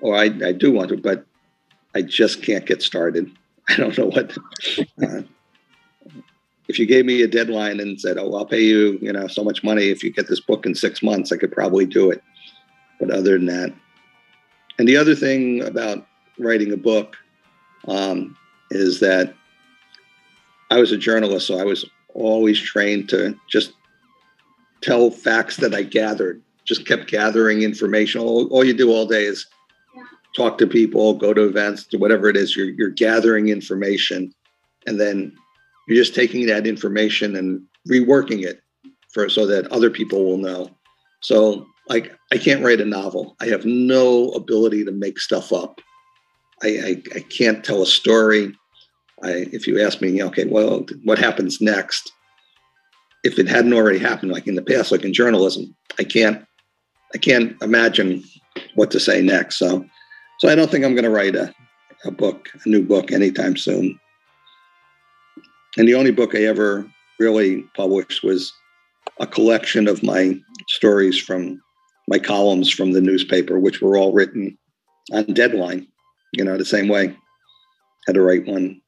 or 0.00 0.14
I, 0.14 0.24
I 0.44 0.52
do 0.52 0.70
want 0.70 0.90
to, 0.90 0.96
but 0.98 1.24
I 1.94 2.02
just 2.02 2.42
can't 2.42 2.66
get 2.66 2.82
started. 2.82 3.30
I 3.68 3.76
don't 3.76 3.96
know 3.96 4.06
what. 4.06 4.36
Uh, 5.02 5.22
if 6.68 6.78
you 6.78 6.86
gave 6.86 7.04
me 7.06 7.22
a 7.22 7.26
deadline 7.26 7.80
and 7.80 8.00
said, 8.00 8.18
"Oh, 8.18 8.34
I'll 8.34 8.46
pay 8.46 8.62
you, 8.62 8.98
you 9.00 9.12
know, 9.12 9.26
so 9.26 9.42
much 9.42 9.64
money 9.64 9.88
if 9.88 10.02
you 10.02 10.12
get 10.12 10.28
this 10.28 10.40
book 10.40 10.66
in 10.66 10.74
six 10.74 11.02
months," 11.02 11.32
I 11.32 11.36
could 11.36 11.52
probably 11.52 11.86
do 11.86 12.10
it. 12.10 12.22
But 13.00 13.10
other 13.10 13.32
than 13.38 13.46
that, 13.46 13.72
and 14.78 14.86
the 14.86 14.96
other 14.96 15.14
thing 15.14 15.62
about 15.62 16.06
writing 16.38 16.72
a 16.72 16.76
book 16.76 17.16
um, 17.88 18.36
is 18.70 19.00
that 19.00 19.34
I 20.70 20.78
was 20.78 20.92
a 20.92 20.98
journalist, 20.98 21.46
so 21.46 21.58
I 21.58 21.64
was 21.64 21.84
always 22.14 22.60
trained 22.60 23.08
to 23.10 23.38
just 23.48 23.72
tell 24.82 25.10
facts 25.10 25.56
that 25.58 25.74
I 25.74 25.82
gathered. 25.82 26.42
Just 26.64 26.86
kept 26.86 27.10
gathering 27.10 27.62
information. 27.62 28.20
All, 28.20 28.46
all 28.48 28.64
you 28.64 28.74
do 28.74 28.90
all 28.90 29.06
day 29.06 29.24
is 29.24 29.46
talk 30.36 30.58
to 30.58 30.66
people, 30.66 31.14
go 31.14 31.34
to 31.34 31.42
events, 31.42 31.84
do 31.84 31.98
whatever 31.98 32.28
it 32.28 32.36
is. 32.36 32.56
You're 32.56 32.70
you're 32.70 32.90
gathering 32.90 33.48
information, 33.48 34.32
and 34.86 35.00
then 35.00 35.32
you're 35.88 36.02
just 36.02 36.14
taking 36.14 36.46
that 36.46 36.66
information 36.66 37.36
and 37.36 37.62
reworking 37.88 38.44
it 38.44 38.62
for 39.12 39.28
so 39.28 39.46
that 39.46 39.66
other 39.72 39.90
people 39.90 40.24
will 40.24 40.38
know. 40.38 40.70
So 41.20 41.66
like 41.88 42.16
I 42.32 42.38
can't 42.38 42.64
write 42.64 42.80
a 42.80 42.84
novel. 42.84 43.36
I 43.40 43.46
have 43.46 43.64
no 43.64 44.30
ability 44.30 44.84
to 44.84 44.92
make 44.92 45.18
stuff 45.18 45.52
up. 45.52 45.80
I, 46.62 46.68
I, 46.68 47.02
I 47.16 47.20
can't 47.20 47.64
tell 47.64 47.82
a 47.82 47.86
story. 47.86 48.54
I, 49.22 49.48
if 49.52 49.66
you 49.66 49.80
ask 49.80 50.00
me, 50.00 50.22
okay, 50.22 50.44
well, 50.44 50.86
what 51.04 51.18
happens 51.18 51.60
next? 51.60 52.12
If 53.24 53.38
it 53.38 53.48
hadn't 53.48 53.72
already 53.72 53.98
happened, 53.98 54.32
like 54.32 54.46
in 54.46 54.56
the 54.56 54.62
past, 54.62 54.90
like 54.90 55.04
in 55.04 55.12
journalism, 55.12 55.74
I 55.98 56.04
can't, 56.04 56.44
I 57.14 57.18
can't 57.18 57.60
imagine 57.62 58.24
what 58.74 58.90
to 58.90 59.00
say 59.00 59.22
next. 59.22 59.58
So, 59.58 59.84
so 60.40 60.48
I 60.48 60.54
don't 60.54 60.70
think 60.70 60.84
I'm 60.84 60.94
going 60.94 61.04
to 61.04 61.10
write 61.10 61.36
a, 61.36 61.54
a 62.04 62.10
book, 62.10 62.48
a 62.64 62.68
new 62.68 62.82
book, 62.82 63.12
anytime 63.12 63.56
soon. 63.56 63.98
And 65.78 65.88
the 65.88 65.94
only 65.94 66.10
book 66.10 66.34
I 66.34 66.44
ever 66.44 66.84
really 67.18 67.62
published 67.76 68.24
was 68.24 68.52
a 69.20 69.26
collection 69.26 69.88
of 69.88 70.02
my 70.02 70.38
stories 70.68 71.18
from 71.18 71.60
my 72.08 72.18
columns 72.18 72.70
from 72.70 72.92
the 72.92 73.00
newspaper, 73.00 73.58
which 73.58 73.80
were 73.80 73.96
all 73.96 74.12
written 74.12 74.58
on 75.12 75.24
deadline. 75.32 75.86
you 76.32 76.44
know, 76.44 76.56
the 76.56 76.64
same 76.64 76.88
way. 76.88 77.16
Had 78.06 78.14
to 78.14 78.22
write 78.22 78.46
one 78.46 78.80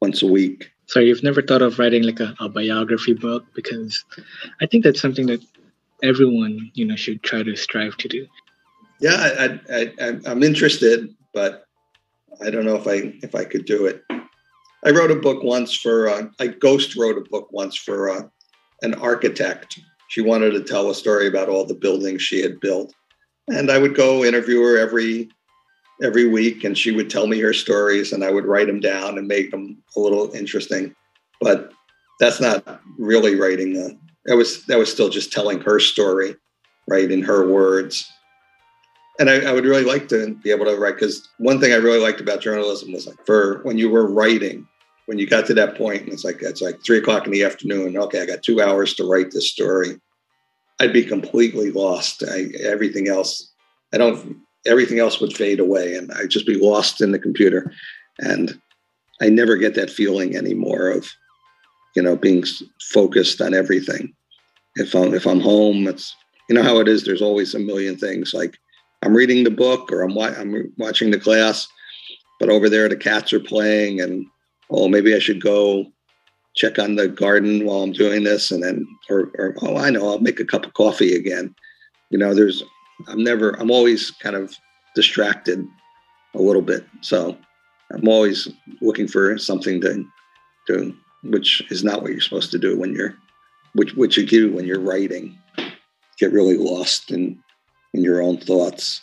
once 0.00 0.22
a 0.22 0.26
week. 0.26 0.70
So 0.86 1.00
you've 1.00 1.22
never 1.22 1.42
thought 1.42 1.62
of 1.62 1.78
writing 1.78 2.04
like 2.04 2.20
a, 2.20 2.34
a 2.40 2.48
biography 2.48 3.12
book 3.12 3.44
because 3.54 4.04
I 4.60 4.66
think 4.66 4.84
that's 4.84 5.00
something 5.00 5.26
that 5.26 5.44
everyone 6.02 6.70
you 6.74 6.84
know 6.84 6.96
should 6.96 7.22
try 7.22 7.42
to 7.42 7.56
strive 7.56 7.96
to 7.98 8.08
do. 8.08 8.26
Yeah, 9.00 9.58
I, 9.70 9.90
I, 10.00 10.18
I'm 10.26 10.42
interested, 10.42 11.14
but 11.34 11.66
I 12.42 12.50
don't 12.50 12.64
know 12.64 12.76
if 12.76 12.86
I 12.86 13.14
if 13.22 13.34
I 13.34 13.44
could 13.44 13.64
do 13.64 13.86
it. 13.86 14.02
I 14.84 14.90
wrote 14.90 15.10
a 15.10 15.16
book 15.16 15.42
once 15.42 15.74
for 15.74 16.08
uh, 16.08 16.26
I 16.38 16.48
ghost 16.48 16.96
wrote 16.96 17.18
a 17.18 17.28
book 17.30 17.48
once 17.50 17.76
for 17.76 18.10
uh, 18.10 18.22
an 18.82 18.94
architect. 18.94 19.78
She 20.08 20.20
wanted 20.20 20.52
to 20.52 20.62
tell 20.62 20.88
a 20.88 20.94
story 20.94 21.26
about 21.26 21.48
all 21.48 21.64
the 21.64 21.74
buildings 21.74 22.22
she 22.22 22.40
had 22.40 22.60
built, 22.60 22.94
and 23.48 23.70
I 23.70 23.78
would 23.78 23.96
go 23.96 24.24
interview 24.24 24.62
her 24.62 24.78
every 24.78 25.28
every 26.02 26.28
week, 26.28 26.64
and 26.64 26.76
she 26.76 26.92
would 26.92 27.10
tell 27.10 27.26
me 27.26 27.38
her 27.40 27.52
stories, 27.52 28.12
and 28.12 28.24
I 28.24 28.30
would 28.30 28.44
write 28.44 28.66
them 28.66 28.80
down 28.80 29.18
and 29.18 29.26
make 29.26 29.50
them 29.50 29.82
a 29.96 30.00
little 30.00 30.32
interesting. 30.32 30.94
But 31.40 31.72
that's 32.20 32.40
not 32.40 32.80
really 32.98 33.34
writing. 33.34 33.98
That 34.26 34.36
was 34.36 34.64
that 34.66 34.78
was 34.78 34.90
still 34.90 35.08
just 35.08 35.32
telling 35.32 35.60
her 35.60 35.78
story, 35.78 36.36
right, 36.88 37.10
in 37.10 37.22
her 37.22 37.48
words 37.48 38.10
and 39.18 39.30
I, 39.30 39.40
I, 39.42 39.52
would 39.52 39.64
really 39.64 39.84
like 39.84 40.08
to 40.08 40.34
be 40.36 40.50
able 40.50 40.66
to 40.66 40.76
write 40.76 40.94
because 40.96 41.28
one 41.38 41.60
thing 41.60 41.72
I 41.72 41.76
really 41.76 42.00
liked 42.00 42.20
about 42.20 42.40
journalism 42.40 42.92
was 42.92 43.06
like 43.06 43.24
for 43.24 43.62
when 43.62 43.78
you 43.78 43.88
were 43.88 44.06
writing, 44.06 44.66
when 45.06 45.18
you 45.18 45.26
got 45.26 45.46
to 45.46 45.54
that 45.54 45.76
point 45.76 46.02
and 46.02 46.12
it's 46.12 46.24
like 46.24 46.42
it's 46.42 46.60
like 46.60 46.82
three 46.84 46.98
o'clock 46.98 47.26
in 47.26 47.32
the 47.32 47.44
afternoon. 47.44 47.96
Okay, 47.96 48.20
I 48.20 48.26
got 48.26 48.42
two 48.42 48.60
hours 48.60 48.94
to 48.94 49.08
write 49.08 49.30
this 49.30 49.50
story. 49.50 49.98
I'd 50.80 50.92
be 50.92 51.04
completely 51.04 51.70
lost. 51.70 52.22
I, 52.28 52.48
everything 52.60 53.08
else, 53.08 53.52
I 53.92 53.98
don't. 53.98 54.36
Everything 54.66 54.98
else 54.98 55.20
would 55.20 55.36
fade 55.36 55.60
away, 55.60 55.94
and 55.94 56.10
I'd 56.12 56.30
just 56.30 56.46
be 56.46 56.58
lost 56.58 57.00
in 57.00 57.12
the 57.12 57.18
computer. 57.18 57.72
And 58.18 58.58
I 59.20 59.28
never 59.28 59.56
get 59.56 59.74
that 59.74 59.90
feeling 59.90 60.36
anymore 60.36 60.88
of, 60.88 61.08
you 61.94 62.02
know, 62.02 62.16
being 62.16 62.44
focused 62.92 63.40
on 63.40 63.54
everything. 63.54 64.12
If 64.76 64.94
I'm 64.94 65.14
if 65.14 65.26
I'm 65.26 65.40
home, 65.40 65.86
it's 65.86 66.14
you 66.48 66.54
know 66.54 66.62
how 66.62 66.78
it 66.80 66.88
is. 66.88 67.04
There's 67.04 67.22
always 67.22 67.54
a 67.54 67.58
million 67.58 67.96
things 67.96 68.34
like 68.34 68.58
I'm 69.02 69.16
reading 69.16 69.44
the 69.44 69.50
book 69.50 69.90
or 69.92 70.02
I'm, 70.02 70.16
I'm 70.18 70.72
watching 70.78 71.10
the 71.10 71.20
class, 71.20 71.68
but 72.38 72.50
over 72.50 72.68
there 72.68 72.88
the 72.88 72.96
cats 72.96 73.32
are 73.32 73.40
playing 73.40 74.00
and 74.00 74.26
oh 74.70 74.88
maybe 74.88 75.14
I 75.14 75.18
should 75.18 75.40
go 75.40 75.86
check 76.56 76.78
on 76.78 76.96
the 76.96 77.08
garden 77.08 77.66
while 77.66 77.82
I'm 77.82 77.92
doing 77.92 78.24
this 78.24 78.50
and 78.50 78.62
then 78.62 78.86
or, 79.10 79.30
or 79.38 79.54
oh 79.62 79.76
I 79.76 79.90
know 79.90 80.08
I'll 80.08 80.18
make 80.18 80.40
a 80.40 80.44
cup 80.44 80.66
of 80.66 80.74
coffee 80.74 81.14
again. 81.14 81.54
You 82.10 82.18
know, 82.18 82.34
there's 82.34 82.62
I'm 83.08 83.22
never 83.22 83.50
I'm 83.60 83.70
always 83.70 84.10
kind 84.10 84.36
of 84.36 84.54
distracted 84.94 85.66
a 86.34 86.40
little 86.40 86.62
bit. 86.62 86.86
So 87.00 87.36
I'm 87.92 88.08
always 88.08 88.48
looking 88.80 89.08
for 89.08 89.38
something 89.38 89.80
to 89.82 90.04
do, 90.66 90.96
which 91.22 91.62
is 91.70 91.84
not 91.84 92.02
what 92.02 92.12
you're 92.12 92.20
supposed 92.20 92.50
to 92.52 92.58
do 92.58 92.78
when 92.78 92.94
you're 92.94 93.16
which 93.74 93.94
which 93.94 94.16
you 94.16 94.26
do 94.26 94.52
when 94.52 94.66
you're 94.66 94.80
writing. 94.80 95.38
Get 96.18 96.32
really 96.32 96.56
lost 96.56 97.10
in 97.10 97.38
in 97.92 98.02
your 98.02 98.22
own 98.22 98.38
thoughts. 98.38 99.02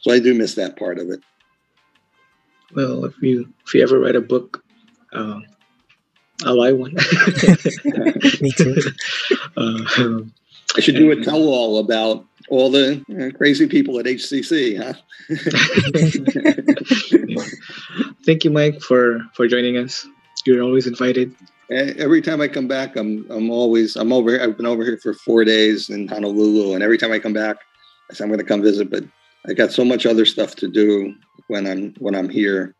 So 0.00 0.12
I 0.12 0.18
do 0.18 0.34
miss 0.34 0.54
that 0.54 0.78
part 0.78 0.98
of 0.98 1.10
it. 1.10 1.20
Well, 2.74 3.04
if 3.04 3.14
you 3.20 3.52
if 3.66 3.74
you 3.74 3.82
ever 3.82 3.98
write 3.98 4.16
a 4.16 4.20
book, 4.20 4.64
uh, 5.12 5.40
I'll 6.44 6.56
buy 6.56 6.72
one. 6.72 6.94
Me 8.40 8.50
too. 8.52 8.76
Uh, 9.56 9.84
um, 9.98 10.32
I 10.76 10.80
should 10.80 10.96
do 10.96 11.10
a 11.10 11.22
tell-all 11.22 11.78
about 11.78 12.24
all 12.48 12.70
the 12.70 13.04
uh, 13.18 13.30
crazy 13.36 13.66
people 13.66 13.98
at 13.98 14.06
HCC, 14.06 14.78
huh? 14.78 14.94
Thank 18.24 18.44
you, 18.44 18.50
Mike, 18.50 18.80
for 18.80 19.20
for 19.34 19.46
joining 19.46 19.76
us. 19.76 20.06
You're 20.46 20.62
always 20.62 20.86
invited 20.86 21.34
every 21.70 22.20
time 22.20 22.40
I 22.40 22.48
come 22.48 22.68
back, 22.68 22.96
I'm 22.96 23.26
I'm 23.30 23.50
always 23.50 23.96
I'm 23.96 24.12
over. 24.12 24.30
Here. 24.30 24.42
I've 24.42 24.56
been 24.56 24.66
over 24.66 24.84
here 24.84 24.98
for 24.98 25.14
four 25.14 25.44
days 25.44 25.88
in 25.88 26.08
Honolulu, 26.08 26.74
and 26.74 26.82
every 26.82 26.98
time 26.98 27.12
I 27.12 27.18
come 27.18 27.32
back, 27.32 27.58
I 28.10 28.14
say 28.14 28.24
I'm 28.24 28.30
going 28.30 28.40
to 28.40 28.46
come 28.46 28.62
visit. 28.62 28.90
But 28.90 29.04
I 29.46 29.52
got 29.52 29.72
so 29.72 29.84
much 29.84 30.06
other 30.06 30.24
stuff 30.24 30.56
to 30.56 30.68
do 30.68 31.14
when 31.48 31.66
I'm 31.66 31.94
when 31.98 32.14
I'm 32.14 32.28
here 32.28 32.74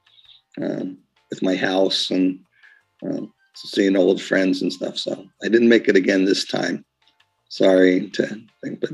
um, 0.60 0.98
with 1.30 1.42
my 1.42 1.54
house 1.54 2.10
and 2.10 2.40
um, 3.02 3.32
seeing 3.54 3.96
old 3.96 4.20
friends 4.20 4.62
and 4.62 4.72
stuff. 4.72 4.96
So 4.96 5.26
I 5.42 5.48
didn't 5.48 5.68
make 5.68 5.88
it 5.88 5.96
again 5.96 6.24
this 6.24 6.44
time. 6.44 6.84
Sorry 7.50 8.08
to 8.10 8.26
think, 8.62 8.80
but 8.80 8.90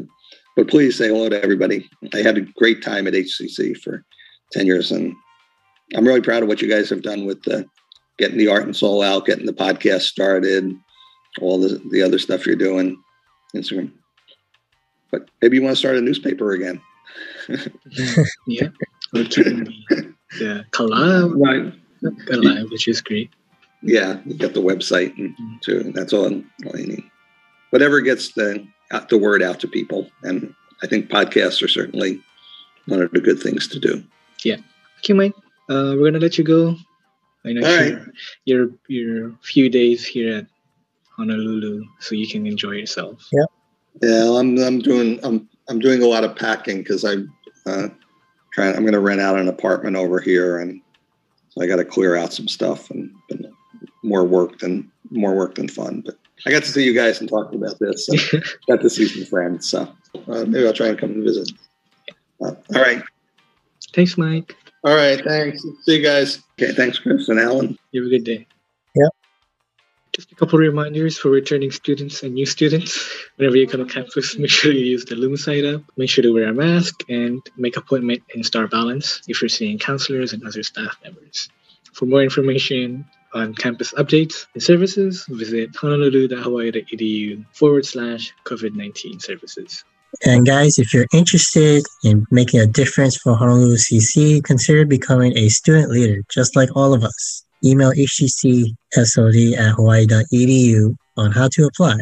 but 0.57 0.69
please 0.69 0.97
say 0.97 1.09
hello 1.09 1.29
to 1.29 1.43
everybody. 1.43 1.89
I 2.15 2.19
had 2.19 2.39
a 2.39 2.41
great 2.41 2.83
time 2.83 3.07
at 3.07 3.13
HCC 3.13 3.77
for 3.77 4.03
ten 4.51 4.67
years, 4.67 4.91
and 4.91 5.15
I'm 5.95 6.07
really 6.07 6.23
proud 6.23 6.43
of 6.43 6.49
what 6.49 6.63
you 6.63 6.69
guys 6.69 6.91
have 6.91 7.03
done 7.03 7.27
with 7.27 7.43
the 7.43 7.67
getting 8.19 8.39
the 8.39 8.49
art 8.49 8.65
and 8.65 8.75
soul 8.75 9.03
out, 9.03 9.27
getting 9.27 9.47
the 9.47 9.53
podcast 9.53 10.03
started, 10.03 10.75
all 11.41 11.61
the, 11.61 11.81
the 11.91 12.03
other 12.03 12.19
stuff 12.19 12.47
you're 12.47 12.57
doing, 12.57 12.97
Instagram. 13.55 13.93
But 15.11 15.29
maybe 15.43 15.57
you 15.57 15.63
want 15.63 15.77
to 15.77 15.79
start 15.79 15.97
a 15.97 16.01
newspaper 16.01 16.53
again. 16.53 16.81
yeah, 18.47 18.69
we're 19.13 19.25
keeping 19.25 19.65
the, 19.91 20.15
the 20.39 20.65
collab, 20.71 21.35
right. 21.37 21.73
alive, 22.31 22.71
which 22.71 22.89
is 22.89 23.01
great. 23.01 23.31
Yeah, 23.83 24.19
you 24.25 24.35
got 24.35 24.55
the 24.55 24.63
website 24.63 25.17
and 25.19 25.31
mm-hmm. 25.33 25.57
too. 25.61 25.93
That's 25.93 26.13
all, 26.13 26.25
all 26.25 26.81
you 26.81 26.87
need. 26.87 27.05
Whatever 27.71 28.01
gets 28.01 28.33
the 28.33 28.67
the 29.09 29.19
word 29.19 29.43
out 29.43 29.61
to 29.61 29.69
people, 29.69 30.11
and 30.23 30.55
I 30.83 30.87
think 30.87 31.11
podcasts 31.11 31.63
are 31.63 31.69
certainly 31.69 32.21
one 32.87 33.03
of 33.03 33.11
the 33.11 33.21
good 33.21 33.41
things 33.41 33.67
to 33.69 33.81
do. 33.81 34.05
Yeah. 34.45 34.57
Okay, 34.99 35.13
Mike. 35.13 35.35
Uh, 35.69 35.95
we're 35.97 36.05
gonna 36.05 36.21
let 36.21 36.39
you 36.39 36.45
go. 36.45 36.77
I 37.45 37.53
know 37.53 37.67
All 37.67 37.77
right. 37.77 37.99
your 38.45 38.71
your 38.89 39.33
few 39.43 39.69
days 39.69 40.07
here 40.07 40.39
at 40.39 40.47
Honolulu, 41.17 41.85
so 42.01 42.15
you 42.15 42.29
can 42.29 42.47
enjoy 42.47 42.73
yourself. 42.73 43.29
Yeah. 43.33 43.47
Yeah, 44.03 44.39
I'm 44.39 44.59
I'm 44.59 44.81
doing 44.81 45.19
I'm 45.25 45.49
I'm 45.69 45.79
doing 45.79 46.03
a 46.03 46.07
lot 46.07 46.25
of 46.25 46.37
packing 46.37 46.79
because 46.79 47.05
I'm 47.05 47.33
uh, 47.67 47.89
trying. 48.53 48.75
I'm 48.75 48.83
going 48.83 48.93
to 48.93 49.01
rent 49.01 49.21
out 49.21 49.39
an 49.39 49.49
apartment 49.49 49.97
over 49.97 50.21
here, 50.21 50.59
and 50.59 50.81
so 51.49 51.63
I 51.63 51.67
got 51.67 51.77
to 51.77 51.85
clear 51.85 52.17
out 52.17 52.33
some 52.33 52.49
stuff 52.49 52.91
and, 52.91 53.11
and, 53.31 53.47
more 54.03 54.25
work 54.25 54.59
than 54.61 54.89
more 55.11 55.35
work 55.35 55.57
than 55.57 55.69
fun. 55.69 56.01
But 56.05 56.17
I 56.45 56.51
got 56.51 56.63
to 56.65 56.69
see 56.69 56.85
you 56.85 56.93
guys 56.93 57.21
and 57.21 57.29
talk 57.29 57.53
about 57.53 57.79
this. 57.79 58.09
And 58.09 58.21
got 58.69 58.81
to 58.83 58.91
see 58.91 59.07
some 59.07 59.25
friends, 59.25 59.71
so 59.71 59.91
uh, 60.29 60.45
maybe 60.45 60.67
I'll 60.67 60.73
try 60.73 60.89
and 60.89 60.99
come 60.99 61.13
and 61.13 61.25
visit. 61.25 61.51
Uh, 62.43 62.53
all 62.75 62.83
right. 62.83 63.03
Thanks, 63.95 64.19
Mike. 64.19 64.55
All 64.85 64.95
right. 64.95 65.23
Thanks. 65.25 65.65
See 65.85 65.97
you 65.97 66.03
guys. 66.03 66.43
Okay. 66.61 66.73
Thanks, 66.73 66.99
Chris 66.99 67.29
and 67.29 67.41
Alan. 67.41 67.79
You 67.93 68.03
have 68.03 68.09
a 68.09 68.11
good 68.11 68.25
day. 68.25 68.47
Yep. 68.95 69.13
Just 70.15 70.33
a 70.33 70.35
couple 70.35 70.59
reminders 70.59 71.19
for 71.19 71.31
returning 71.31 71.71
students 71.71 72.23
and 72.23 72.35
new 72.35 72.47
students. 72.47 73.07
Whenever 73.37 73.57
you 73.57 73.67
come 73.67 73.87
to 73.87 73.93
campus, 73.93 74.39
make 74.39 74.51
sure 74.51 74.73
you 74.73 74.85
use 74.85 75.05
the 75.05 75.15
LumiSight 75.15 75.75
app. 75.75 75.83
Make 75.97 76.09
sure 76.09 76.23
to 76.23 76.33
wear 76.33 76.49
a 76.49 76.55
mask 76.55 77.01
and 77.09 77.43
make 77.57 77.77
appointment 77.77 78.23
in 78.35 78.43
Star 78.43 78.67
Balance 78.67 79.23
if 79.29 79.43
you're 79.43 79.49
seeing 79.49 79.79
counselors 79.79 80.33
and 80.33 80.47
other 80.47 80.63
staff 80.63 80.97
members. 81.05 81.49
For 81.93 82.07
more 82.07 82.23
information 82.23 83.07
on 83.37 83.55
campus 83.55 83.93
updates 83.93 84.47
and 84.55 84.63
services, 84.63 85.27
visit 85.29 85.77
honolulu.hawaii.edu 85.77 87.45
forward 87.53 87.85
slash 87.85 88.33
COVID 88.45 88.75
19 88.75 89.21
services. 89.21 89.85
And 90.25 90.47
guys, 90.47 90.79
if 90.79 90.95
you're 90.95 91.07
interested 91.13 91.85
in 92.03 92.27
making 92.31 92.61
a 92.61 92.67
difference 92.67 93.17
for 93.19 93.37
Honolulu 93.37 93.77
CC, 93.77 94.43
consider 94.43 94.87
becoming 94.87 95.37
a 95.37 95.49
student 95.49 95.91
leader, 95.91 96.23
just 96.31 96.57
like 96.57 96.75
all 96.75 96.95
of 96.95 97.05
us. 97.05 97.45
Email 97.65 97.93
hgcsod 97.93 99.59
at 99.59 99.75
hawaii.edu 99.75 100.97
on 101.17 101.33
how 101.33 101.49
to 101.49 101.67
apply. 101.67 101.99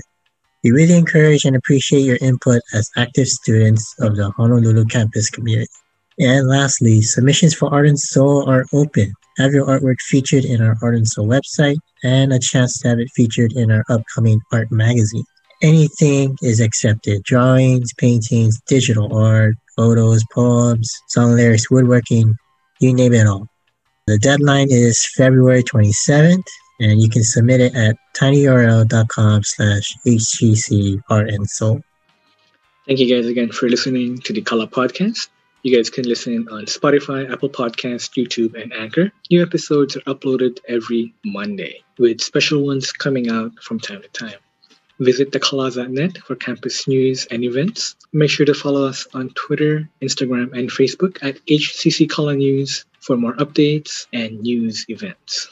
We 0.62 0.70
really 0.70 0.97
encourage 0.97 1.45
and 1.45 1.57
appreciate 1.57 2.03
your 2.03 2.18
input 2.20 2.62
as 2.72 2.91
active 2.97 3.28
students 3.28 3.95
of 4.01 4.16
the 4.16 4.30
Honolulu 4.30 4.85
campus 4.87 5.28
community. 5.28 5.70
And 6.18 6.49
lastly, 6.49 7.03
submissions 7.03 7.55
for 7.55 7.72
Art 7.72 7.87
and 7.87 7.99
Soul 7.99 8.49
are 8.49 8.64
open. 8.72 9.12
Have 9.39 9.53
your 9.53 9.66
artwork 9.66 10.01
featured 10.01 10.45
in 10.45 10.62
our 10.62 10.76
Art 10.82 10.95
and 10.95 11.09
Soul 11.09 11.26
website 11.26 11.76
and 12.03 12.32
a 12.32 12.39
chance 12.39 12.78
to 12.80 12.89
have 12.89 12.99
it 12.99 13.09
featured 13.14 13.53
in 13.53 13.70
our 13.70 13.85
upcoming 13.89 14.41
art 14.53 14.70
magazine 14.70 15.24
anything 15.64 16.37
is 16.43 16.61
accepted 16.61 17.22
drawings, 17.22 17.93
paintings, 17.95 18.61
digital 18.66 19.16
art, 19.16 19.55
photos, 19.76 20.22
poems, 20.32 20.91
song 21.09 21.32
lyrics, 21.32 21.70
woodworking, 21.70 22.35
you 22.80 22.93
name 22.93 23.14
it 23.14 23.26
all. 23.26 23.49
The 24.07 24.18
deadline 24.18 24.68
is 24.70 25.07
February 25.16 25.62
27th, 25.62 26.45
and 26.80 27.01
you 27.01 27.09
can 27.09 27.24
submit 27.24 27.61
it 27.61 27.74
at 27.74 27.97
tinyurl.com 28.14 29.43
slash 29.43 29.97
hgc 30.07 31.01
art 31.09 31.30
and 31.30 31.49
soul. 31.49 31.80
Thank 32.87 32.99
you 32.99 33.14
guys 33.14 33.26
again 33.26 33.51
for 33.51 33.68
listening 33.68 34.18
to 34.18 34.35
the 34.35 34.43
Color 34.43 34.66
Podcast. 34.66 35.28
You 35.65 35.75
guys 35.75 35.89
can 35.89 36.07
listen 36.07 36.47
on 36.51 36.67
Spotify, 36.67 37.33
Apple 37.33 37.49
Podcasts, 37.49 38.12
YouTube, 38.19 38.53
and 38.61 38.71
Anchor. 38.75 39.11
New 39.31 39.41
episodes 39.41 39.97
are 39.97 40.03
uploaded 40.03 40.59
every 40.69 41.15
Monday, 41.25 41.83
with 41.99 42.21
special 42.21 42.67
ones 42.67 42.93
coming 42.93 43.31
out 43.31 43.53
from 43.62 43.81
time 43.81 44.03
to 44.03 44.09
time. 44.09 44.39
Visit 45.01 45.33
theclaw.net 45.33 46.19
for 46.19 46.37
campus 46.37 46.87
news 46.87 47.27
and 47.31 47.43
events. 47.43 47.97
Make 48.12 48.29
sure 48.29 48.45
to 48.45 48.53
follow 48.53 48.85
us 48.85 49.07
on 49.15 49.31
Twitter, 49.31 49.89
Instagram, 50.03 50.53
and 50.53 50.69
Facebook 50.69 51.25
at 51.25 51.37
HCC 51.47 52.11
Kala 52.11 52.35
News 52.35 52.85
for 53.01 53.17
more 53.17 53.33
updates 53.37 54.07
and 54.12 54.43
news 54.43 54.85
events. 54.91 55.49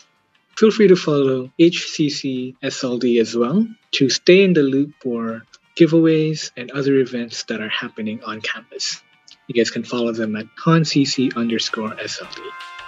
Feel 0.59 0.73
free 0.73 0.89
to 0.89 0.97
follow 0.97 1.51
HCC 1.59 2.55
SLD 2.63 3.19
as 3.19 3.35
well 3.35 3.67
to 3.93 4.11
stay 4.11 4.45
in 4.45 4.53
the 4.53 4.63
loop 4.63 4.93
for 5.01 5.41
giveaways 5.75 6.51
and 6.55 6.71
other 6.73 6.97
events 6.97 7.45
that 7.45 7.63
are 7.63 7.71
happening 7.71 8.23
on 8.25 8.43
campus. 8.43 9.03
You 9.49 9.55
guys 9.55 9.71
can 9.71 9.85
follow 9.85 10.13
them 10.13 10.37
at 10.37 10.47
HonCC 10.65 11.37
underscore 11.37 11.91
SLD. 11.91 12.39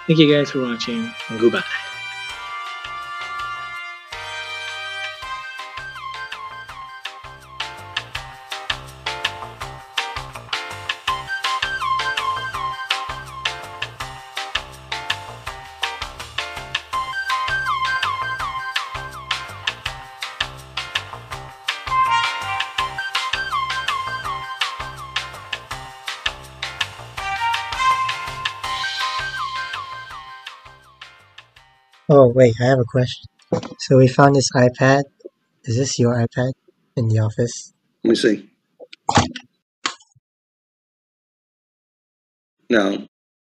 Thank 0.07 0.19
you 0.19 0.33
guys 0.33 0.51
for 0.51 0.61
watching 0.61 1.11
goodbye. 1.39 1.63
Wait, 32.35 32.53
I 32.61 32.65
have 32.65 32.79
a 32.79 32.83
question. 32.83 33.25
So 33.79 33.97
we 33.97 34.07
found 34.09 34.35
this 34.35 34.49
iPad. 34.53 35.03
Is 35.63 35.77
this 35.77 35.97
your 35.97 36.13
iPad 36.13 36.51
in 36.97 37.07
the 37.07 37.19
office? 37.19 37.73
Let 38.03 38.09
me 38.09 38.15
see. 38.15 38.49
No, 42.69 43.07